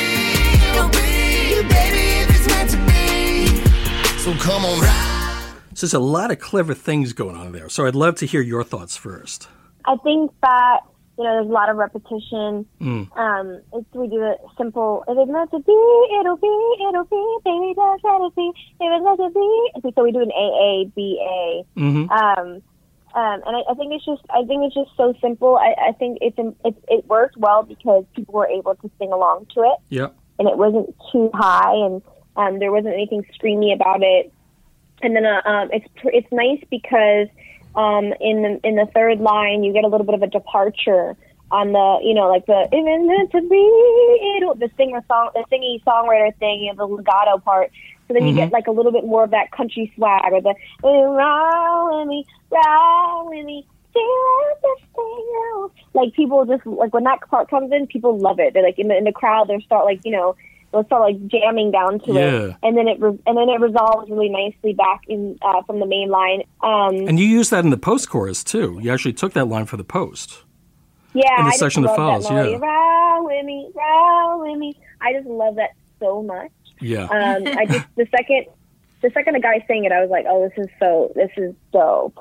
it'll 0.71 0.89
be. 0.89 1.63
Baby, 1.69 2.05
if 2.23 2.31
it's 2.31 2.47
meant 2.49 2.71
to 2.71 2.79
be. 2.89 4.19
So 4.19 4.33
come 4.43 4.65
on, 4.65 4.81
ride. 4.81 5.14
So 5.75 5.87
there's 5.87 5.95
a 5.95 5.99
lot 5.99 6.31
of 6.31 6.39
clever 6.39 6.75
things 6.75 7.13
going 7.13 7.37
on 7.37 7.53
there. 7.53 7.69
So 7.69 7.87
I'd 7.87 7.95
love 7.95 8.15
to 8.17 8.27
hear 8.27 8.41
your 8.41 8.63
thoughts 8.65 8.97
first. 8.97 9.49
I 9.87 9.97
think 10.03 10.31
that 10.43 10.81
you 11.19 11.25
know 11.25 11.35
there's 11.35 11.47
a 11.49 11.53
lot 11.53 11.69
of 11.69 11.77
repetition. 11.77 12.67
Mm. 12.81 13.17
Um, 13.17 13.61
it's 13.73 13.87
we 13.93 14.09
do 14.09 14.23
it 14.25 14.39
simple. 14.57 15.05
If 15.09 15.17
it's 15.19 15.31
meant 15.31 15.51
to 15.51 15.59
be, 15.61 16.17
it'll 16.21 16.37
be, 16.37 16.77
it'll 16.89 17.05
be. 17.05 17.37
Baby, 17.45 17.75
just 17.77 18.05
let 18.05 18.21
it 18.27 18.35
be. 18.37 18.51
If 18.81 18.89
it's 18.93 19.05
meant 19.05 19.19
to 19.19 19.31
be, 19.31 19.93
so 19.95 20.03
we 20.05 20.13
do 20.13 20.21
an 20.23 20.31
A 20.33 20.47
A 20.65 20.93
B 20.95 21.19
A. 21.21 21.79
Mhm. 21.79 22.11
Um, 22.11 22.63
um, 23.15 23.43
and 23.47 23.57
I, 23.57 23.61
I 23.71 23.75
think 23.75 23.93
it's 23.93 24.05
just, 24.05 24.23
I 24.31 24.43
think 24.45 24.65
it's 24.65 24.75
just 24.75 24.91
so 24.97 25.15
simple. 25.21 25.57
I, 25.57 25.75
I 25.91 25.93
think 25.93 26.19
it's, 26.21 26.37
it, 26.65 26.75
it 26.89 27.07
worked 27.07 27.37
well 27.37 27.63
because 27.63 28.05
people 28.17 28.35
were 28.35 28.49
able 28.49 28.75
to 28.75 28.91
sing 28.99 29.13
along 29.13 29.47
to 29.55 29.61
it, 29.61 29.79
Yep. 29.91 30.17
and 30.41 30.49
it 30.49 30.59
wasn't 30.59 30.93
too 31.13 31.31
high, 31.33 31.75
and 31.77 32.03
um, 32.35 32.59
there 32.59 32.73
wasn't 32.73 32.95
anything 32.95 33.25
screamy 33.41 33.73
about 33.73 34.03
it. 34.03 34.33
And 35.05 35.15
then 35.15 35.27
uh, 35.27 35.43
um, 35.45 35.69
it's 35.71 35.87
pr- 35.97 36.09
it's 36.15 36.27
nice 36.33 36.63
because 36.71 37.29
um, 37.77 38.15
in 38.21 38.41
the 38.43 38.61
in 38.65 38.77
the 38.77 38.87
third 38.95 39.21
line 39.21 39.63
you 39.63 39.73
get 39.75 39.85
a 39.85 39.89
little 39.89 40.07
bit 40.07 40.15
of 40.15 40.23
a 40.23 40.27
departure 40.29 41.15
on 41.51 41.73
the 41.73 41.99
you 42.03 42.15
know 42.15 42.27
like 42.29 42.47
the 42.47 42.67
even 42.73 43.07
meant 43.07 43.31
to 43.33 43.41
be 43.43 44.37
it'll 44.39 44.55
the 44.55 44.71
singer 44.79 45.05
song 45.07 45.29
the 45.35 45.45
singing 45.51 45.79
songwriter 45.87 46.35
thing 46.39 46.63
you 46.63 46.73
know 46.73 46.87
the 46.89 46.95
legato 46.95 47.37
part. 47.39 47.71
So 48.09 48.15
then 48.15 48.27
you 48.27 48.33
Mhm. 48.33 48.37
get 48.37 48.53
like 48.53 48.67
a 48.67 48.71
little 48.71 48.93
bit 48.93 49.05
more 49.05 49.25
of 49.25 49.31
that 49.33 49.51
country 49.53 49.93
swag 49.95 50.33
or 50.33 50.41
the 50.41 50.55
round 50.83 51.99
with 52.01 52.09
me, 52.09 52.27
round 52.51 53.29
with 53.29 53.45
me. 53.45 53.67
see 53.93 54.01
what 54.01 54.59
this 54.63 54.89
thing 54.97 55.27
goes." 55.53 55.71
Like 55.93 56.15
people 56.15 56.47
just 56.47 56.65
like 56.67 56.95
when 56.95 57.05
that 57.05 57.21
part 57.29 57.51
comes 57.51 57.71
in, 57.73 57.87
people 57.89 58.19
love 58.19 58.41
it. 58.41 58.55
They're 58.55 58.63
like 58.63 58.79
in 58.79 58.89
the 58.89 58.97
in 58.97 59.05
the 59.05 59.13
crowd, 59.13 59.49
they 59.49 59.61
start 59.61 59.85
like 59.85 60.01
you 60.05 60.13
know 60.13 60.35
they'll 60.75 60.85
start 60.85 61.03
like 61.03 61.27
jamming 61.29 61.71
down 61.71 62.01
to 62.01 62.13
Yeah. 62.13 62.21
it, 62.49 62.57
and 62.63 62.77
then 62.77 62.87
it 62.89 63.01
re- 63.01 63.19
and 63.27 63.37
then 63.39 63.49
it 63.49 63.61
resolves 63.61 64.11
really 64.11 64.29
nicely 64.29 64.75
back 64.75 65.01
in 65.09 65.39
uh, 65.41 65.63
from 65.63 65.81
the 65.81 65.87
main 65.87 66.11
line. 66.11 66.43
Um, 66.63 67.09
And 67.09 67.19
you 67.19 67.27
use 67.27 67.49
that 67.51 67.65
in 67.65 67.71
the 67.71 67.79
post 67.79 68.11
chorus 68.11 68.45
too. 68.45 68.79
You 68.83 68.93
actually 68.93 69.15
took 69.15 69.33
that 69.33 69.47
line 69.47 69.65
for 69.67 69.77
the 69.79 69.85
post. 69.85 70.43
yeah, 71.15 71.39
in 71.39 71.45
the 71.45 71.49
I 71.49 71.51
just 71.53 71.59
section 71.61 71.83
that 71.85 71.89
love 71.91 71.97
follows, 71.97 72.29
that 72.29 72.51
yeah. 72.51 72.57
Round 72.59 73.25
with 73.25 73.45
me, 73.47 73.71
round 73.75 74.43
with 74.43 74.59
me. 74.59 74.77
I 75.01 75.13
just 75.15 75.27
love 75.27 75.55
that 75.57 75.71
so 76.01 76.23
much. 76.23 76.51
Yeah. 76.81 77.05
Um, 77.05 77.47
I 77.47 77.65
just 77.67 77.87
the 77.97 78.07
second 78.15 78.47
the 79.01 79.11
second 79.11 79.35
the 79.35 79.41
guy 79.41 79.65
sang 79.69 79.85
it, 79.85 79.93
I 79.93 80.01
was 80.01 80.11
like, 80.11 80.27
oh, 80.29 80.49
this 80.49 80.65
is 80.67 80.71
so 80.81 81.13
this 81.15 81.31
is 81.37 81.55
dope. 81.73 82.19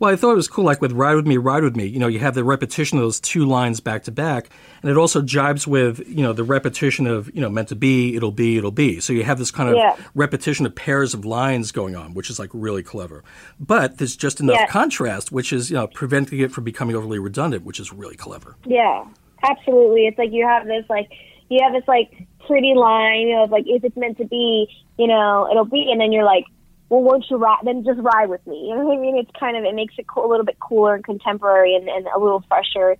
Well, 0.00 0.12
I 0.12 0.16
thought 0.16 0.30
it 0.32 0.36
was 0.36 0.46
cool, 0.46 0.64
like 0.64 0.80
with 0.80 0.92
Ride 0.92 1.16
With 1.16 1.26
Me, 1.26 1.38
Ride 1.38 1.64
With 1.64 1.74
Me, 1.74 1.84
you 1.84 1.98
know, 1.98 2.06
you 2.06 2.20
have 2.20 2.34
the 2.34 2.44
repetition 2.44 2.98
of 2.98 3.02
those 3.02 3.18
two 3.18 3.44
lines 3.44 3.80
back 3.80 4.04
to 4.04 4.12
back, 4.12 4.48
and 4.80 4.90
it 4.90 4.96
also 4.96 5.20
jibes 5.20 5.66
with, 5.66 6.00
you 6.08 6.22
know, 6.22 6.32
the 6.32 6.44
repetition 6.44 7.08
of, 7.08 7.34
you 7.34 7.40
know, 7.40 7.48
meant 7.50 7.68
to 7.70 7.74
be, 7.74 8.14
it'll 8.14 8.30
be, 8.30 8.56
it'll 8.56 8.70
be. 8.70 9.00
So 9.00 9.12
you 9.12 9.24
have 9.24 9.38
this 9.38 9.50
kind 9.50 9.68
of 9.70 9.74
Yeah. 9.76 9.96
repetition 10.14 10.66
of 10.66 10.74
pairs 10.76 11.14
of 11.14 11.24
lines 11.24 11.72
going 11.72 11.96
on, 11.96 12.14
which 12.14 12.30
is 12.30 12.38
like 12.38 12.50
really 12.52 12.84
clever. 12.84 13.24
But 13.58 13.98
there's 13.98 14.14
just 14.14 14.38
enough 14.38 14.56
Yeah. 14.60 14.66
contrast, 14.66 15.32
which 15.32 15.52
is, 15.52 15.68
you 15.68 15.76
know, 15.76 15.88
preventing 15.88 16.38
it 16.38 16.52
from 16.52 16.62
becoming 16.62 16.94
overly 16.94 17.18
redundant, 17.18 17.64
which 17.64 17.80
is 17.80 17.92
really 17.92 18.16
clever. 18.16 18.54
Yeah, 18.66 19.04
absolutely. 19.42 20.06
It's 20.06 20.18
like 20.18 20.30
you 20.32 20.46
have 20.46 20.66
this 20.66 20.84
like 20.88 21.08
you 21.50 21.58
have 21.62 21.72
this 21.72 21.88
like 21.88 22.26
pretty 22.46 22.74
line, 22.74 23.22
you 23.26 23.34
know, 23.34 23.44
of 23.44 23.50
like 23.50 23.64
if 23.66 23.82
it's 23.82 23.96
meant 23.96 24.18
to 24.18 24.26
be, 24.26 24.68
you 24.96 25.08
know, 25.08 25.48
it'll 25.50 25.64
be, 25.64 25.90
and 25.90 26.00
then 26.00 26.12
you're 26.12 26.24
like, 26.24 26.44
well, 26.90 27.02
won't 27.02 27.26
you 27.30 27.36
ride? 27.36 27.58
Then 27.64 27.84
just 27.84 28.00
ride 28.00 28.28
with 28.30 28.46
me. 28.46 28.68
You 28.68 28.76
know 28.76 28.84
what 28.86 28.98
I 28.98 29.00
mean? 29.00 29.16
It's 29.18 29.30
kind 29.38 29.56
of 29.56 29.64
it 29.64 29.74
makes 29.74 29.94
it 29.98 30.06
cool, 30.06 30.26
a 30.26 30.30
little 30.30 30.46
bit 30.46 30.58
cooler 30.60 30.94
and 30.94 31.04
contemporary 31.04 31.74
and, 31.74 31.88
and 31.88 32.06
a 32.14 32.18
little 32.18 32.42
fresher. 32.48 32.96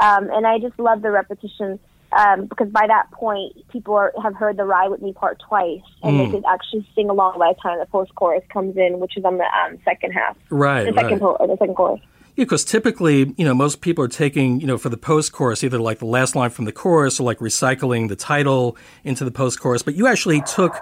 Um, 0.00 0.28
and 0.32 0.46
I 0.46 0.58
just 0.58 0.78
love 0.78 1.02
the 1.02 1.10
repetition 1.10 1.78
um, 2.16 2.46
because 2.46 2.68
by 2.68 2.86
that 2.86 3.10
point, 3.12 3.56
people 3.70 3.94
are, 3.94 4.12
have 4.22 4.34
heard 4.34 4.56
the 4.56 4.64
ride 4.64 4.88
with 4.88 5.00
me 5.00 5.12
part 5.12 5.40
twice, 5.48 5.80
and 6.02 6.16
Mm. 6.16 6.26
they 6.26 6.30
could 6.32 6.44
actually 6.48 6.86
sing 6.94 7.08
along 7.08 7.38
by 7.38 7.52
the 7.52 7.60
time 7.60 7.78
the 7.78 7.86
post 7.86 8.14
chorus 8.14 8.42
comes 8.52 8.76
in, 8.76 9.00
which 9.00 9.16
is 9.16 9.24
on 9.24 9.38
the 9.38 9.44
um, 9.44 9.78
second 9.84 10.12
half, 10.12 10.36
Right, 10.50 10.84
the 10.84 10.92
second 10.92 11.20
right. 11.22 11.38
po- 11.38 11.46
the 11.46 11.56
second 11.58 11.74
chorus. 11.74 12.00
Yeah, 12.36 12.44
because 12.44 12.64
typically, 12.64 13.34
you 13.36 13.44
know, 13.44 13.54
most 13.54 13.80
people 13.82 14.02
are 14.04 14.08
taking, 14.08 14.60
you 14.60 14.66
know, 14.66 14.78
for 14.78 14.88
the 14.88 14.96
post 14.96 15.32
chorus, 15.32 15.62
either 15.62 15.78
like 15.78 15.98
the 15.98 16.06
last 16.06 16.34
line 16.34 16.48
from 16.50 16.64
the 16.64 16.72
chorus 16.72 17.20
or 17.20 17.24
like 17.24 17.38
recycling 17.40 18.08
the 18.08 18.16
title 18.16 18.76
into 19.04 19.24
the 19.24 19.30
post 19.30 19.60
chorus. 19.60 19.82
But 19.82 19.94
you 19.96 20.06
actually 20.06 20.40
took 20.42 20.74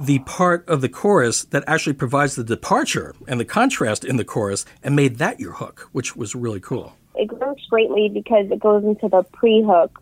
the 0.00 0.18
part 0.20 0.68
of 0.68 0.80
the 0.80 0.88
chorus 0.88 1.44
that 1.44 1.64
actually 1.66 1.92
provides 1.94 2.36
the 2.36 2.44
departure 2.44 3.14
and 3.26 3.38
the 3.40 3.44
contrast 3.44 4.04
in 4.04 4.16
the 4.16 4.24
chorus 4.24 4.64
and 4.82 4.94
made 4.96 5.16
that 5.16 5.40
your 5.40 5.52
hook, 5.52 5.88
which 5.92 6.14
was 6.16 6.34
really 6.34 6.60
cool. 6.60 6.94
it 7.14 7.30
works 7.32 7.62
greatly 7.68 8.08
because 8.08 8.46
it 8.50 8.60
goes 8.60 8.84
into 8.84 9.08
the 9.08 9.22
pre-hook, 9.32 10.00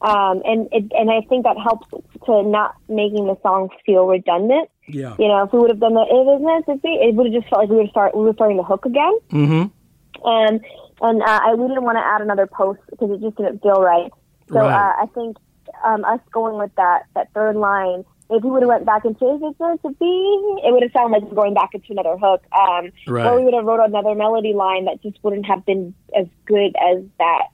um, 0.00 0.42
and 0.44 0.68
it, 0.72 0.84
and 0.98 1.10
I 1.10 1.20
think 1.28 1.44
that 1.44 1.56
helps 1.58 1.86
to 2.26 2.42
not 2.42 2.74
making 2.88 3.26
the 3.26 3.36
song 3.42 3.68
feel 3.86 4.06
redundant. 4.06 4.68
Yeah. 4.88 5.14
You 5.18 5.28
know, 5.28 5.44
if 5.44 5.52
we 5.52 5.58
would 5.60 5.70
have 5.70 5.80
done 5.80 5.94
the 5.94 6.00
"It 6.08 6.40
meant 6.42 6.66
to 6.66 6.88
it 6.88 7.14
would 7.14 7.26
have 7.32 7.34
just 7.42 7.48
felt 7.50 7.60
like 7.62 7.70
we 7.70 7.76
would 7.76 7.90
start 7.90 8.14
we 8.16 8.24
were 8.24 8.32
starting 8.34 8.56
the 8.58 8.62
hook 8.64 8.84
again, 8.86 9.12
Mm-hmm. 9.30 10.26
and 10.28 10.60
and 11.00 11.22
uh, 11.22 11.40
I 11.42 11.54
we 11.54 11.68
didn't 11.68 11.84
want 11.84 11.96
to 11.96 12.04
add 12.04 12.20
another 12.22 12.46
post 12.46 12.80
because 12.90 13.10
it 13.10 13.20
just 13.20 13.36
didn't 13.36 13.60
feel 13.62 13.80
right. 13.82 14.10
So 14.50 14.56
Right. 14.60 14.72
uh, 14.72 15.02
I 15.02 15.06
think 15.14 15.36
um, 15.84 16.04
us 16.04 16.20
going 16.32 16.58
with 16.58 16.74
that 16.76 17.04
that 17.14 17.32
third 17.34 17.56
line. 17.56 18.04
If 18.30 18.42
we 18.42 18.50
would 18.50 18.62
have 18.62 18.68
went 18.68 18.86
back 18.86 19.04
into 19.04 19.34
"If 19.34 19.42
it's 19.42 19.60
meant 19.60 19.82
to 19.82 19.90
be," 19.90 20.60
it 20.64 20.72
would 20.72 20.82
have 20.82 20.92
sounded 20.92 21.20
like 21.20 21.30
we're 21.30 21.36
going 21.36 21.54
back 21.54 21.74
into 21.74 21.92
another 21.92 22.16
hook. 22.16 22.42
Um, 22.52 22.90
Right. 23.06 23.26
Or 23.26 23.36
we 23.36 23.44
would 23.44 23.54
have 23.54 23.64
wrote 23.64 23.80
another 23.80 24.14
melody 24.14 24.54
line 24.54 24.86
that 24.86 25.02
just 25.02 25.18
wouldn't 25.22 25.46
have 25.46 25.64
been 25.66 25.94
as 26.16 26.26
good 26.46 26.74
as 26.80 27.02
that 27.18 27.48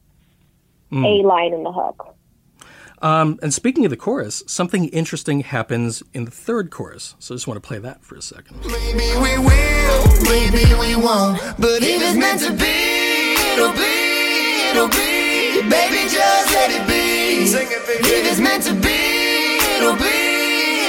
Mm. 0.93 1.05
A 1.07 1.27
line 1.27 1.53
in 1.55 1.63
the 1.63 1.71
hook. 1.73 2.17
Um, 3.01 3.39
and 3.43 3.55
speaking 3.55 3.85
of 3.87 3.91
the 3.91 3.97
chorus, 3.97 4.43
something 4.47 4.87
interesting 4.89 5.41
happens 5.41 6.03
in 6.13 6.25
the 6.25 6.31
third 6.31 6.71
chorus. 6.71 7.15
So 7.19 7.33
I 7.33 7.37
just 7.37 7.47
want 7.47 7.63
to 7.63 7.67
play 7.67 7.79
that 7.79 8.03
for 8.05 8.17
a 8.17 8.23
second. 8.23 8.59
Maybe 8.67 9.07
we 9.23 9.39
will, 9.39 10.23
maybe 10.25 10.65
we 10.75 10.97
won't. 10.97 11.39
But 11.59 11.81
if 11.83 12.03
it's 12.03 12.17
meant 12.17 12.41
to 12.41 12.51
be, 12.53 13.37
it'll 13.55 13.73
be, 13.73 14.71
it'll 14.71 14.89
be. 14.89 15.63
Baby, 15.71 16.09
just 16.11 16.53
let 16.55 16.71
it 16.73 16.87
be. 16.89 17.45
If 17.53 18.27
it's 18.27 18.41
meant 18.41 18.65
to 18.65 18.75
be, 18.75 19.59
it'll 19.77 19.95
be, 19.95 20.30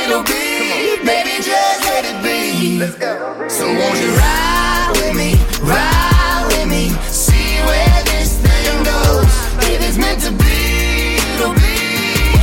it'll 0.06 0.24
be. 0.24 0.98
Baby, 1.06 1.44
just 1.44 1.82
let 1.86 2.06
it 2.06 2.18
be. 2.24 2.80
Let's 2.80 2.96
go. 2.96 3.48
So 3.48 3.66
won't 3.66 4.00
you 4.00 4.12
ride 4.16 4.92
with 4.96 5.16
me, 5.16 5.34
ride 5.62 6.46
with 6.50 6.68
me, 6.70 6.90
see 7.10 7.60
where 7.68 8.04
this 8.06 8.40
thing 8.40 8.84
goes. 8.84 9.26
If 9.70 9.82
it's 9.88 9.98
meant 9.98 10.22
to 10.22 10.32
be, 10.32 11.18
it'll 11.36 11.54
be, 11.54 11.78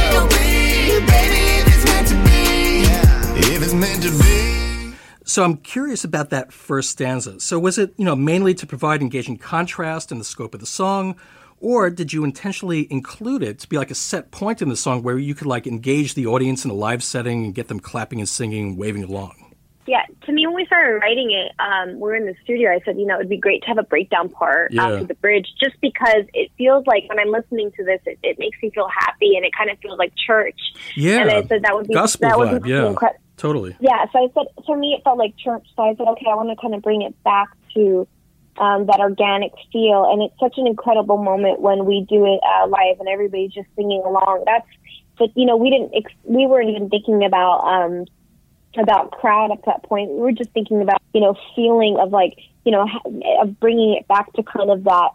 it'll 0.08 0.28
be. 0.28 1.00
Baby, 1.06 1.42
if 1.60 1.66
it's 1.74 1.84
meant 1.86 2.08
to 2.08 2.16
be, 2.26 3.54
if 3.54 3.62
it's 3.62 3.74
meant 3.74 4.02
to 4.02 4.10
be. 4.10 4.94
So 5.24 5.44
I'm 5.44 5.56
curious 5.58 6.04
about 6.04 6.30
that 6.30 6.52
first 6.52 6.90
stanza. 6.90 7.38
So 7.40 7.58
was 7.58 7.78
it, 7.78 7.94
you 7.96 8.04
know, 8.04 8.16
mainly 8.16 8.54
to 8.54 8.66
provide 8.66 9.00
engaging 9.02 9.36
contrast 9.38 10.10
in 10.10 10.18
the 10.18 10.24
scope 10.24 10.54
of 10.54 10.60
the 10.60 10.66
song, 10.66 11.16
or 11.60 11.90
did 11.90 12.12
you 12.12 12.24
intentionally 12.24 12.86
include 12.90 13.42
it 13.42 13.58
to 13.60 13.68
be 13.68 13.76
like 13.78 13.90
a 13.90 13.94
set 13.94 14.30
point 14.30 14.62
in 14.62 14.68
the 14.68 14.76
song 14.76 15.02
where 15.02 15.18
you 15.18 15.34
could 15.34 15.46
like 15.46 15.66
engage 15.66 16.14
the 16.14 16.26
audience 16.26 16.64
in 16.64 16.70
a 16.70 16.74
live 16.74 17.02
setting 17.02 17.44
and 17.44 17.54
get 17.54 17.68
them 17.68 17.80
clapping 17.80 18.20
and 18.20 18.28
singing, 18.28 18.68
and 18.68 18.78
waving 18.78 19.04
along? 19.04 19.34
Yeah, 19.86 20.02
to 20.26 20.32
me, 20.32 20.46
when 20.46 20.54
we 20.54 20.66
started 20.66 20.96
writing 21.00 21.30
it, 21.30 21.50
um, 21.58 21.98
we're 21.98 22.14
in 22.14 22.26
the 22.26 22.34
studio. 22.44 22.70
I 22.70 22.80
said, 22.84 22.98
you 22.98 23.06
know, 23.06 23.14
it'd 23.16 23.30
be 23.30 23.38
great 23.38 23.62
to 23.62 23.68
have 23.68 23.78
a 23.78 23.82
breakdown 23.82 24.28
part 24.28 24.70
Yeah. 24.70 24.86
after 24.86 25.06
the 25.06 25.14
bridge, 25.14 25.46
just 25.58 25.80
because 25.80 26.24
it 26.34 26.50
feels 26.58 26.86
like 26.86 27.08
when 27.08 27.18
I'm 27.18 27.30
listening 27.30 27.72
to 27.78 27.84
this, 27.84 27.98
it, 28.04 28.18
it 28.22 28.38
makes 28.38 28.58
me 28.62 28.68
feel 28.68 28.86
happy, 28.88 29.34
and 29.36 29.46
it 29.46 29.52
kind 29.56 29.70
of 29.70 29.78
feels 29.78 29.98
like 29.98 30.12
church. 30.14 30.60
Yeah, 30.94 31.22
and 31.22 31.30
I 31.30 31.42
said 31.46 31.62
that 31.62 31.74
would 31.74 31.88
be 31.88 31.94
gospel 31.94 32.28
that 32.28 32.38
would 32.38 32.62
be 32.64 32.68
Yeah, 32.68 32.92
incre- 32.92 33.16
totally. 33.38 33.76
Yeah, 33.80 34.04
so 34.12 34.18
I 34.24 34.28
said 34.34 34.48
for 34.66 34.76
me, 34.76 34.92
it 34.92 35.02
felt 35.04 35.16
like 35.16 35.34
church. 35.38 35.66
So 35.74 35.82
I 35.84 35.94
said, 35.94 36.06
okay, 36.06 36.26
I 36.30 36.34
want 36.34 36.50
to 36.50 36.56
kind 36.60 36.74
of 36.74 36.82
bring 36.82 37.00
it 37.00 37.14
back 37.24 37.48
to 37.74 38.06
um, 38.60 38.86
that 38.86 39.00
organic 39.00 39.52
feel. 39.72 40.08
And 40.10 40.22
it's 40.22 40.38
such 40.40 40.58
an 40.58 40.66
incredible 40.66 41.18
moment 41.18 41.60
when 41.60 41.86
we 41.86 42.06
do 42.08 42.24
it 42.26 42.40
uh, 42.44 42.66
live 42.66 43.00
and 43.00 43.08
everybody's 43.08 43.52
just 43.52 43.68
singing 43.76 44.02
along. 44.04 44.44
That's, 44.46 44.66
but 45.18 45.30
you 45.36 45.46
know, 45.46 45.56
we 45.56 45.70
didn't, 45.70 45.92
ex- 45.94 46.12
we 46.24 46.46
weren't 46.46 46.70
even 46.70 46.88
thinking 46.88 47.24
about, 47.24 47.60
um, 47.60 48.04
about 48.76 49.10
crowd 49.12 49.50
at 49.50 49.64
that 49.66 49.82
point. 49.82 50.10
We 50.10 50.20
were 50.20 50.32
just 50.32 50.50
thinking 50.50 50.82
about, 50.82 51.00
you 51.14 51.20
know, 51.20 51.34
feeling 51.56 51.96
of 51.98 52.10
like, 52.10 52.34
you 52.64 52.72
know, 52.72 52.86
ha- 52.86 53.42
of 53.42 53.58
bringing 53.58 53.94
it 53.94 54.06
back 54.06 54.32
to 54.34 54.42
kind 54.42 54.70
of 54.70 54.84
that 54.84 55.10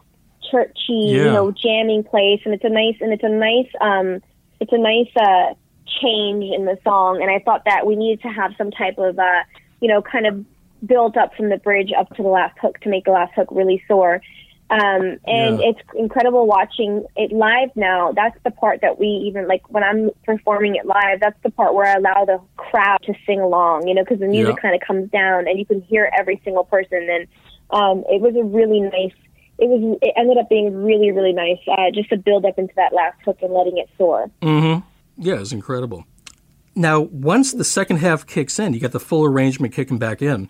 churchy, 0.51 1.13
you 1.25 1.31
know, 1.31 1.51
jamming 1.51 2.03
place. 2.03 2.41
And 2.45 2.53
it's 2.53 2.63
a 2.63 2.69
nice, 2.69 2.95
and 2.99 3.13
it's 3.13 3.23
a 3.23 3.29
nice, 3.29 3.69
um, 3.79 4.21
it's 4.59 4.73
a 4.73 4.77
nice, 4.77 5.09
uh, 5.15 5.53
change 6.01 6.43
in 6.43 6.65
the 6.65 6.77
song. 6.83 7.21
And 7.21 7.29
I 7.29 7.39
thought 7.39 7.65
that 7.65 7.85
we 7.85 7.95
needed 7.95 8.21
to 8.23 8.29
have 8.29 8.53
some 8.57 8.71
type 8.71 8.97
of, 8.97 9.19
uh, 9.19 9.43
you 9.79 9.87
know, 9.87 10.01
kind 10.01 10.25
of 10.25 10.45
build 10.85 11.17
up 11.17 11.33
from 11.35 11.49
the 11.49 11.57
bridge 11.57 11.91
up 11.97 12.09
to 12.15 12.23
the 12.23 12.29
last 12.29 12.57
hook 12.61 12.79
to 12.81 12.89
make 12.89 13.05
the 13.05 13.11
last 13.11 13.33
hook 13.33 13.47
really 13.51 13.81
soar. 13.87 14.21
Um, 14.69 15.17
and 15.27 15.59
Yeah. 15.59 15.69
it's 15.69 15.79
incredible 15.95 16.47
watching 16.47 17.05
it 17.15 17.31
live 17.31 17.69
now. 17.75 18.11
That's 18.13 18.37
the 18.43 18.49
part 18.51 18.81
that 18.81 18.97
we 18.99 19.05
even 19.07 19.47
like 19.47 19.61
when 19.69 19.83
I'm 19.83 20.09
performing 20.25 20.75
it 20.75 20.85
live. 20.85 21.19
That's 21.19 21.37
the 21.43 21.51
part 21.51 21.75
where 21.75 21.85
I 21.85 21.93
allow 21.93 22.25
the 22.25 22.39
crowd 22.57 22.97
to 23.03 23.13
sing 23.27 23.39
along, 23.39 23.87
you 23.87 23.93
know, 23.93 24.01
because 24.03 24.19
the 24.19 24.27
music 24.27 24.55
Yeah. 24.55 24.61
kind 24.61 24.75
of 24.75 24.81
comes 24.81 25.09
down 25.11 25.47
and 25.47 25.59
you 25.59 25.65
can 25.65 25.81
hear 25.81 26.09
every 26.17 26.41
single 26.43 26.63
person. 26.63 27.07
And 27.09 27.27
um, 27.69 28.03
it 28.09 28.19
was 28.21 28.35
a 28.35 28.43
really 28.43 28.79
nice. 28.79 29.13
It 29.59 29.69
was. 29.69 29.97
It 30.01 30.13
ended 30.17 30.37
up 30.39 30.49
being 30.49 30.83
really, 30.83 31.11
really 31.11 31.33
nice. 31.33 31.59
Uh, 31.67 31.91
just 31.93 32.09
to 32.09 32.17
build 32.17 32.43
up 32.43 32.57
into 32.57 32.73
that 32.75 32.93
last 32.93 33.17
hook 33.23 33.37
and 33.43 33.53
letting 33.53 33.77
it 33.77 33.87
soar. 33.97 34.31
Mm-hmm. 34.41 34.81
Yeah, 35.17 35.39
it's 35.39 35.51
incredible. 35.51 36.05
Now, 36.75 37.01
once 37.01 37.51
the 37.51 37.63
second 37.63 37.97
half 37.97 38.25
kicks 38.25 38.57
in, 38.57 38.73
you 38.73 38.79
get 38.79 38.93
the 38.93 38.99
full 38.99 39.23
arrangement 39.23 39.73
kicking 39.73 39.99
back 39.99 40.23
in. 40.23 40.49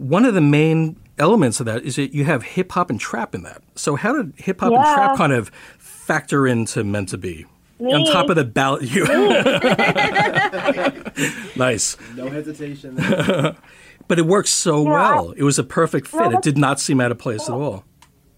One 0.00 0.24
of 0.24 0.32
the 0.32 0.40
main 0.40 0.96
elements 1.18 1.60
of 1.60 1.66
that 1.66 1.82
is 1.84 1.96
that 1.96 2.14
you 2.14 2.24
have 2.24 2.42
hip 2.42 2.72
hop 2.72 2.88
and 2.88 2.98
trap 2.98 3.34
in 3.34 3.42
that. 3.42 3.62
So, 3.74 3.96
how 3.96 4.14
did 4.14 4.32
hip 4.36 4.60
hop 4.60 4.72
and 4.72 4.82
trap 4.82 5.16
kind 5.18 5.32
of 5.32 5.50
factor 5.78 6.46
into 6.46 6.82
Meant 6.84 7.10
to 7.10 7.18
Be? 7.18 7.44
Me. 7.78 7.92
On 7.92 8.04
top 8.04 8.30
of 8.30 8.36
the 8.36 8.44
ballad, 8.44 8.90
you. 8.90 9.04
nice. 11.56 11.96
No 12.16 12.28
hesitation. 12.28 12.94
but 14.08 14.18
it 14.18 14.26
works 14.26 14.50
so 14.50 14.84
Yeah, 14.84 14.90
well. 14.90 15.30
It 15.32 15.42
was 15.42 15.58
a 15.58 15.64
perfect 15.64 16.06
fit. 16.08 16.20
Well, 16.20 16.32
it 16.34 16.42
did 16.42 16.58
not 16.58 16.80
seem 16.80 17.00
out 17.00 17.10
of 17.10 17.18
place 17.18 17.48
at 17.48 17.54
all. 17.54 17.84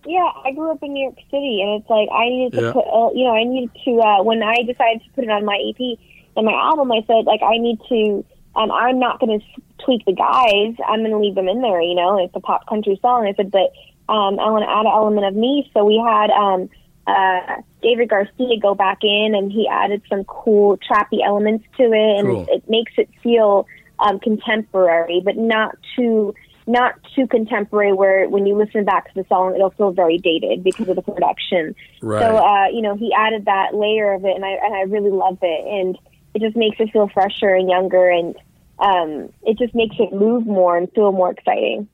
Yeah, 0.05 0.29
I 0.45 0.53
grew 0.53 0.71
up 0.73 0.83
in 0.83 0.93
New 0.93 1.03
York 1.05 1.17
City, 1.31 1.61
and 1.63 1.81
it's 1.81 1.89
like 1.91 2.09
I 2.13 2.29
needed 2.29 2.59
to 2.59 2.65
Yeah. 2.67 2.73
put, 2.73 2.85
uh, 2.87 3.11
you 3.15 3.25
know, 3.25 3.35
I 3.35 3.45
needed 3.45 3.71
to 3.85 4.01
uh, 4.01 4.23
when 4.25 4.43
I 4.43 4.57
decided 4.67 5.03
to 5.05 5.11
put 5.15 5.25
it 5.25 5.31
on 5.31 5.45
my 5.45 5.57
EP 5.71 5.99
and 6.37 6.47
my 6.47 6.53
album. 6.53 6.91
I 6.91 7.03
said 7.07 7.25
like 7.25 7.41
I 7.43 7.59
need 7.59 7.79
to. 7.89 8.25
Um, 8.55 8.71
I'm 8.71 8.99
not 8.99 9.19
going 9.21 9.41
to 9.41 9.47
tweak 9.85 10.05
the 10.05 10.13
guys. 10.13 10.77
I'm 10.87 11.01
going 11.01 11.11
to 11.11 11.19
leave 11.19 11.35
them 11.35 11.49
in 11.49 11.63
there. 11.63 11.81
You 11.81 11.95
know, 11.95 12.23
it's 12.23 12.35
a 12.37 12.41
pop 12.41 12.67
country 12.67 12.99
song. 13.01 13.27
I 13.27 13.35
said, 13.35 13.51
but 13.51 13.73
um, 14.13 14.39
I 14.39 14.51
want 14.51 14.65
to 14.65 14.71
add 14.71 14.87
an 14.87 14.93
element 14.93 15.27
of 15.27 15.35
me. 15.35 15.71
So 15.73 15.85
we 15.85 15.97
had 15.97 16.31
um, 16.31 16.69
uh, 17.07 17.63
David 17.83 18.11
Garcia 18.11 18.59
go 18.61 18.75
back 18.75 18.99
in, 19.03 19.35
and 19.35 19.51
he 19.51 19.69
added 19.69 20.03
some 20.09 20.25
cool 20.25 20.79
trappy 20.79 21.25
elements 21.25 21.65
to 21.79 21.85
it, 21.85 22.19
and 22.19 22.29
Cool. 22.29 22.43
it, 22.43 22.49
it 22.51 22.71
makes 22.71 22.93
it 22.97 23.09
feel 23.23 23.67
um, 23.99 24.19
contemporary, 24.21 25.23
but 25.25 25.37
not 25.37 25.77
too 25.97 26.35
not 26.65 26.95
too 27.17 27.27
contemporary. 27.27 27.93
Where 27.93 28.29
when 28.29 28.47
you 28.47 28.57
listen 28.57 28.85
back 28.85 29.13
to 29.13 29.23
the 29.23 29.27
song, 29.29 29.55
it'll 29.55 29.71
feel 29.71 29.93
very 29.93 30.19
dated 30.19 30.63
because 30.63 30.89
of 30.89 30.97
the 30.97 31.03
production. 31.03 31.75
Right. 32.01 32.23
So 32.23 32.37
uh, 32.37 32.69
you 32.69 32.83
know, 32.83 32.97
he 32.97 33.13
added 33.17 33.47
that 33.47 33.75
layer 33.75 34.13
of 34.13 34.25
it, 34.25 34.35
and 34.37 34.45
I 34.45 34.51
and 34.63 34.75
I 34.75 34.83
really 34.83 35.11
love 35.11 35.39
it, 35.43 35.67
and 35.67 35.99
it 36.35 36.41
just 36.41 36.57
makes 36.57 36.79
it 36.81 36.91
feel 36.93 37.09
fresher 37.09 37.55
and 37.55 37.69
younger, 37.69 38.09
and 38.09 38.35
um, 38.79 39.33
it 39.43 39.59
just 39.59 39.75
makes 39.75 39.97
it 39.99 40.13
move 40.13 40.47
more 40.47 40.77
and 40.77 40.91
feel 40.93 41.13
more 41.13 41.31
exciting. 41.31 41.89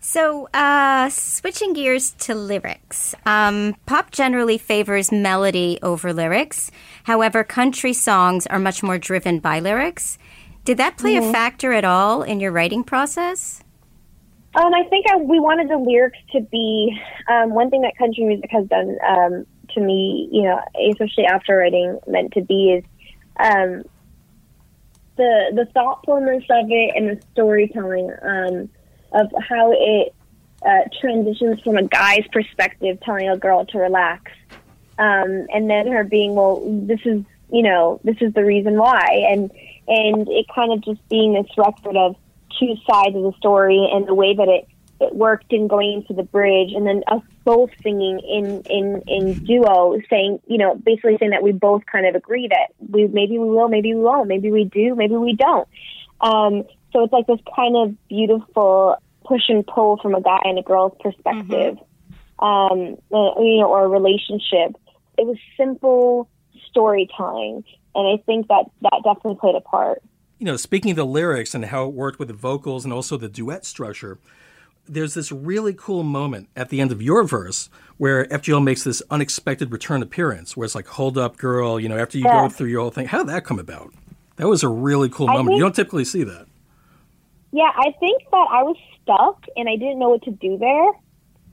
So, 0.00 0.48
uh, 0.52 1.08
switching 1.08 1.72
gears 1.72 2.12
to 2.12 2.34
lyrics. 2.34 3.14
Um, 3.24 3.74
pop 3.86 4.10
generally 4.10 4.58
favors 4.58 5.10
melody 5.10 5.78
over 5.82 6.12
lyrics. 6.12 6.70
However, 7.04 7.42
country 7.42 7.94
songs 7.94 8.46
are 8.48 8.58
much 8.58 8.82
more 8.82 8.98
driven 8.98 9.38
by 9.38 9.60
lyrics. 9.60 10.18
Did 10.64 10.76
that 10.76 10.98
play 10.98 11.16
a 11.16 11.22
Mhm. 11.22 11.32
factor 11.32 11.72
at 11.72 11.84
all 11.86 12.22
in 12.22 12.38
your 12.38 12.52
writing 12.52 12.84
process? 12.84 13.62
Um, 14.56 14.72
I 14.74 14.84
think 14.84 15.06
I, 15.10 15.16
we 15.16 15.40
wanted 15.40 15.68
the 15.68 15.78
lyrics 15.78 16.18
to 16.32 16.40
be 16.40 16.96
um, 17.28 17.54
one 17.54 17.70
thing 17.70 17.80
that 17.80 17.96
country 17.96 18.24
music 18.24 18.50
has 18.50 18.66
done 18.66 18.98
um, 19.08 19.46
to 19.70 19.80
me, 19.80 20.28
you 20.30 20.42
know, 20.42 20.60
especially 20.90 21.24
after 21.24 21.56
writing 21.56 21.98
"Meant 22.06 22.32
to 22.34 22.42
Be," 22.42 22.72
is 22.72 22.84
um, 23.38 23.84
the 25.16 25.52
the 25.54 25.68
thoughtfulness 25.72 26.44
of 26.50 26.66
it 26.70 26.92
and 26.96 27.10
the 27.10 27.22
storytelling 27.32 28.12
um, 28.22 28.68
of 29.12 29.32
how 29.48 29.72
it 29.72 30.14
uh, 30.64 30.88
transitions 31.00 31.60
from 31.60 31.76
a 31.76 31.82
guy's 31.82 32.26
perspective, 32.32 32.98
telling 33.02 33.28
a 33.28 33.36
girl 33.36 33.64
to 33.66 33.78
relax, 33.78 34.32
um, 34.98 35.46
and 35.52 35.68
then 35.68 35.86
her 35.90 36.04
being, 36.04 36.34
well, 36.34 36.62
this 36.86 37.00
is 37.04 37.24
you 37.50 37.62
know, 37.62 38.00
this 38.02 38.16
is 38.20 38.32
the 38.34 38.44
reason 38.44 38.76
why, 38.76 39.26
and 39.30 39.50
and 39.86 40.28
it 40.28 40.46
kind 40.54 40.72
of 40.72 40.80
just 40.82 41.06
being 41.08 41.34
this 41.34 41.46
record 41.56 41.96
of 41.96 42.16
two 42.58 42.74
sides 42.88 43.14
of 43.14 43.22
the 43.22 43.32
story 43.38 43.88
and 43.92 44.06
the 44.06 44.14
way 44.14 44.34
that 44.34 44.48
it 44.48 44.66
it 45.04 45.14
worked 45.14 45.52
in 45.52 45.68
going 45.68 45.92
into 45.92 46.12
the 46.12 46.22
bridge 46.22 46.72
and 46.74 46.86
then 46.86 47.02
us 47.06 47.22
both 47.44 47.70
singing 47.82 48.20
in 48.20 48.62
in 48.62 49.02
in 49.06 49.44
duo 49.44 49.98
saying 50.10 50.40
you 50.46 50.58
know 50.58 50.74
basically 50.74 51.16
saying 51.18 51.30
that 51.30 51.42
we 51.42 51.52
both 51.52 51.82
kind 51.90 52.06
of 52.06 52.14
agree 52.14 52.48
that 52.48 52.68
we 52.90 53.06
maybe 53.06 53.38
we 53.38 53.48
will 53.48 53.68
maybe 53.68 53.94
we 53.94 54.00
won't 54.00 54.28
maybe 54.28 54.50
we 54.50 54.64
do 54.64 54.94
maybe 54.94 55.16
we 55.16 55.34
don't. 55.34 55.68
Um 56.20 56.64
so 56.92 57.04
it's 57.04 57.12
like 57.12 57.26
this 57.26 57.40
kind 57.54 57.76
of 57.76 58.08
beautiful 58.08 58.96
push 59.24 59.48
and 59.48 59.66
pull 59.66 59.98
from 59.98 60.14
a 60.14 60.20
guy 60.20 60.40
and 60.44 60.58
a 60.58 60.62
girl's 60.62 60.96
perspective. 61.00 61.78
Um 62.38 62.96
uh, 63.12 63.40
you 63.40 63.60
know 63.60 63.68
or 63.68 63.84
a 63.84 63.88
relationship. 63.88 64.76
It 65.16 65.26
was 65.26 65.36
simple 65.56 66.28
storytelling 66.68 67.62
and 67.94 68.08
i 68.08 68.22
think 68.24 68.48
that 68.48 68.64
that 68.82 69.00
definitely 69.04 69.36
played 69.40 69.54
a 69.54 69.60
part. 69.60 70.02
You 70.38 70.46
know, 70.46 70.56
speaking 70.56 70.90
of 70.90 70.96
the 70.96 71.06
lyrics 71.06 71.54
and 71.54 71.64
how 71.64 71.86
it 71.86 71.94
worked 71.94 72.18
with 72.18 72.28
the 72.28 72.34
vocals 72.34 72.84
and 72.84 72.92
also 72.92 73.16
the 73.16 73.28
duet 73.28 73.64
structure, 73.64 74.18
there's 74.86 75.14
this 75.14 75.32
really 75.32 75.72
cool 75.74 76.02
moment 76.02 76.48
at 76.56 76.68
the 76.68 76.80
end 76.80 76.92
of 76.92 77.00
your 77.00 77.24
verse 77.24 77.70
where 77.96 78.24
FGL 78.26 78.62
makes 78.62 78.84
this 78.84 79.02
unexpected 79.10 79.72
return 79.72 80.02
appearance 80.02 80.56
where 80.56 80.64
it's 80.64 80.74
like, 80.74 80.86
hold 80.86 81.16
up, 81.16 81.36
girl, 81.36 81.78
you 81.80 81.88
know, 81.88 81.96
after 81.96 82.18
you 82.18 82.24
Yeah. 82.24 82.42
go 82.42 82.48
through 82.48 82.68
your 82.68 82.80
whole 82.82 82.90
thing. 82.90 83.06
How 83.06 83.18
did 83.18 83.28
that 83.28 83.44
come 83.44 83.58
about? 83.58 83.92
That 84.36 84.48
was 84.48 84.62
a 84.62 84.68
really 84.68 85.08
cool 85.08 85.30
I 85.30 85.34
moment. 85.34 85.56
you 85.56 85.62
don't 85.62 85.74
typically 85.74 86.04
see 86.04 86.24
that. 86.24 86.46
Yeah, 87.52 87.70
I 87.76 87.92
think 88.00 88.22
that 88.32 88.46
I 88.50 88.62
was 88.64 88.76
stuck 89.02 89.44
and 89.56 89.68
I 89.68 89.76
didn't 89.76 89.98
know 90.00 90.10
what 90.10 90.22
to 90.24 90.32
do 90.32 90.58
there. 90.58 90.88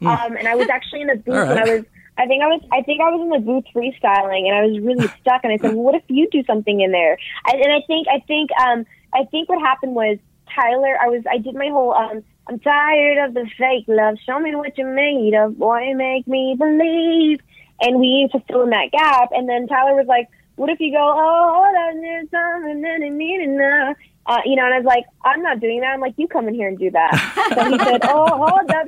Um, 0.03 0.35
and 0.35 0.47
I 0.47 0.55
was 0.55 0.67
actually 0.67 1.01
in 1.01 1.07
the 1.07 1.15
booth 1.25 1.35
All 1.35 1.41
and 1.51 1.59
I 1.59 1.75
was. 1.75 1.85
I 2.17 2.25
think 2.25 2.43
I 2.43 2.47
was. 2.47 2.61
I 2.71 2.81
think 2.81 3.01
I 3.01 3.09
was 3.09 3.21
in 3.21 3.29
the 3.29 3.39
booth 3.39 3.65
freestyling, 3.73 4.47
and 4.49 4.55
I 4.55 4.65
was 4.65 4.79
really 4.79 5.07
stuck. 5.21 5.41
And 5.43 5.53
I 5.53 5.57
said, 5.57 5.73
well, 5.75 5.83
"What 5.83 5.95
if 5.95 6.01
you 6.07 6.27
do 6.31 6.43
something 6.45 6.81
in 6.81 6.91
there?" 6.91 7.17
I, 7.45 7.51
and 7.53 7.71
I 7.71 7.81
think. 7.87 8.07
I 8.11 8.19
think. 8.27 8.49
Um, 8.59 8.85
I 9.13 9.25
think 9.25 9.47
what 9.47 9.59
happened 9.61 9.93
was 9.95 10.17
Tyler. 10.53 10.97
I 10.99 11.07
was. 11.07 11.23
I 11.31 11.37
did 11.37 11.53
my 11.55 11.69
whole. 11.69 11.93
Um, 11.93 12.23
I'm 12.47 12.59
tired 12.59 13.27
of 13.27 13.33
the 13.33 13.49
fake 13.57 13.85
love. 13.87 14.17
Show 14.25 14.39
me 14.39 14.55
what 14.55 14.77
you're 14.77 14.93
made 14.93 15.33
of, 15.33 15.57
boy. 15.57 15.93
Make 15.95 16.27
me 16.27 16.55
believe. 16.57 17.39
And 17.81 17.99
we 17.99 18.07
used 18.07 18.33
to 18.33 18.39
fill 18.47 18.63
in 18.63 18.69
that 18.71 18.91
gap. 18.91 19.29
And 19.31 19.47
then 19.47 19.67
Tyler 19.67 19.95
was 19.95 20.07
like, 20.07 20.27
"What 20.55 20.69
if 20.69 20.79
you 20.79 20.91
go? 20.91 20.99
Oh, 21.01 21.71
that's 21.73 22.31
something 22.31 22.81
that 22.81 23.01
I 23.03 23.09
need 23.09 23.41
enough." 23.41 23.97
Uh, 24.25 24.39
you 24.45 24.55
know, 24.55 24.65
and 24.65 24.73
I 24.73 24.77
was 24.77 24.85
like, 24.85 25.05
I'm 25.25 25.41
not 25.41 25.59
doing 25.59 25.81
that. 25.81 25.93
I'm 25.93 25.99
like, 25.99 26.13
you 26.17 26.27
come 26.27 26.47
in 26.47 26.53
here 26.53 26.67
and 26.67 26.77
do 26.77 26.91
that. 26.91 27.53
so 27.55 27.63
he 27.65 27.79
said, 27.79 28.01
oh, 28.03 28.27
hold 28.37 28.69
up. 28.69 28.87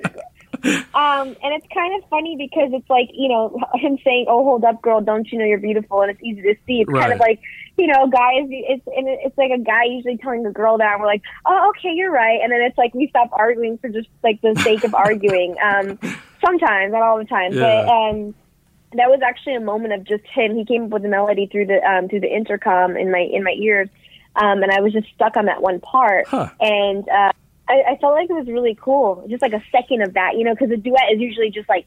Um, 0.95 1.35
and 1.43 1.53
it's 1.53 1.65
kind 1.73 2.01
of 2.01 2.07
funny 2.09 2.35
because 2.37 2.69
it's 2.71 2.89
like, 2.89 3.09
you 3.13 3.27
know, 3.27 3.57
him 3.73 3.97
saying, 4.03 4.27
oh, 4.29 4.43
hold 4.43 4.63
up, 4.63 4.81
girl, 4.81 5.01
don't 5.01 5.29
you 5.31 5.39
know 5.39 5.45
you're 5.45 5.57
beautiful? 5.57 6.01
And 6.01 6.11
it's 6.11 6.21
easy 6.23 6.41
to 6.43 6.55
see. 6.65 6.81
It's 6.81 6.91
kind 6.91 7.11
of 7.11 7.19
like, 7.19 7.41
you 7.77 7.87
know, 7.87 8.07
guys, 8.07 8.47
it's, 8.49 8.85
and 8.87 9.07
it's 9.07 9.37
like 9.37 9.51
a 9.51 9.57
guy 9.57 9.85
usually 9.85 10.17
telling 10.17 10.45
a 10.45 10.51
girl 10.51 10.77
that, 10.77 10.99
we're 10.99 11.07
like, 11.07 11.23
oh, 11.45 11.69
okay, 11.71 11.91
you're 11.93 12.11
right. 12.11 12.39
And 12.41 12.51
then 12.51 12.61
it's 12.61 12.77
like 12.77 12.93
we 12.93 13.07
stop 13.07 13.29
arguing 13.31 13.77
for 13.79 13.89
just 13.89 14.09
like 14.23 14.41
the 14.41 14.55
sake 14.63 14.83
of 14.83 14.93
arguing. 14.93 15.55
Um, 15.63 15.97
sometimes, 16.45 16.91
not 16.91 17.01
all 17.01 17.17
the 17.17 17.25
time. 17.25 17.51
But, 17.51 17.85
Yeah. 17.85 18.09
um, 18.11 18.35
that 18.95 19.09
was 19.09 19.21
actually 19.25 19.55
a 19.55 19.59
moment 19.59 19.93
of 19.93 20.03
just 20.03 20.23
him. 20.25 20.55
He 20.55 20.65
came 20.65 20.83
up 20.83 20.89
with 20.91 21.05
a 21.05 21.07
melody 21.07 21.47
through 21.47 21.65
the 21.65 21.81
um, 21.83 22.07
through 22.09 22.19
the 22.19 22.31
intercom 22.31 22.95
in 22.95 23.11
my 23.11 23.21
in 23.21 23.43
my 23.43 23.55
ears, 23.57 23.89
um, 24.35 24.61
and 24.61 24.71
I 24.71 24.81
was 24.81 24.93
just 24.93 25.07
stuck 25.15 25.35
on 25.35 25.45
that 25.45 25.63
one 25.63 25.79
part. 25.79 26.27
And 26.59 27.09
uh, 27.09 27.31
I, 27.67 27.81
I 27.91 27.97
felt 27.97 28.13
like 28.13 28.29
it 28.29 28.33
was 28.33 28.47
really 28.47 28.77
cool, 28.79 29.25
just 29.29 29.41
like 29.41 29.53
a 29.53 29.63
second 29.71 30.01
of 30.01 30.13
that, 30.15 30.35
you 30.35 30.43
know, 30.43 30.53
because 30.53 30.71
a 30.71 30.77
duet 30.77 31.13
is 31.13 31.19
usually 31.19 31.49
just 31.49 31.69
like 31.69 31.85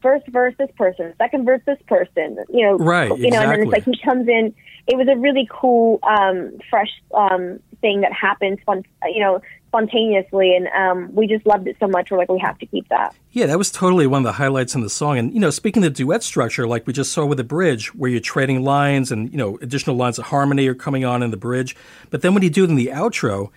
first 0.00 0.26
verse 0.28 0.54
this 0.58 0.70
person, 0.76 1.12
second 1.18 1.44
verse 1.44 1.60
this 1.66 1.78
person, 1.86 2.38
you 2.48 2.64
know, 2.64 2.78
Right, 2.78 3.10
You 3.16 3.30
know, 3.30 3.42
and 3.42 3.50
then 3.50 3.62
it's 3.62 3.72
like 3.72 3.84
he 3.84 3.98
comes 4.02 4.26
in. 4.28 4.54
It 4.86 4.96
was 4.96 5.06
a 5.06 5.16
really 5.16 5.46
cool, 5.50 5.98
um, 6.02 6.58
fresh 6.70 6.90
um, 7.14 7.60
thing 7.82 8.00
that 8.00 8.12
happened, 8.12 8.58
spon- 8.62 8.86
you 9.04 9.20
know, 9.20 9.42
spontaneously, 9.68 10.56
and 10.56 10.66
um, 10.68 11.14
we 11.14 11.26
just 11.26 11.46
loved 11.46 11.68
it 11.68 11.76
so 11.78 11.86
much. 11.86 12.10
We're 12.10 12.16
like, 12.16 12.30
we 12.30 12.38
have 12.38 12.58
to 12.58 12.66
keep 12.66 12.88
that. 12.88 13.14
Yeah, 13.32 13.44
that 13.46 13.58
was 13.58 13.70
totally 13.70 14.06
one 14.06 14.20
of 14.20 14.24
the 14.24 14.32
highlights 14.32 14.74
in 14.74 14.80
the 14.80 14.88
song. 14.88 15.18
And, 15.18 15.34
you 15.34 15.40
know, 15.40 15.50
speaking 15.50 15.84
of 15.84 15.92
the 15.92 15.94
duet 15.94 16.22
structure, 16.22 16.66
like 16.66 16.86
we 16.86 16.94
just 16.94 17.12
saw 17.12 17.26
with 17.26 17.36
the 17.36 17.44
bridge, 17.44 17.94
where 17.94 18.10
you're 18.10 18.20
trading 18.20 18.64
lines 18.64 19.12
and, 19.12 19.30
you 19.30 19.36
know, 19.36 19.58
additional 19.60 19.94
lines 19.94 20.18
of 20.18 20.24
harmony 20.26 20.66
are 20.68 20.74
coming 20.74 21.04
on 21.04 21.22
in 21.22 21.30
the 21.30 21.36
bridge. 21.36 21.76
But 22.08 22.22
then 22.22 22.32
when 22.32 22.42
you 22.42 22.48
do 22.48 22.64
it 22.64 22.70
in 22.70 22.76
the 22.76 22.86
outro, 22.86 23.50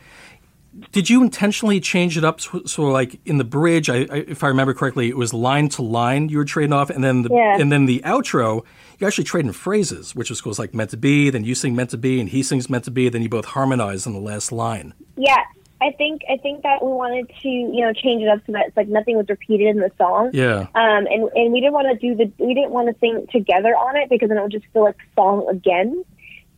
did 0.91 1.09
you 1.09 1.22
intentionally 1.22 1.80
change 1.80 2.17
it 2.17 2.24
up 2.24 2.39
so, 2.39 2.63
so 2.65 2.84
like 2.84 3.19
in 3.26 3.38
the 3.38 3.43
bridge? 3.43 3.89
I, 3.89 4.07
I, 4.09 4.17
if 4.28 4.43
I 4.43 4.47
remember 4.47 4.74
correctly, 4.74 5.09
it 5.09 5.17
was 5.17 5.34
line 5.34 5.69
to 5.69 5.82
line 5.82 6.30
you 6.30 6.38
were 6.38 6.45
trading 6.45 6.74
off, 6.74 6.89
and 6.89 7.03
then 7.03 7.24
the 7.24 7.30
Yeah. 7.32 7.57
and 7.59 7.72
then 7.72 7.86
the 7.86 8.01
outro 8.05 8.63
you 8.99 9.07
actually 9.07 9.26
trade 9.26 9.45
in 9.45 9.51
phrases, 9.51 10.15
which 10.15 10.30
was 10.30 10.41
goes 10.41 10.59
like 10.59 10.74
meant 10.74 10.91
to 10.91 10.97
be, 10.97 11.30
then 11.30 11.43
you 11.43 11.55
sing 11.55 11.76
meant 11.76 11.89
to 11.89 11.97
be, 11.97 12.19
and 12.19 12.30
he 12.30 12.43
sings 12.43 12.69
meant 12.69 12.86
to 12.86 12.91
be, 12.91 13.09
then 13.09 13.22
you 13.22 13.30
both 13.30 13.45
harmonize 13.45 14.05
in 14.05 14.13
the 14.13 14.19
last 14.19 14.51
line. 14.51 14.93
Yeah, 15.17 15.43
I 15.82 15.91
think 15.91 16.22
I 16.30 16.38
think 16.38 16.63
that 16.63 16.84
we 16.84 16.91
wanted 16.91 17.30
to 17.41 17.49
you 17.49 17.82
know 17.82 17.91
change 17.91 18.22
it 18.24 18.30
up 18.30 18.39
so 18.45 18.53
that 18.53 18.67
it's 18.67 18.78
like 18.78 18.88
nothing 18.88 19.17
was 19.17 19.28
repeated 19.28 19.67
in 19.67 19.78
the 19.78 19.91
song. 19.97 20.30
Yeah. 20.34 20.67
Um, 20.76 21.05
and 21.07 21.30
and 21.36 21.51
we 21.51 21.59
didn't 21.59 21.74
want 21.74 21.88
to 21.91 22.07
do 22.07 22.15
the 22.15 22.32
we 22.43 22.53
didn't 22.53 22.72
want 22.72 22.88
to 22.88 22.95
sing 22.99 23.28
together 23.32 23.76
on 23.76 23.97
it 23.97 24.09
because 24.09 24.30
then 24.30 24.38
it 24.38 24.41
would 24.41 24.51
just 24.51 24.65
feel 24.72 24.84
like 24.84 24.97
song 25.15 25.47
again. 25.49 26.05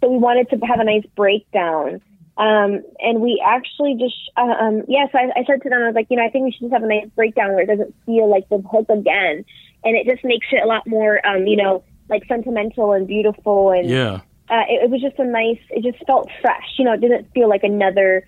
So 0.02 0.10
we 0.10 0.18
wanted 0.18 0.50
to 0.50 0.58
have 0.68 0.80
a 0.80 0.84
nice 0.84 1.06
breakdown. 1.16 2.02
Um, 2.36 2.82
and 3.00 3.22
we 3.22 3.42
actually 3.46 3.96
just 4.00 4.16
um, 4.38 4.84
yeah. 4.88 5.06
So 5.12 5.20
I, 5.20 5.30
I 5.40 5.44
said 5.46 5.62
to 5.62 5.70
them, 5.70 5.84
I 5.84 5.88
was 5.88 5.96
like, 5.96 6.08
you 6.10 6.18
know, 6.18 6.26
I 6.26 6.30
think 6.30 6.46
we 6.46 6.52
should 6.52 6.62
just 6.62 6.74
have 6.74 6.84
a 6.84 6.88
nice 6.88 7.08
breakdown 7.16 7.50
where 7.50 7.62
it 7.62 7.68
doesn't 7.68 7.94
feel 8.06 8.28
like 8.30 8.50
the 8.50 8.58
hook 8.58 8.88
again, 8.90 9.46
and 9.84 9.96
it 9.96 10.08
just 10.08 10.24
makes 10.26 10.48
it 10.52 10.64
a 10.64 10.68
lot 10.68 10.88
more 10.88 11.26
um, 11.28 11.46
you 11.46 11.56
know 11.56 11.84
like 12.10 12.24
sentimental 12.28 12.92
and 12.92 13.08
beautiful 13.08 13.72
and 13.72 13.88
Yeah. 13.90 14.22
uh, 14.50 14.64
it, 14.68 14.84
it 14.86 14.90
was 14.90 15.02
just 15.02 15.18
a 15.20 15.24
nice. 15.26 15.60
It 15.70 15.84
just 15.84 16.04
felt 16.06 16.30
fresh. 16.42 16.74
You 16.78 16.86
know, 16.86 16.94
it 16.94 17.02
didn't 17.02 17.32
feel 17.34 17.48
like 17.48 17.64
another, 17.64 18.28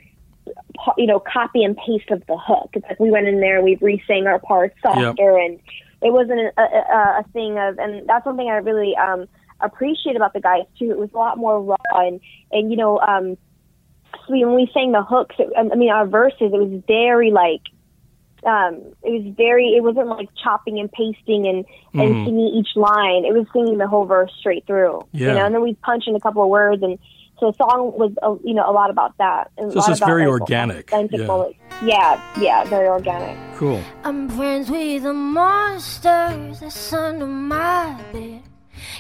po- 0.78 0.94
you 0.98 1.08
know, 1.08 1.20
copy 1.20 1.64
and 1.64 1.76
paste 1.76 2.10
of 2.12 2.26
the 2.28 2.38
hook. 2.38 2.70
It's 2.74 2.86
like 2.88 3.00
we 3.00 3.10
went 3.12 3.28
in 3.28 3.40
there, 3.40 3.62
we 3.62 3.76
re-sang 3.82 4.28
our 4.28 4.40
parts 4.40 4.76
softer, 4.82 5.38
and 5.38 5.60
it 6.02 6.14
wasn't 6.14 6.40
a, 6.42 6.62
a, 6.62 7.20
a 7.22 7.26
thing 7.34 7.58
of. 7.58 7.80
And 7.80 8.08
that's 8.08 8.24
something 8.24 8.48
I 8.48 8.58
really 8.58 8.96
um, 8.96 9.28
appreciate 9.62 10.16
about 10.16 10.34
the 10.34 10.42
guys 10.42 10.64
too. 10.78 10.92
It 10.92 10.98
was 10.98 11.10
a 11.14 11.18
lot 11.18 11.38
more 11.38 11.62
raw, 11.62 11.76
and 11.96 12.22
and 12.52 12.70
you 12.72 12.78
know, 12.78 13.00
um, 13.00 13.38
when 14.28 14.56
we 14.56 14.70
sang 14.74 14.92
the 14.92 15.04
hooks, 15.04 15.36
it, 15.40 15.50
I 15.58 15.76
mean, 15.76 15.90
our 15.92 16.06
verses, 16.08 16.52
it 16.54 16.60
was 16.60 16.82
very 16.88 17.32
like. 17.32 17.62
Um, 18.46 18.94
it 19.02 19.10
was 19.24 19.34
very. 19.36 19.70
It 19.70 19.82
wasn't 19.82 20.08
like 20.08 20.30
chopping 20.44 20.80
and 20.80 20.92
pasting 20.92 21.48
and 21.48 21.66
and 21.96 22.16
Mhm. 22.16 22.26
singing 22.26 22.48
each 22.54 22.76
line. 22.76 23.26
It 23.26 23.34
was 23.34 23.48
singing 23.52 23.80
the 23.80 23.88
whole 23.88 24.06
verse 24.06 24.32
straight 24.40 24.68
through. 24.68 25.02
yeah. 25.14 25.30
You 25.30 25.34
know, 25.34 25.46
and 25.48 25.56
then 25.56 25.62
we 25.64 25.74
punch 25.76 26.04
in 26.08 26.16
a 26.16 26.20
couple 26.20 26.44
of 26.44 26.50
words, 26.50 26.84
and 26.84 27.00
so 27.40 27.50
the 27.52 27.58
song 27.58 27.94
was, 27.98 28.12
uh, 28.22 28.36
you 28.44 28.54
know, 28.54 28.70
a 28.70 28.72
lot 28.72 28.92
about 28.92 29.18
that. 29.18 29.50
And 29.58 29.72
So 29.72 29.78
a 29.78 29.80
it's 29.80 29.88
lot 29.88 29.92
just 29.98 30.06
very 30.06 30.28
like, 30.28 30.42
organic. 30.42 30.92
Yeah. 30.92 31.48
Yeah, 31.84 32.22
yeah, 32.40 32.64
very 32.66 32.88
organic. 32.88 33.36
Cool. 33.56 33.82
I'm 34.04 34.30
friends 34.30 34.70
with 34.70 35.04
the 35.04 35.14
monsters 35.14 36.60
that's 36.60 36.94
under 36.94 37.26
my 37.26 38.00
bed. 38.14 38.42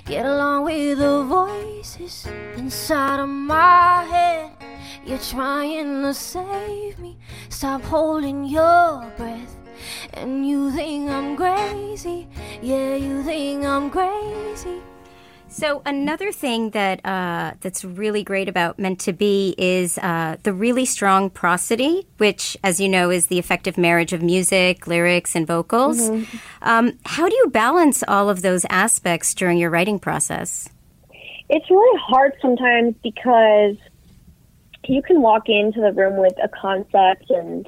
Get 0.06 0.24
along 0.24 0.66
with 0.66 1.00
the 1.00 1.24
voices 1.24 2.28
inside 2.56 3.20
of 3.20 3.28
my 3.28 4.04
head. 4.04 4.52
You're 5.04 5.18
trying 5.18 6.04
to 6.04 6.14
save 6.14 7.00
me. 7.00 7.18
Stop 7.50 7.82
holding 7.82 8.46
your 8.46 9.12
breath. 9.18 9.58
And 10.14 10.48
you 10.48 10.70
think 10.70 11.10
I'm 11.10 11.36
crazy. 11.36 12.28
Yeah, 12.62 12.96
you 12.96 13.24
think 13.24 13.66
I'm 13.66 13.90
crazy. 13.90 14.80
So 15.56 15.82
another 15.86 16.34
thing 16.34 16.72
that 16.72 17.00
uh, 17.06 17.54
that's 17.62 17.86
really 17.86 18.26
great 18.26 18.50
about 18.50 18.78
Meant 18.78 19.00
to 19.00 19.14
Be 19.14 19.56
is 19.58 19.98
uh, 20.00 20.36
the 20.44 20.52
really 20.52 20.84
strong 20.84 21.30
prosody, 21.30 22.06
which, 22.18 22.58
as 22.62 22.82
you 22.82 22.90
know, 22.90 23.10
is 23.10 23.28
the 23.28 23.40
effective 23.40 23.78
marriage 23.78 24.12
of 24.12 24.22
music, 24.22 24.86
lyrics, 24.86 25.34
and 25.34 25.48
vocals. 25.48 26.10
Um, 26.62 27.00
how 27.06 27.30
do 27.30 27.36
you 27.38 27.48
balance 27.52 28.04
all 28.06 28.30
of 28.30 28.42
those 28.42 28.66
aspects 28.70 29.34
during 29.34 29.58
your 29.58 29.70
writing 29.70 29.98
process? 29.98 30.68
It's 31.48 31.70
really 31.70 32.02
hard 32.02 32.34
sometimes 32.42 32.96
because 33.02 33.78
you 34.90 35.02
can 35.02 35.22
walk 35.22 35.48
into 35.48 35.80
the 35.80 35.94
room 35.94 36.18
with 36.18 36.34
a 36.44 36.50
concept 36.50 37.30
and 37.30 37.66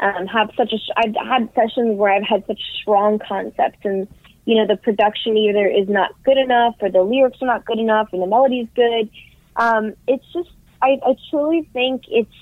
um, 0.00 0.26
have 0.26 0.50
such 0.56 0.72
a. 0.72 0.78
I've 0.96 1.14
had 1.14 1.48
sessions 1.54 1.98
where 1.98 2.12
I've 2.12 2.24
had 2.24 2.44
such 2.48 2.60
strong 2.82 3.20
concepts, 3.20 3.78
and 3.84 4.08
you 4.48 4.54
know 4.54 4.66
the 4.66 4.78
production 4.78 5.36
either 5.36 5.66
is 5.66 5.90
not 5.90 6.10
good 6.24 6.38
enough, 6.38 6.74
or 6.80 6.90
the 6.90 7.02
lyrics 7.02 7.36
are 7.42 7.46
not 7.46 7.66
good 7.66 7.78
enough, 7.78 8.08
and 8.14 8.22
the 8.22 8.26
melody 8.26 8.60
is 8.60 8.68
good. 8.74 9.10
Um, 9.56 9.92
it's 10.06 10.24
just 10.32 10.48
I, 10.80 10.98
I 11.04 11.16
truly 11.28 11.68
think 11.74 12.04
it's 12.08 12.32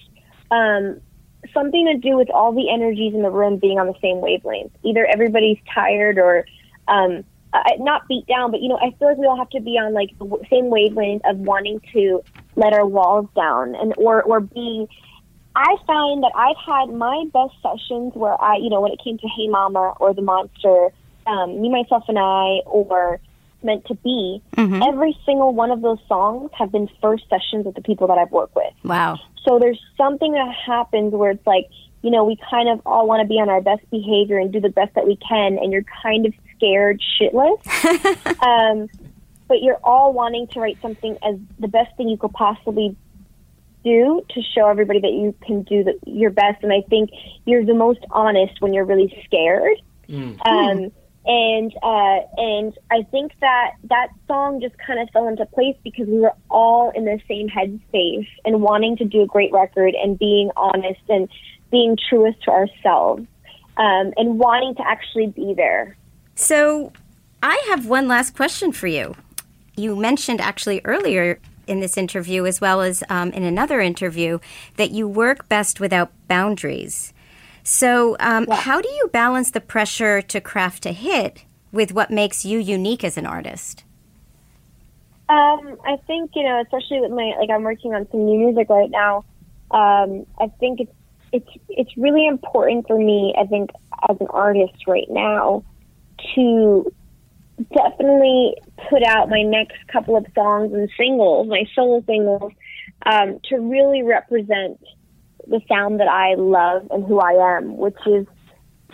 um, 0.53 1.01
something 1.53 1.85
to 1.87 1.99
do 1.99 2.17
with 2.17 2.31
all 2.31 2.53
the 2.53 2.71
energies 2.71 3.13
in 3.13 3.23
the 3.23 3.31
room 3.31 3.59
being 3.59 3.81
on 3.81 3.89
the 3.89 3.99
same 4.01 4.21
wavelength. 4.21 4.71
Either 4.85 5.05
everybody's 5.05 5.59
tired 5.75 6.19
or 6.19 6.47
um, 6.87 7.25
uh, 7.53 7.63
not 7.81 8.07
beat 8.07 8.25
down, 8.29 8.53
but 8.53 8.63
you 8.63 8.69
know, 8.69 8.79
I 8.79 8.95
feel 9.01 9.09
like 9.09 9.19
we 9.19 9.27
all 9.27 9.37
have 9.37 9.51
to 9.51 9.61
be 9.61 9.73
on 9.73 9.93
like 9.93 10.11
the 10.21 10.31
same 10.49 10.71
wavelength 10.71 11.23
of 11.25 11.39
wanting 11.39 11.81
to 11.93 12.23
let 12.55 12.73
our 12.73 12.87
walls 12.87 13.27
down 13.35 13.75
and 13.75 13.95
or 13.97 14.23
or 14.23 14.39
be. 14.39 14.87
I 15.57 15.75
find 15.89 16.23
that 16.23 16.33
I've 16.37 16.63
had 16.65 16.95
my 16.95 17.25
best 17.33 17.55
sessions 17.63 18.13
where 18.15 18.41
I, 18.41 18.59
you 18.59 18.71
know, 18.71 18.81
when 18.81 18.93
it 18.93 19.01
came 19.03 19.19
to 19.19 19.27
Hey 19.27 19.49
Mama 19.49 19.95
or 19.99 20.15
The 20.15 20.23
Monster, 20.23 20.91
um, 21.27 21.61
Me, 21.61 21.69
Myself, 21.69 22.05
and 22.09 22.19
I, 22.19 22.61
or 22.67 23.21
Meant 23.63 23.85
to 23.87 23.95
Be, 23.95 24.43
every 24.57 25.19
single 25.25 25.53
one 25.53 25.71
of 25.71 25.83
those 25.83 25.99
songs 26.09 26.51
have 26.55 26.71
been 26.73 26.89
first 27.01 27.25
sessions 27.29 27.67
with 27.67 27.75
the 27.75 27.83
people 27.83 28.07
that 28.09 28.19
I've 28.19 28.31
worked 28.31 28.55
with. 28.55 28.73
Wow. 28.85 29.19
So 29.45 29.59
there's 29.59 29.81
something 29.97 30.33
that 30.33 30.55
happens 30.55 31.13
where 31.13 31.31
it's 31.31 31.47
like, 31.47 31.69
you 32.03 32.11
know, 32.11 32.25
we 32.25 32.37
kind 32.51 32.69
of 32.69 32.81
all 32.87 33.07
want 33.07 33.23
to 33.23 33.29
be 33.29 33.35
on 33.35 33.49
our 33.49 33.61
best 33.61 33.89
behavior 33.91 34.39
and 34.39 34.53
do 34.53 34.61
the 34.61 34.69
best 34.69 34.95
that 34.95 35.07
we 35.07 35.17
can, 35.17 35.59
and 35.59 35.73
you're 35.73 35.85
kind 36.03 36.27
of 36.27 36.35
scared 36.57 37.01
shitless. 37.21 38.43
um, 38.43 38.89
but 39.49 39.63
you're 39.63 39.79
all 39.83 40.13
wanting 40.13 40.49
to 40.49 40.61
write 40.61 40.81
something 40.83 41.17
as 41.23 41.37
the 41.59 41.69
best 41.69 41.97
thing 41.97 42.09
you 42.09 42.17
could 42.17 42.33
possibly 42.33 42.97
do 43.85 44.25
to 44.31 44.43
show 44.43 44.69
everybody 44.69 45.01
that 45.01 45.13
you 45.13 45.35
can 45.47 45.63
do 45.63 45.85
the, 45.85 45.99
your 46.07 46.31
best. 46.31 46.63
And 46.63 46.73
I 46.73 46.83
think 46.91 47.11
you're 47.45 47.65
the 47.65 47.75
most 47.75 48.01
honest 48.11 48.61
when 48.61 48.75
you're 48.75 48.85
really 48.85 49.17
scared. 49.25 49.81
Um, 50.45 50.93
and 51.27 51.73
uh, 51.83 52.21
and 52.37 52.79
I 52.91 53.03
think 53.11 53.33
that 53.41 53.73
that 53.85 54.09
song 54.29 54.61
just 54.61 54.77
kind 54.79 55.01
of 55.01 55.11
fell 55.11 55.27
into 55.27 55.45
place 55.47 55.77
because 55.83 56.07
we 56.07 56.19
were 56.19 56.33
all 56.51 56.91
in 56.91 57.05
the 57.05 57.21
same 57.27 57.49
headspace 57.49 58.29
and 58.45 58.63
wanting 58.63 58.97
to 58.99 59.05
do 59.05 59.23
a 59.23 59.27
great 59.27 59.53
record 59.53 59.95
and 59.95 60.19
being 60.19 60.51
honest 60.57 61.01
and 61.09 61.29
being 61.71 61.97
truest 62.09 62.43
to 62.45 62.51
ourselves 62.53 63.27
um, 63.77 64.13
and 64.17 64.39
wanting 64.39 64.77
to 64.77 64.87
actually 64.87 65.27
be 65.27 65.53
there. 65.55 65.97
So, 66.37 66.93
I 67.43 67.61
have 67.69 67.87
one 67.87 68.07
last 68.07 68.37
question 68.37 68.71
for 68.71 68.87
you. 68.87 69.17
You 69.77 69.97
mentioned 69.97 70.41
actually 70.41 70.81
earlier 70.85 71.41
in 71.67 71.81
this 71.81 71.97
interview, 71.97 72.47
as 72.47 72.61
well 72.61 72.81
as 72.81 73.03
um, 73.09 73.33
in 73.33 73.43
another 73.43 73.81
interview, 73.81 74.39
that 74.77 74.93
you 74.93 75.09
work 75.09 75.49
best 75.49 75.81
without 75.81 76.13
boundaries. 76.29 77.13
So, 77.69 78.17
um, 78.21 78.47
how 78.49 78.81
do 78.81 78.89
you 78.89 79.11
balance 79.13 79.51
the 79.51 79.61
pressure 79.61 80.23
to 80.23 80.41
craft 80.41 80.87
a 80.87 80.93
hit 80.93 81.47
with 81.73 81.91
what 81.93 82.13
makes 82.13 82.45
you 82.45 82.61
unique 82.61 83.03
as 83.03 83.17
an 83.17 83.27
artist? 83.27 83.83
Um, 85.29 85.77
I 85.85 85.97
think 86.07 86.31
you 86.37 86.45
know, 86.45 86.61
especially 86.61 87.01
with 87.01 87.11
my 87.11 87.33
like 87.41 87.51
I'm 87.51 87.65
working 87.65 87.93
on 87.93 88.09
some 88.13 88.25
new 88.25 88.39
music 88.39 88.69
right 88.71 88.89
now. 88.89 89.25
Um, 89.73 90.27
I 90.39 90.47
think 90.61 90.79
it's 90.79 90.93
it's 91.33 91.49
it's 91.69 91.97
really 91.97 92.29
important 92.29 92.87
for 92.87 92.97
me. 92.97 93.35
I 93.37 93.47
think 93.47 93.71
as 94.09 94.17
an 94.21 94.29
artist 94.31 94.87
right 94.87 95.11
now 95.11 95.65
to 96.37 96.95
definitely 97.75 98.55
put 98.89 99.03
out 99.03 99.29
my 99.29 99.43
next 99.43 99.85
couple 99.89 100.17
of 100.17 100.25
songs 100.37 100.73
and 100.73 100.89
singles, 100.97 101.49
my 101.49 101.65
solo 101.75 102.01
singles, 102.07 102.53
um, 103.05 103.41
to 103.49 103.57
really 103.57 104.05
represent 104.05 104.79
the 105.47 105.61
sound 105.69 106.01
that 106.01 106.09
I 106.09 106.35
love 106.35 106.87
and 106.91 107.05
who 107.07 107.21
I 107.21 107.57
am, 107.57 107.77
which 107.77 107.97
is 108.07 108.27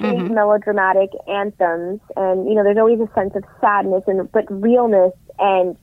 these 0.01 0.29
melodramatic 0.31 1.11
anthems. 1.29 2.01
And 2.17 2.49
you 2.49 2.55
know, 2.55 2.65
there's 2.65 2.79
always 2.79 3.01
a 3.01 3.11
sense 3.15 3.35
of 3.35 3.45
sadness 3.61 4.03
and 4.07 4.31
but 4.33 4.45
realness 4.51 5.13
and 5.39 5.77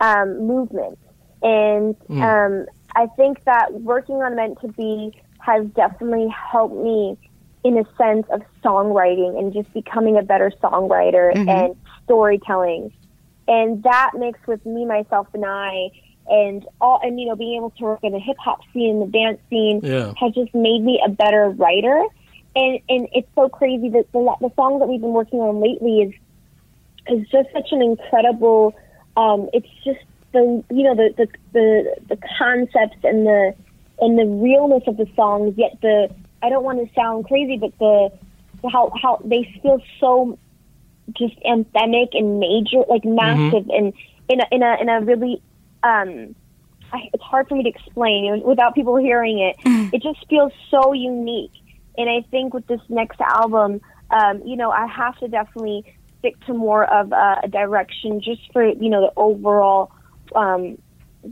um, 0.00 0.46
movement. 0.46 0.98
And 1.42 1.96
Mm. 2.08 2.22
um, 2.22 2.66
I 2.96 3.06
think 3.16 3.38
that 3.44 3.72
working 3.72 4.16
on 4.16 4.34
Meant 4.36 4.58
to 4.62 4.68
Be 4.68 5.12
has 5.40 5.66
definitely 5.74 6.28
helped 6.52 6.74
me 6.76 7.16
in 7.62 7.78
a 7.78 7.84
sense 7.96 8.26
of 8.32 8.42
songwriting 8.64 9.38
and 9.38 9.52
just 9.52 9.72
becoming 9.72 10.16
a 10.16 10.22
better 10.22 10.50
songwriter 10.62 11.32
Mhm. 11.34 11.48
and 11.48 11.76
storytelling. 12.04 12.90
And 13.46 13.82
that 13.82 14.12
mixed 14.14 14.46
with 14.46 14.64
me, 14.64 14.84
myself, 14.84 15.28
and 15.34 15.44
I, 15.46 15.90
and 16.30 16.64
all, 16.80 17.00
and 17.02 17.18
you 17.20 17.26
know, 17.26 17.36
being 17.36 17.56
able 17.56 17.70
to 17.70 17.84
work 17.84 18.00
in 18.02 18.12
the 18.12 18.20
hip 18.20 18.36
hop 18.38 18.60
scene, 18.72 18.90
and 18.90 19.02
the 19.02 19.18
dance 19.18 19.40
scene, 19.50 19.80
Yeah. 19.82 20.12
has 20.16 20.32
just 20.32 20.54
made 20.54 20.82
me 20.82 21.02
a 21.04 21.10
better 21.10 21.50
writer. 21.50 22.04
And 22.56 22.78
and 22.88 23.08
it's 23.12 23.28
so 23.34 23.48
crazy 23.48 23.88
that 23.90 24.10
the 24.12 24.36
the 24.40 24.50
songs 24.56 24.80
that 24.80 24.88
we've 24.88 25.00
been 25.00 25.12
working 25.12 25.40
on 25.40 25.60
lately 25.60 26.02
is 26.02 26.14
is 27.08 27.28
just 27.28 27.48
such 27.52 27.68
an 27.72 27.82
incredible. 27.82 28.74
Um, 29.16 29.48
it's 29.52 29.68
just 29.84 30.00
the 30.32 30.62
you 30.70 30.82
know 30.84 30.94
the 30.94 31.14
the 31.16 31.26
the, 31.52 31.96
the 32.08 32.18
concepts 32.38 32.98
and 33.04 33.26
the 33.26 33.54
and 34.00 34.18
the 34.18 34.26
realness 34.26 34.84
of 34.86 34.96
the 34.96 35.06
songs. 35.14 35.54
Yet 35.56 35.78
the 35.82 36.10
I 36.42 36.48
don't 36.48 36.64
want 36.64 36.78
to 36.86 36.94
sound 36.94 37.26
crazy, 37.26 37.56
but 37.58 37.76
the 37.78 38.10
how 38.70 38.92
how 39.00 39.20
they 39.24 39.42
feel 39.62 39.80
so 39.98 40.38
just 41.16 41.34
anthemic 41.40 42.08
and 42.12 42.38
major, 42.38 42.84
like 42.88 43.04
massive, 43.04 43.68
and 43.70 43.92
in 44.28 44.40
a 44.40 44.46
in 44.52 44.62
a 44.62 44.76
in 44.80 44.88
a 44.88 45.00
really 45.00 45.42
um 45.82 46.34
I, 46.92 47.08
it's 47.12 47.22
hard 47.22 47.46
for 47.48 47.54
me 47.54 47.62
to 47.62 47.68
explain 47.68 48.24
you 48.24 48.36
know, 48.36 48.42
without 48.46 48.74
people 48.74 48.96
hearing 48.96 49.38
it. 49.38 49.56
it 49.92 50.02
just 50.02 50.18
feels 50.28 50.52
so 50.70 50.92
unique, 50.92 51.52
and 51.96 52.08
I 52.10 52.22
think 52.30 52.52
with 52.52 52.66
this 52.66 52.80
next 52.88 53.20
album, 53.20 53.80
um, 54.10 54.42
you 54.44 54.56
know, 54.56 54.70
I 54.70 54.86
have 54.86 55.16
to 55.18 55.28
definitely 55.28 55.84
stick 56.18 56.34
to 56.46 56.54
more 56.54 56.84
of 56.84 57.12
a, 57.12 57.40
a 57.44 57.48
direction 57.48 58.20
just 58.20 58.40
for 58.52 58.64
you 58.64 58.88
know 58.90 59.02
the 59.02 59.12
overall 59.16 59.90
um, 60.34 60.78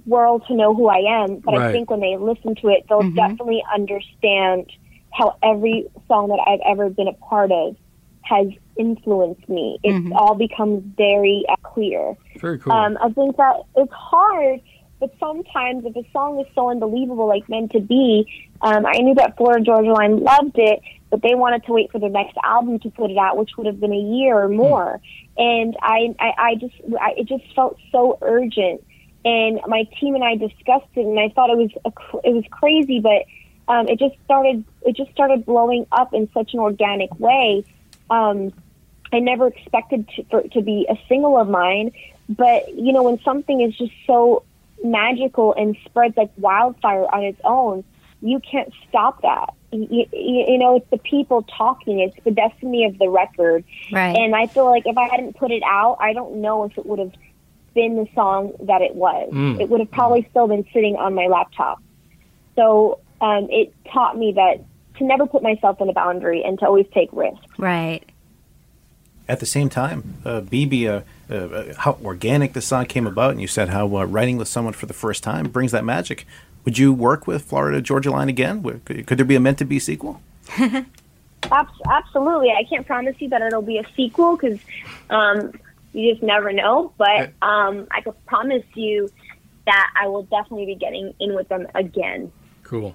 world 0.06 0.44
to 0.48 0.54
know 0.54 0.74
who 0.74 0.88
I 0.88 1.22
am. 1.24 1.40
But 1.44 1.54
I 1.54 1.72
think 1.72 1.90
when 1.90 2.00
they 2.00 2.16
listen 2.16 2.54
to 2.62 2.68
it, 2.68 2.84
they'll 2.88 3.02
Mhm. 3.04 3.14
definitely 3.16 3.64
understand 3.74 4.70
how 5.12 5.36
every 5.42 5.86
song 6.06 6.28
that 6.28 6.40
I've 6.46 6.60
ever 6.64 6.90
been 6.90 7.08
a 7.08 7.14
part 7.14 7.50
of 7.50 7.76
has 8.22 8.46
influenced 8.76 9.48
me. 9.48 9.78
It 9.82 10.12
all 10.12 10.34
becomes 10.34 10.84
very 10.96 11.44
uh, 11.48 11.56
clear. 11.62 12.16
Very 12.36 12.58
cool. 12.58 12.72
Um, 12.72 12.98
I 13.00 13.08
think 13.10 13.36
that 13.36 13.56
it's 13.76 13.92
hard, 13.92 14.60
but 15.00 15.12
sometimes 15.18 15.84
if 15.84 15.96
a 15.96 16.08
song 16.12 16.40
is 16.40 16.46
so 16.54 16.70
unbelievable, 16.70 17.26
like 17.26 17.48
meant 17.48 17.72
to 17.72 17.80
be, 17.80 18.30
um, 18.60 18.86
I 18.86 18.98
knew 18.98 19.14
that 19.14 19.36
Florida 19.36 19.64
Georgia 19.64 19.92
Line 19.92 20.22
loved 20.22 20.56
it, 20.56 20.80
but 21.10 21.22
they 21.22 21.34
wanted 21.34 21.64
to 21.64 21.72
wait 21.72 21.90
for 21.90 21.98
their 21.98 22.10
next 22.10 22.36
album 22.44 22.78
to 22.80 22.90
put 22.90 23.10
it 23.10 23.16
out, 23.16 23.36
which 23.36 23.50
would 23.56 23.66
have 23.66 23.80
been 23.80 23.92
a 23.92 23.96
year 23.96 24.36
or 24.36 24.48
more. 24.48 25.00
And 25.36 25.76
I, 25.80 26.14
I, 26.20 26.32
I 26.38 26.54
just, 26.56 26.74
I, 27.00 27.14
it 27.16 27.26
just 27.26 27.44
felt 27.54 27.78
so 27.90 28.18
urgent. 28.22 28.84
And 29.24 29.60
my 29.66 29.84
team 30.00 30.14
and 30.14 30.24
I 30.24 30.36
discussed 30.36 30.90
it, 30.94 31.04
and 31.06 31.18
I 31.18 31.28
thought 31.30 31.50
it 31.50 31.56
was, 31.56 31.70
a, 31.84 32.28
it 32.28 32.34
was 32.34 32.44
crazy, 32.50 33.00
but 33.00 33.24
um, 33.72 33.88
it 33.88 33.98
just 33.98 34.14
started, 34.24 34.64
it 34.82 34.96
just 34.96 35.10
started 35.12 35.44
blowing 35.44 35.86
up 35.92 36.14
in 36.14 36.28
such 36.32 36.54
an 36.54 36.60
organic 36.60 37.18
way. 37.18 37.64
Um, 38.10 38.52
I 39.12 39.20
never 39.20 39.48
expected 39.48 40.08
to, 40.16 40.24
for 40.24 40.40
it 40.40 40.52
to 40.52 40.62
be 40.62 40.86
a 40.88 40.96
single 41.08 41.38
of 41.38 41.48
mine, 41.48 41.92
but 42.28 42.74
you 42.74 42.92
know, 42.92 43.02
when 43.02 43.20
something 43.20 43.60
is 43.60 43.76
just 43.76 43.92
so 44.06 44.44
magical 44.84 45.54
and 45.54 45.76
spreads 45.84 46.16
like 46.16 46.30
wildfire 46.36 47.04
on 47.12 47.24
its 47.24 47.40
own, 47.44 47.84
you 48.20 48.40
can't 48.40 48.72
stop 48.88 49.22
that. 49.22 49.54
You, 49.70 50.06
you, 50.12 50.44
you 50.48 50.58
know, 50.58 50.76
it's 50.76 50.90
the 50.90 50.98
people 50.98 51.42
talking. 51.42 52.00
It's 52.00 52.16
the 52.24 52.30
destiny 52.30 52.84
of 52.84 52.98
the 52.98 53.08
record. 53.08 53.64
Right. 53.92 54.16
And 54.16 54.34
I 54.34 54.46
feel 54.46 54.66
like 54.66 54.84
if 54.86 54.96
I 54.96 55.08
hadn't 55.08 55.36
put 55.36 55.50
it 55.50 55.62
out, 55.64 55.98
I 56.00 56.12
don't 56.12 56.40
know 56.40 56.64
if 56.64 56.76
it 56.78 56.86
would 56.86 56.98
have 56.98 57.12
been 57.74 57.96
the 57.96 58.08
song 58.14 58.52
that 58.62 58.80
it 58.82 58.94
was. 58.94 59.30
Mm. 59.32 59.60
It 59.60 59.68
would 59.68 59.80
have 59.80 59.90
probably 59.90 60.26
still 60.30 60.48
been 60.48 60.66
sitting 60.72 60.96
on 60.96 61.14
my 61.14 61.26
laptop. 61.26 61.82
So 62.56 63.00
um, 63.20 63.48
it 63.50 63.72
taught 63.92 64.16
me 64.18 64.32
that 64.32 64.64
to 64.98 65.04
never 65.04 65.26
put 65.26 65.42
myself 65.42 65.80
in 65.80 65.88
a 65.88 65.92
boundary 65.92 66.42
and 66.44 66.58
to 66.58 66.66
always 66.66 66.86
take 66.92 67.08
risks. 67.12 67.44
Right. 67.58 68.02
At 69.28 69.40
the 69.40 69.46
same 69.46 69.68
time, 69.68 70.14
uh, 70.24 70.40
Bebe, 70.40 70.88
uh, 70.88 71.00
uh, 71.30 71.74
how 71.76 71.98
organic 72.02 72.54
the 72.54 72.62
song 72.62 72.86
came 72.86 73.06
about, 73.06 73.32
and 73.32 73.40
you 73.40 73.46
said 73.46 73.68
how 73.68 73.96
uh, 73.96 74.04
writing 74.04 74.38
with 74.38 74.48
someone 74.48 74.72
for 74.72 74.86
the 74.86 74.94
first 74.94 75.22
time 75.22 75.48
brings 75.48 75.72
that 75.72 75.84
magic. 75.84 76.26
Would 76.64 76.78
you 76.78 76.92
work 76.92 77.26
with 77.26 77.44
Florida 77.44 77.80
Georgia 77.80 78.10
Line 78.10 78.28
again? 78.28 78.62
Could, 78.84 79.06
could 79.06 79.18
there 79.18 79.26
be 79.26 79.36
a 79.36 79.40
meant 79.40 79.58
to 79.58 79.64
be 79.64 79.78
sequel? 79.78 80.20
Absolutely. 81.42 82.50
I 82.50 82.64
can't 82.68 82.86
promise 82.86 83.16
you 83.18 83.28
that 83.28 83.42
it'll 83.42 83.62
be 83.62 83.78
a 83.78 83.84
sequel 83.96 84.36
because 84.36 84.58
um, 85.10 85.52
you 85.92 86.12
just 86.12 86.22
never 86.22 86.52
know. 86.52 86.92
But 86.96 87.32
um, 87.42 87.86
I 87.90 88.00
could 88.00 88.14
promise 88.26 88.64
you 88.74 89.10
that 89.66 89.90
I 89.96 90.08
will 90.08 90.24
definitely 90.24 90.66
be 90.66 90.74
getting 90.74 91.14
in 91.20 91.34
with 91.34 91.48
them 91.48 91.66
again. 91.74 92.32
Cool. 92.62 92.94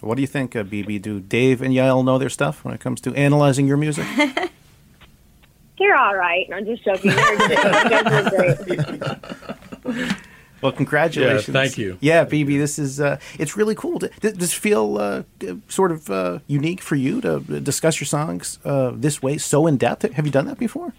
What 0.00 0.14
do 0.14 0.20
you 0.20 0.28
think, 0.28 0.54
uh, 0.54 0.62
Bebe? 0.62 0.98
Do 0.98 1.20
Dave 1.20 1.60
and 1.60 1.74
Yael 1.74 2.04
know 2.04 2.18
their 2.18 2.28
stuff 2.28 2.64
when 2.64 2.74
it 2.74 2.80
comes 2.80 3.00
to 3.02 3.14
analyzing 3.14 3.66
your 3.66 3.76
music? 3.76 4.06
You're 5.78 5.96
all 5.96 6.16
right. 6.16 6.48
I'm 6.52 6.64
just 6.64 6.84
joking. 6.84 7.12
You're 7.12 7.36
great. 7.36 7.50
You 7.50 7.56
guys 7.88 8.22
are 8.22 9.90
great. 9.90 10.16
Well, 10.60 10.72
congratulations. 10.72 11.48
Yeah, 11.48 11.52
thank 11.52 11.78
you. 11.78 11.98
Yeah, 12.00 12.24
Bebe, 12.24 12.58
this 12.58 12.78
is 12.78 13.00
uh, 13.00 13.18
it's 13.38 13.56
really 13.56 13.74
cool. 13.74 13.98
Does 13.98 14.10
does 14.20 14.34
this 14.34 14.52
feel 14.52 14.98
uh, 14.98 15.22
sort 15.68 15.92
of 15.92 16.10
uh, 16.10 16.40
unique 16.46 16.80
for 16.80 16.96
you 16.96 17.20
to 17.20 17.40
discuss 17.60 18.00
your 18.00 18.06
songs 18.06 18.58
uh, 18.64 18.92
this 18.94 19.22
way, 19.22 19.38
so 19.38 19.66
in 19.66 19.76
depth? 19.76 20.10
Have 20.12 20.26
you 20.26 20.32
done 20.32 20.46
that 20.46 20.58
before? 20.58 20.92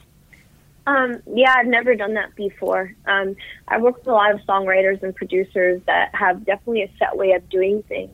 Um, 0.87 1.21
yeah, 1.27 1.53
I've 1.57 1.67
never 1.67 1.93
done 1.93 2.13
that 2.15 2.33
before. 2.35 2.93
Um, 3.05 3.35
I've 3.67 3.81
worked 3.81 3.99
with 3.99 4.07
a 4.07 4.13
lot 4.13 4.31
of 4.31 4.39
songwriters 4.41 5.03
and 5.03 5.15
producers 5.15 5.81
that 5.85 6.15
have 6.15 6.45
definitely 6.45 6.83
a 6.83 6.91
set 6.97 7.15
way 7.15 7.33
of 7.33 7.47
doing 7.49 7.83
things. 7.83 8.11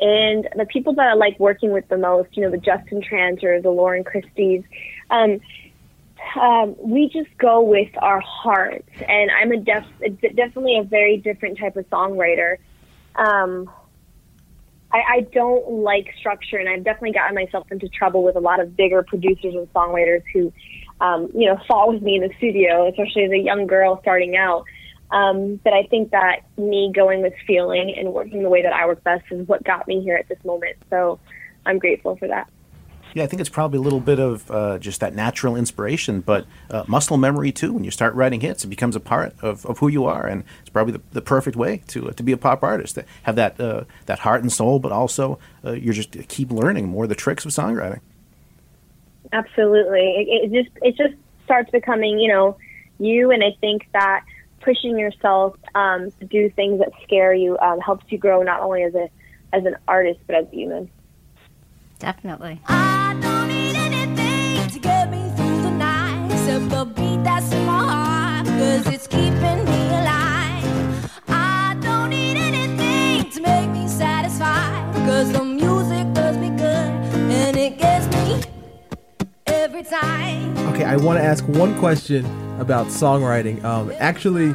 And 0.00 0.48
the 0.56 0.64
people 0.64 0.94
that 0.94 1.08
I 1.08 1.14
like 1.14 1.38
working 1.38 1.72
with 1.72 1.86
the 1.88 1.98
most, 1.98 2.36
you 2.36 2.42
know, 2.42 2.50
the 2.50 2.58
Justin 2.58 3.02
Tranter, 3.02 3.60
the 3.60 3.70
Lauren 3.70 4.02
Christies, 4.02 4.64
um, 5.10 5.40
um, 6.40 6.74
we 6.78 7.08
just 7.08 7.36
go 7.38 7.60
with 7.60 7.90
our 7.98 8.20
hearts. 8.20 8.88
And 9.06 9.30
I'm 9.30 9.52
a 9.52 9.58
def- 9.58 10.34
definitely 10.34 10.78
a 10.78 10.84
very 10.84 11.18
different 11.18 11.58
type 11.58 11.76
of 11.76 11.88
songwriter. 11.90 12.56
Um, 13.16 13.70
I, 14.92 15.02
I 15.08 15.20
don't 15.32 15.68
like 15.68 16.12
structure, 16.18 16.56
and 16.56 16.68
I've 16.68 16.82
definitely 16.82 17.12
gotten 17.12 17.34
myself 17.34 17.70
into 17.70 17.88
trouble 17.88 18.22
with 18.24 18.36
a 18.36 18.40
lot 18.40 18.60
of 18.60 18.76
bigger 18.76 19.02
producers 19.02 19.54
and 19.54 19.70
songwriters 19.72 20.22
who, 20.32 20.52
um, 21.00 21.30
you 21.34 21.46
know, 21.46 21.60
fought 21.68 21.92
with 21.92 22.02
me 22.02 22.16
in 22.16 22.22
the 22.22 22.34
studio, 22.38 22.88
especially 22.88 23.24
as 23.24 23.30
a 23.32 23.38
young 23.38 23.66
girl 23.66 23.98
starting 24.00 24.36
out. 24.36 24.64
Um, 25.12 25.56
but 25.64 25.72
I 25.72 25.84
think 25.84 26.10
that 26.10 26.42
me 26.56 26.92
going 26.94 27.22
with 27.22 27.34
feeling 27.46 27.94
and 27.96 28.12
working 28.12 28.42
the 28.42 28.48
way 28.48 28.62
that 28.62 28.72
I 28.72 28.86
work 28.86 29.02
best 29.02 29.24
is 29.30 29.46
what 29.48 29.64
got 29.64 29.88
me 29.88 30.00
here 30.02 30.16
at 30.16 30.28
this 30.28 30.38
moment. 30.44 30.76
So 30.88 31.18
I'm 31.66 31.78
grateful 31.78 32.16
for 32.16 32.28
that. 32.28 32.48
Yeah, 33.12 33.24
I 33.24 33.26
think 33.26 33.40
it's 33.40 33.48
probably 33.48 33.78
a 33.78 33.82
little 33.82 33.98
bit 33.98 34.20
of 34.20 34.48
uh, 34.50 34.78
just 34.78 35.00
that 35.00 35.14
natural 35.14 35.56
inspiration, 35.56 36.20
but 36.20 36.46
uh, 36.70 36.84
muscle 36.86 37.16
memory 37.16 37.50
too. 37.50 37.72
When 37.72 37.82
you 37.82 37.90
start 37.90 38.14
writing 38.14 38.40
hits, 38.40 38.62
it 38.64 38.68
becomes 38.68 38.94
a 38.94 39.00
part 39.00 39.34
of, 39.42 39.66
of 39.66 39.78
who 39.78 39.88
you 39.88 40.04
are, 40.04 40.26
and 40.26 40.44
it's 40.60 40.70
probably 40.70 40.92
the, 40.92 41.02
the 41.10 41.20
perfect 41.20 41.56
way 41.56 41.82
to 41.88 42.10
uh, 42.10 42.12
to 42.12 42.22
be 42.22 42.30
a 42.30 42.36
pop 42.36 42.62
artist. 42.62 42.94
To 42.94 43.04
have 43.24 43.34
that 43.34 43.60
uh, 43.60 43.84
that 44.06 44.20
heart 44.20 44.42
and 44.42 44.52
soul, 44.52 44.78
but 44.78 44.92
also 44.92 45.40
uh, 45.64 45.72
you're 45.72 45.92
just 45.92 46.16
keep 46.28 46.52
learning 46.52 46.88
more 46.88 47.02
of 47.04 47.08
the 47.08 47.16
tricks 47.16 47.44
of 47.44 47.50
songwriting. 47.50 47.98
Absolutely. 49.32 50.26
It, 50.28 50.52
it 50.52 50.62
just 50.62 50.76
it 50.80 50.96
just 50.96 51.14
starts 51.44 51.70
becoming, 51.70 52.20
you 52.20 52.28
know, 52.28 52.56
you 53.00 53.32
and 53.32 53.42
I 53.42 53.56
think 53.60 53.88
that 53.92 54.24
pushing 54.60 54.98
yourself 54.98 55.56
um, 55.74 56.10
to 56.20 56.26
do 56.26 56.50
things 56.50 56.78
that 56.80 56.90
scare 57.02 57.34
you 57.34 57.58
um, 57.58 57.80
helps 57.80 58.04
you 58.08 58.18
grow 58.18 58.42
not 58.42 58.60
only 58.60 58.82
as 58.82 58.94
a 58.94 59.08
as 59.52 59.64
an 59.64 59.76
artist 59.88 60.20
but 60.26 60.36
as 60.36 60.46
a 60.52 60.54
human. 60.54 60.90
Definitely. 61.98 62.60
to 64.72 64.78
get 64.78 65.00
Okay, 80.68 80.84
I 80.84 80.96
want 80.96 81.18
to 81.18 81.24
ask 81.24 81.46
one 81.48 81.78
question 81.78 82.26
about 82.60 82.88
songwriting. 82.88 83.64
Um, 83.64 83.90
actually, 83.98 84.54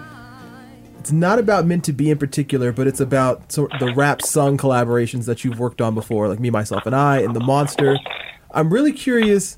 it's 1.00 1.12
not 1.12 1.40
about 1.40 1.66
meant 1.66 1.84
to 1.86 1.94
be 1.94 2.12
in 2.12 2.20
particular, 2.20 2.72
but 2.72 2.86
it's 2.86 3.00
about 3.00 3.52
sort 3.52 3.72
the 3.80 3.92
rap 3.96 4.22
sung 4.22 4.56
collaborations 4.58 5.26
that 5.26 5.44
you've 5.44 5.60
worked 5.60 5.82
on 5.82 5.96
before, 5.96 6.28
like 6.28 6.40
me, 6.40 6.50
myself, 6.50 6.86
and 6.86 6.96
I, 6.96 7.22
and 7.22 7.36
the 7.36 7.40
Monster. 7.40 7.98
I'm 8.52 8.72
really 8.72 8.94
curious 8.94 9.58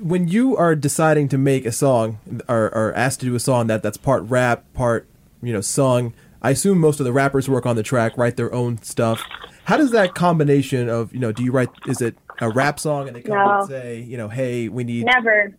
when 0.00 0.26
you 0.26 0.56
are 0.56 0.74
deciding 0.74 1.28
to 1.28 1.38
make 1.38 1.66
a 1.66 1.72
song 1.72 2.18
or, 2.48 2.74
or 2.74 2.94
asked 2.94 3.20
to 3.20 3.26
do 3.26 3.34
a 3.34 3.40
song 3.40 3.66
that 3.66 3.82
that's 3.82 3.98
part 3.98 4.22
rap, 4.24 4.64
part 4.72 5.06
you 5.42 5.52
know 5.52 5.60
sung. 5.60 6.14
I 6.40 6.50
assume 6.50 6.78
most 6.78 6.98
of 6.98 7.04
the 7.04 7.12
rappers 7.12 7.48
work 7.48 7.66
on 7.66 7.76
the 7.76 7.82
track, 7.82 8.16
write 8.16 8.36
their 8.36 8.52
own 8.54 8.82
stuff. 8.82 9.22
How 9.64 9.76
does 9.76 9.90
that 9.92 10.14
combination 10.14 10.88
of 10.88 11.12
you 11.12 11.20
know? 11.20 11.30
Do 11.30 11.44
you 11.44 11.52
write? 11.52 11.68
Is 11.86 12.00
it 12.00 12.16
a 12.40 12.50
rap 12.50 12.80
song 12.80 13.06
and 13.06 13.16
they 13.16 13.22
come 13.22 13.36
No. 13.36 13.60
and 13.60 13.68
say 13.68 14.00
you 14.00 14.16
know, 14.16 14.28
hey, 14.28 14.68
we 14.68 14.84
need 14.84 15.06
Never. 15.06 15.54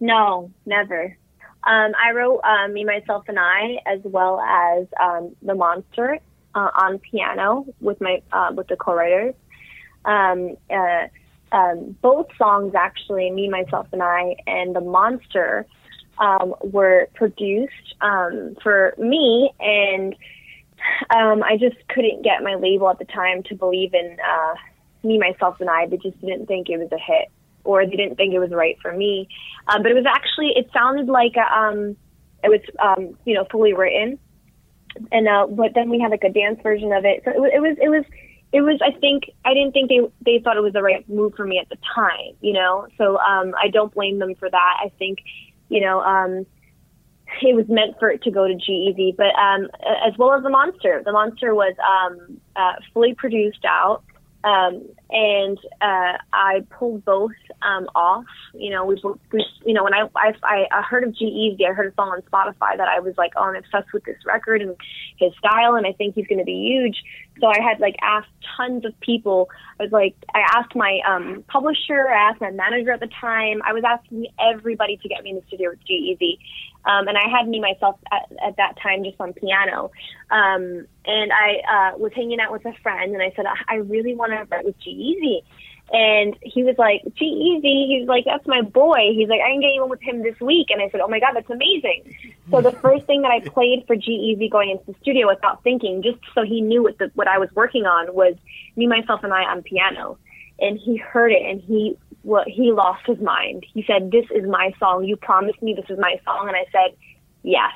No, 0.00 0.50
never. 0.64 1.16
Um, 1.64 1.92
I 2.02 2.12
wrote 2.12 2.40
uh, 2.44 2.68
Me, 2.68 2.84
Myself, 2.84 3.24
and 3.28 3.38
I, 3.38 3.78
as 3.84 4.00
well 4.04 4.40
as 4.40 4.86
um, 5.00 5.34
The 5.42 5.54
Monster 5.54 6.18
uh, 6.54 6.70
on 6.74 6.98
piano 6.98 7.66
with 7.80 8.00
my 8.00 8.22
uh, 8.32 8.52
with 8.54 8.68
the 8.68 8.76
co-writers. 8.76 9.34
Um, 10.04 10.56
uh, 10.70 11.08
um, 11.50 11.96
both 12.00 12.28
songs, 12.38 12.74
actually, 12.74 13.30
Me, 13.30 13.48
Myself, 13.48 13.88
and 13.92 14.02
I, 14.02 14.36
and 14.46 14.74
The 14.74 14.80
Monster, 14.80 15.66
um, 16.18 16.54
were 16.62 17.08
produced 17.14 17.94
um, 18.00 18.56
for 18.62 18.94
me, 18.96 19.52
and 19.58 20.14
um, 21.10 21.42
I 21.42 21.56
just 21.58 21.76
couldn't 21.88 22.22
get 22.22 22.42
my 22.42 22.54
label 22.54 22.88
at 22.88 22.98
the 22.98 23.04
time 23.04 23.42
to 23.44 23.54
believe 23.54 23.94
in 23.94 24.16
uh, 24.24 24.54
Me, 25.02 25.18
Myself, 25.18 25.60
and 25.60 25.70
I. 25.70 25.86
They 25.86 25.96
just 25.96 26.20
didn't 26.20 26.46
think 26.46 26.68
it 26.68 26.78
was 26.78 26.90
a 26.92 26.98
hit 26.98 27.28
or 27.64 27.84
they 27.84 27.96
didn't 27.96 28.16
think 28.16 28.34
it 28.34 28.38
was 28.38 28.50
right 28.50 28.78
for 28.80 28.92
me. 28.92 29.28
Um, 29.66 29.82
but 29.82 29.90
it 29.90 29.94
was 29.94 30.06
actually, 30.06 30.52
it 30.56 30.70
sounded 30.72 31.06
like 31.06 31.34
a, 31.36 31.58
um, 31.58 31.96
it 32.42 32.48
was, 32.48 32.60
um, 32.78 33.16
you 33.24 33.34
know, 33.34 33.46
fully 33.50 33.74
written. 33.74 34.18
And, 35.12 35.28
uh, 35.28 35.46
but 35.48 35.74
then 35.74 35.90
we 35.90 36.00
had 36.00 36.10
like 36.10 36.24
a 36.24 36.32
dance 36.32 36.60
version 36.62 36.92
of 36.92 37.04
it. 37.04 37.22
So 37.24 37.30
it, 37.30 37.54
it 37.54 37.60
was, 37.60 37.76
it 37.80 37.88
was, 37.88 38.04
it 38.52 38.62
was, 38.62 38.80
I 38.82 38.98
think, 38.98 39.24
I 39.44 39.52
didn't 39.52 39.72
think 39.72 39.90
they, 39.90 40.00
they 40.24 40.42
thought 40.42 40.56
it 40.56 40.62
was 40.62 40.72
the 40.72 40.82
right 40.82 41.06
move 41.08 41.34
for 41.36 41.44
me 41.44 41.58
at 41.58 41.68
the 41.68 41.76
time, 41.94 42.34
you 42.40 42.54
know? 42.54 42.86
So, 42.96 43.18
um, 43.18 43.54
I 43.62 43.68
don't 43.68 43.92
blame 43.92 44.18
them 44.18 44.34
for 44.36 44.48
that. 44.48 44.76
I 44.82 44.90
think, 44.98 45.18
you 45.68 45.82
know, 45.82 46.00
um, 46.00 46.46
it 47.42 47.54
was 47.54 47.66
meant 47.68 47.98
for 47.98 48.08
it 48.08 48.22
to 48.22 48.30
go 48.30 48.48
to 48.48 48.54
G-Eazy, 48.54 49.14
but 49.16 49.34
um, 49.38 49.68
as 50.06 50.16
well 50.16 50.32
as 50.32 50.42
the 50.42 50.48
monster. 50.48 51.02
The 51.04 51.12
monster 51.12 51.54
was 51.54 51.74
um, 51.86 52.40
uh, 52.56 52.74
fully 52.94 53.14
produced 53.14 53.64
out, 53.66 54.02
um, 54.44 54.88
and 55.10 55.58
uh, 55.80 56.18
I 56.32 56.64
pulled 56.70 57.04
both 57.04 57.32
um, 57.62 57.88
off. 57.94 58.26
You 58.54 58.70
know, 58.70 58.84
we, 58.84 59.00
we, 59.32 59.44
you 59.64 59.74
know, 59.74 59.84
when 59.84 59.94
I, 59.94 60.08
I 60.14 60.66
I 60.70 60.82
heard 60.82 61.02
of 61.02 61.16
G-Eazy, 61.16 61.68
I 61.68 61.72
heard 61.72 61.92
a 61.92 61.94
song 61.94 62.10
on 62.10 62.22
Spotify 62.22 62.76
that 62.76 62.88
I 62.88 63.00
was 63.00 63.14
like, 63.16 63.32
oh, 63.36 63.44
I'm 63.44 63.56
obsessed 63.56 63.92
with 63.92 64.04
this 64.04 64.16
record 64.24 64.62
and 64.62 64.76
his 65.18 65.32
style, 65.38 65.74
and 65.74 65.86
I 65.86 65.92
think 65.92 66.14
he's 66.14 66.26
going 66.26 66.38
to 66.38 66.44
be 66.44 66.68
huge. 66.68 67.02
So 67.40 67.48
I 67.48 67.60
had 67.60 67.80
like 67.80 67.96
asked 68.02 68.28
tons 68.56 68.84
of 68.84 68.98
people. 69.00 69.48
I 69.80 69.84
was 69.84 69.92
like, 69.92 70.14
I 70.34 70.40
asked 70.54 70.74
my 70.74 71.00
um, 71.06 71.44
publisher, 71.48 72.08
I 72.08 72.30
asked 72.30 72.40
my 72.40 72.50
manager 72.50 72.92
at 72.92 73.00
the 73.00 73.10
time. 73.20 73.60
I 73.64 73.72
was 73.72 73.84
asking 73.84 74.26
everybody 74.40 74.96
to 74.98 75.08
get 75.08 75.22
me 75.22 75.30
in 75.30 75.36
the 75.36 75.42
studio 75.46 75.70
with 75.70 75.84
G-Eazy. 75.84 76.38
Um, 76.88 77.06
and 77.06 77.18
I 77.18 77.28
had 77.28 77.46
me 77.46 77.60
myself 77.60 77.96
at, 78.10 78.32
at 78.42 78.56
that 78.56 78.78
time 78.82 79.04
just 79.04 79.20
on 79.20 79.34
piano. 79.34 79.90
Um, 80.30 80.86
and 81.04 81.32
I 81.32 81.92
uh, 81.92 81.98
was 81.98 82.12
hanging 82.14 82.40
out 82.40 82.50
with 82.50 82.64
a 82.64 82.72
friend, 82.82 83.12
and 83.12 83.22
I 83.22 83.30
said, 83.36 83.44
I 83.68 83.76
really 83.76 84.14
want 84.14 84.32
to 84.32 84.46
write 84.50 84.64
with 84.64 84.78
G-Eazy. 84.80 85.42
And 85.90 86.36
he 86.42 86.64
was 86.64 86.76
like, 86.78 87.02
G-Eazy. 87.14 87.88
He's 87.88 88.08
like, 88.08 88.24
that's 88.24 88.46
my 88.46 88.62
boy. 88.62 89.12
He's 89.14 89.28
like, 89.28 89.40
I 89.40 89.50
can 89.50 89.60
get 89.60 89.72
you 89.74 89.84
in 89.84 89.90
with 89.90 90.02
him 90.02 90.22
this 90.22 90.38
week. 90.40 90.68
And 90.70 90.82
I 90.82 90.88
said, 90.90 91.00
oh 91.00 91.08
my 91.08 91.20
God, 91.20 91.32
that's 91.34 91.50
amazing. 91.50 92.14
So 92.50 92.60
the 92.60 92.72
first 92.72 93.04
thing 93.06 93.22
that 93.22 93.30
I 93.30 93.40
played 93.40 93.84
for 93.86 93.96
G-Eazy 93.96 94.50
going 94.50 94.70
into 94.70 94.84
the 94.86 94.94
studio 95.00 95.28
without 95.28 95.62
thinking, 95.62 96.02
just 96.02 96.18
so 96.34 96.42
he 96.42 96.60
knew 96.60 96.82
what 96.82 96.98
the, 96.98 97.10
what 97.14 97.28
I 97.28 97.38
was 97.38 97.50
working 97.54 97.84
on, 97.84 98.14
was 98.14 98.34
me, 98.76 98.86
myself, 98.86 99.24
and 99.24 99.32
I 99.32 99.44
on 99.44 99.62
piano. 99.62 100.18
And 100.58 100.78
he 100.78 100.96
heard 100.96 101.32
it, 101.32 101.42
and 101.42 101.60
he 101.60 101.96
what 102.28 102.46
he 102.46 102.72
lost 102.72 103.06
his 103.06 103.18
mind. 103.20 103.64
He 103.72 103.82
said, 103.86 104.10
"This 104.10 104.26
is 104.30 104.46
my 104.46 104.74
song. 104.78 105.04
You 105.04 105.16
promised 105.16 105.62
me 105.62 105.72
this 105.72 105.88
is 105.88 105.98
my 105.98 106.20
song," 106.26 106.46
and 106.46 106.54
I 106.54 106.66
said, 106.70 106.94
"Yes." 107.42 107.72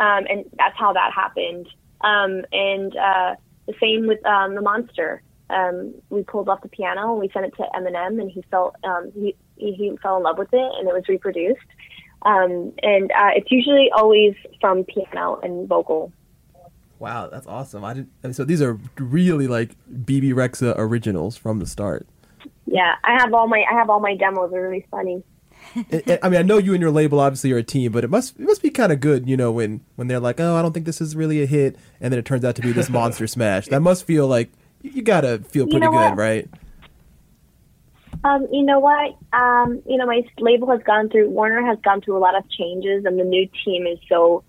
Um, 0.00 0.26
and 0.28 0.44
that's 0.58 0.76
how 0.76 0.92
that 0.92 1.12
happened. 1.12 1.68
Um, 2.00 2.44
and 2.52 2.96
uh, 2.96 3.36
the 3.66 3.74
same 3.80 4.08
with 4.08 4.24
um, 4.26 4.56
the 4.56 4.62
monster. 4.62 5.22
Um, 5.48 5.94
we 6.10 6.24
pulled 6.24 6.48
off 6.48 6.60
the 6.60 6.68
piano 6.68 7.12
and 7.12 7.20
we 7.20 7.30
sent 7.30 7.46
it 7.46 7.54
to 7.56 7.66
Eminem, 7.72 8.20
and 8.20 8.28
he 8.28 8.42
felt 8.50 8.74
um, 8.82 9.12
he 9.14 9.36
he 9.56 9.96
fell 10.02 10.16
in 10.16 10.24
love 10.24 10.38
with 10.38 10.52
it, 10.52 10.72
and 10.78 10.88
it 10.88 10.92
was 10.92 11.04
reproduced. 11.08 11.60
Um, 12.22 12.72
and 12.82 13.12
uh, 13.12 13.30
it's 13.36 13.50
usually 13.52 13.90
always 13.94 14.34
from 14.60 14.82
piano 14.82 15.38
and 15.40 15.68
vocal. 15.68 16.12
Wow, 16.98 17.28
that's 17.28 17.46
awesome! 17.46 17.84
I 17.84 17.94
didn't. 17.94 18.34
So 18.34 18.44
these 18.44 18.60
are 18.60 18.76
really 18.96 19.46
like 19.46 19.76
Bebe 20.04 20.32
Rexha 20.32 20.74
originals 20.76 21.36
from 21.36 21.60
the 21.60 21.66
start. 21.66 22.08
Yeah, 22.66 22.94
I 23.04 23.18
have 23.20 23.32
all 23.32 23.48
my 23.48 23.64
I 23.70 23.74
have 23.74 23.90
all 23.90 24.00
my 24.00 24.14
demos. 24.14 24.50
They're 24.50 24.62
really 24.62 24.86
funny. 24.90 25.22
I 26.22 26.28
mean, 26.28 26.38
I 26.38 26.42
know 26.42 26.58
you 26.58 26.72
and 26.72 26.80
your 26.80 26.90
label 26.90 27.20
obviously 27.20 27.52
are 27.52 27.58
a 27.58 27.62
team, 27.62 27.92
but 27.92 28.04
it 28.04 28.10
must 28.10 28.38
it 28.38 28.44
must 28.44 28.62
be 28.62 28.70
kind 28.70 28.92
of 28.92 29.00
good, 29.00 29.28
you 29.28 29.36
know, 29.36 29.52
when 29.52 29.80
when 29.96 30.08
they're 30.08 30.20
like, 30.20 30.40
"Oh, 30.40 30.56
I 30.56 30.62
don't 30.62 30.72
think 30.72 30.86
this 30.86 31.00
is 31.00 31.14
really 31.14 31.42
a 31.42 31.46
hit," 31.46 31.76
and 32.00 32.12
then 32.12 32.18
it 32.18 32.24
turns 32.24 32.44
out 32.44 32.54
to 32.56 32.62
be 32.62 32.72
this 32.72 32.88
monster 32.90 33.26
smash. 33.26 33.66
That 33.66 33.80
must 33.80 34.04
feel 34.04 34.26
like 34.26 34.50
you 34.82 35.02
gotta 35.02 35.38
feel 35.38 35.66
pretty 35.66 35.74
you 35.74 35.80
know 35.80 35.90
good, 35.90 36.10
what? 36.10 36.16
right? 36.16 36.48
Um, 38.24 38.48
you 38.50 38.62
know 38.62 38.80
what? 38.80 39.16
Um, 39.32 39.82
you 39.86 39.96
know, 39.96 40.06
my 40.06 40.22
label 40.38 40.70
has 40.70 40.82
gone 40.82 41.08
through 41.08 41.30
Warner 41.30 41.64
has 41.64 41.78
gone 41.84 42.00
through 42.00 42.16
a 42.16 42.18
lot 42.18 42.36
of 42.36 42.48
changes, 42.50 43.04
and 43.04 43.18
the 43.18 43.24
new 43.24 43.48
team 43.64 43.86
is 43.86 43.98
so 44.08 44.42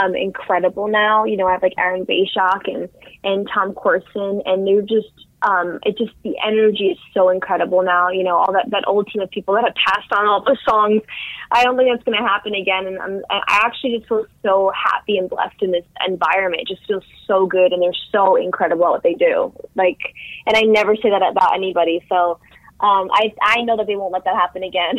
um, 0.00 0.14
incredible 0.14 0.88
now. 0.88 1.24
You 1.24 1.36
know, 1.36 1.46
I 1.46 1.52
have 1.52 1.62
like 1.62 1.74
Aaron 1.78 2.04
Bay-Schuck 2.04 2.62
and 2.66 2.88
and 3.24 3.48
Tom 3.52 3.74
Corson, 3.74 4.42
and 4.44 4.66
they're 4.66 4.82
just 4.82 5.26
um, 5.42 5.78
it 5.84 5.96
just 5.98 6.12
the 6.22 6.34
energy 6.44 6.86
is 6.86 6.98
so 7.14 7.28
incredible 7.28 7.82
now. 7.82 8.08
You 8.08 8.24
know, 8.24 8.36
all 8.36 8.52
that 8.52 8.70
that 8.70 8.84
old 8.86 9.08
team 9.08 9.22
of 9.22 9.30
people 9.30 9.54
that 9.54 9.64
have 9.64 9.74
passed 9.74 10.12
on 10.12 10.26
all 10.26 10.42
the 10.42 10.56
songs. 10.68 11.02
I 11.50 11.64
don't 11.64 11.76
think 11.76 11.90
that's 11.92 12.04
going 12.04 12.18
to 12.18 12.26
happen 12.26 12.54
again, 12.54 12.86
and 12.86 12.98
I'm, 12.98 13.22
I 13.30 13.40
actually 13.64 13.98
just 13.98 14.08
feel 14.08 14.26
so 14.42 14.72
happy 14.74 15.18
and 15.18 15.30
blessed 15.30 15.62
in 15.62 15.70
this 15.72 15.84
environment. 16.06 16.62
It 16.62 16.68
just 16.74 16.86
feels 16.86 17.04
so 17.26 17.46
good, 17.46 17.72
and 17.72 17.82
they're 17.82 17.92
so 18.12 18.36
incredible 18.36 18.86
at 18.86 18.90
what 18.90 19.02
they 19.02 19.14
do. 19.14 19.52
Like, 19.74 19.98
and 20.46 20.56
I 20.56 20.62
never 20.62 20.96
say 20.96 21.10
that 21.10 21.22
about 21.22 21.54
anybody. 21.54 22.04
So. 22.08 22.38
Um, 22.78 23.08
I 23.10 23.32
I 23.40 23.62
know 23.62 23.78
that 23.78 23.86
they 23.86 23.96
won't 23.96 24.12
let 24.12 24.24
that 24.24 24.34
happen 24.34 24.62
again. 24.62 24.98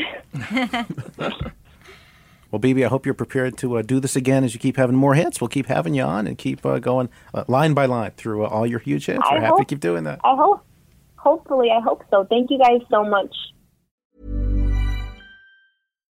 Well, 2.52 2.60
Bebe, 2.60 2.86
I 2.86 2.88
hope 2.88 3.06
you're 3.06 3.14
prepared 3.14 3.58
to 3.58 3.78
uh, 3.78 3.82
do 3.82 4.00
this 4.00 4.16
again 4.16 4.44
as 4.44 4.54
you 4.54 4.60
keep 4.60 4.78
having 4.78 4.96
more 4.96 5.16
hits. 5.16 5.42
We'll 5.42 5.50
keep 5.50 5.66
having 5.66 5.94
you 5.94 6.04
on 6.04 6.28
and 6.28 6.38
keep 6.38 6.66
uh, 6.66 6.80
going 6.80 7.10
uh, 7.34 7.44
line 7.48 7.74
by 7.74 7.86
line 7.86 8.12
through 8.12 8.46
uh, 8.46 8.48
all 8.48 8.66
your 8.66 8.80
huge 8.80 9.08
hits. 9.08 9.20
I 9.24 9.36
We're 9.36 9.42
happy 9.42 9.60
to 9.60 9.66
keep 9.66 9.80
doing 9.80 10.06
that. 10.06 10.22
I 10.24 10.36
hope, 10.36 10.66
hopefully, 11.18 11.70
I 11.72 11.82
hope 11.82 12.04
so. 12.10 12.26
Thank 12.26 12.50
you 12.50 12.58
guys 12.58 12.82
so 12.90 13.04
much. 13.04 13.36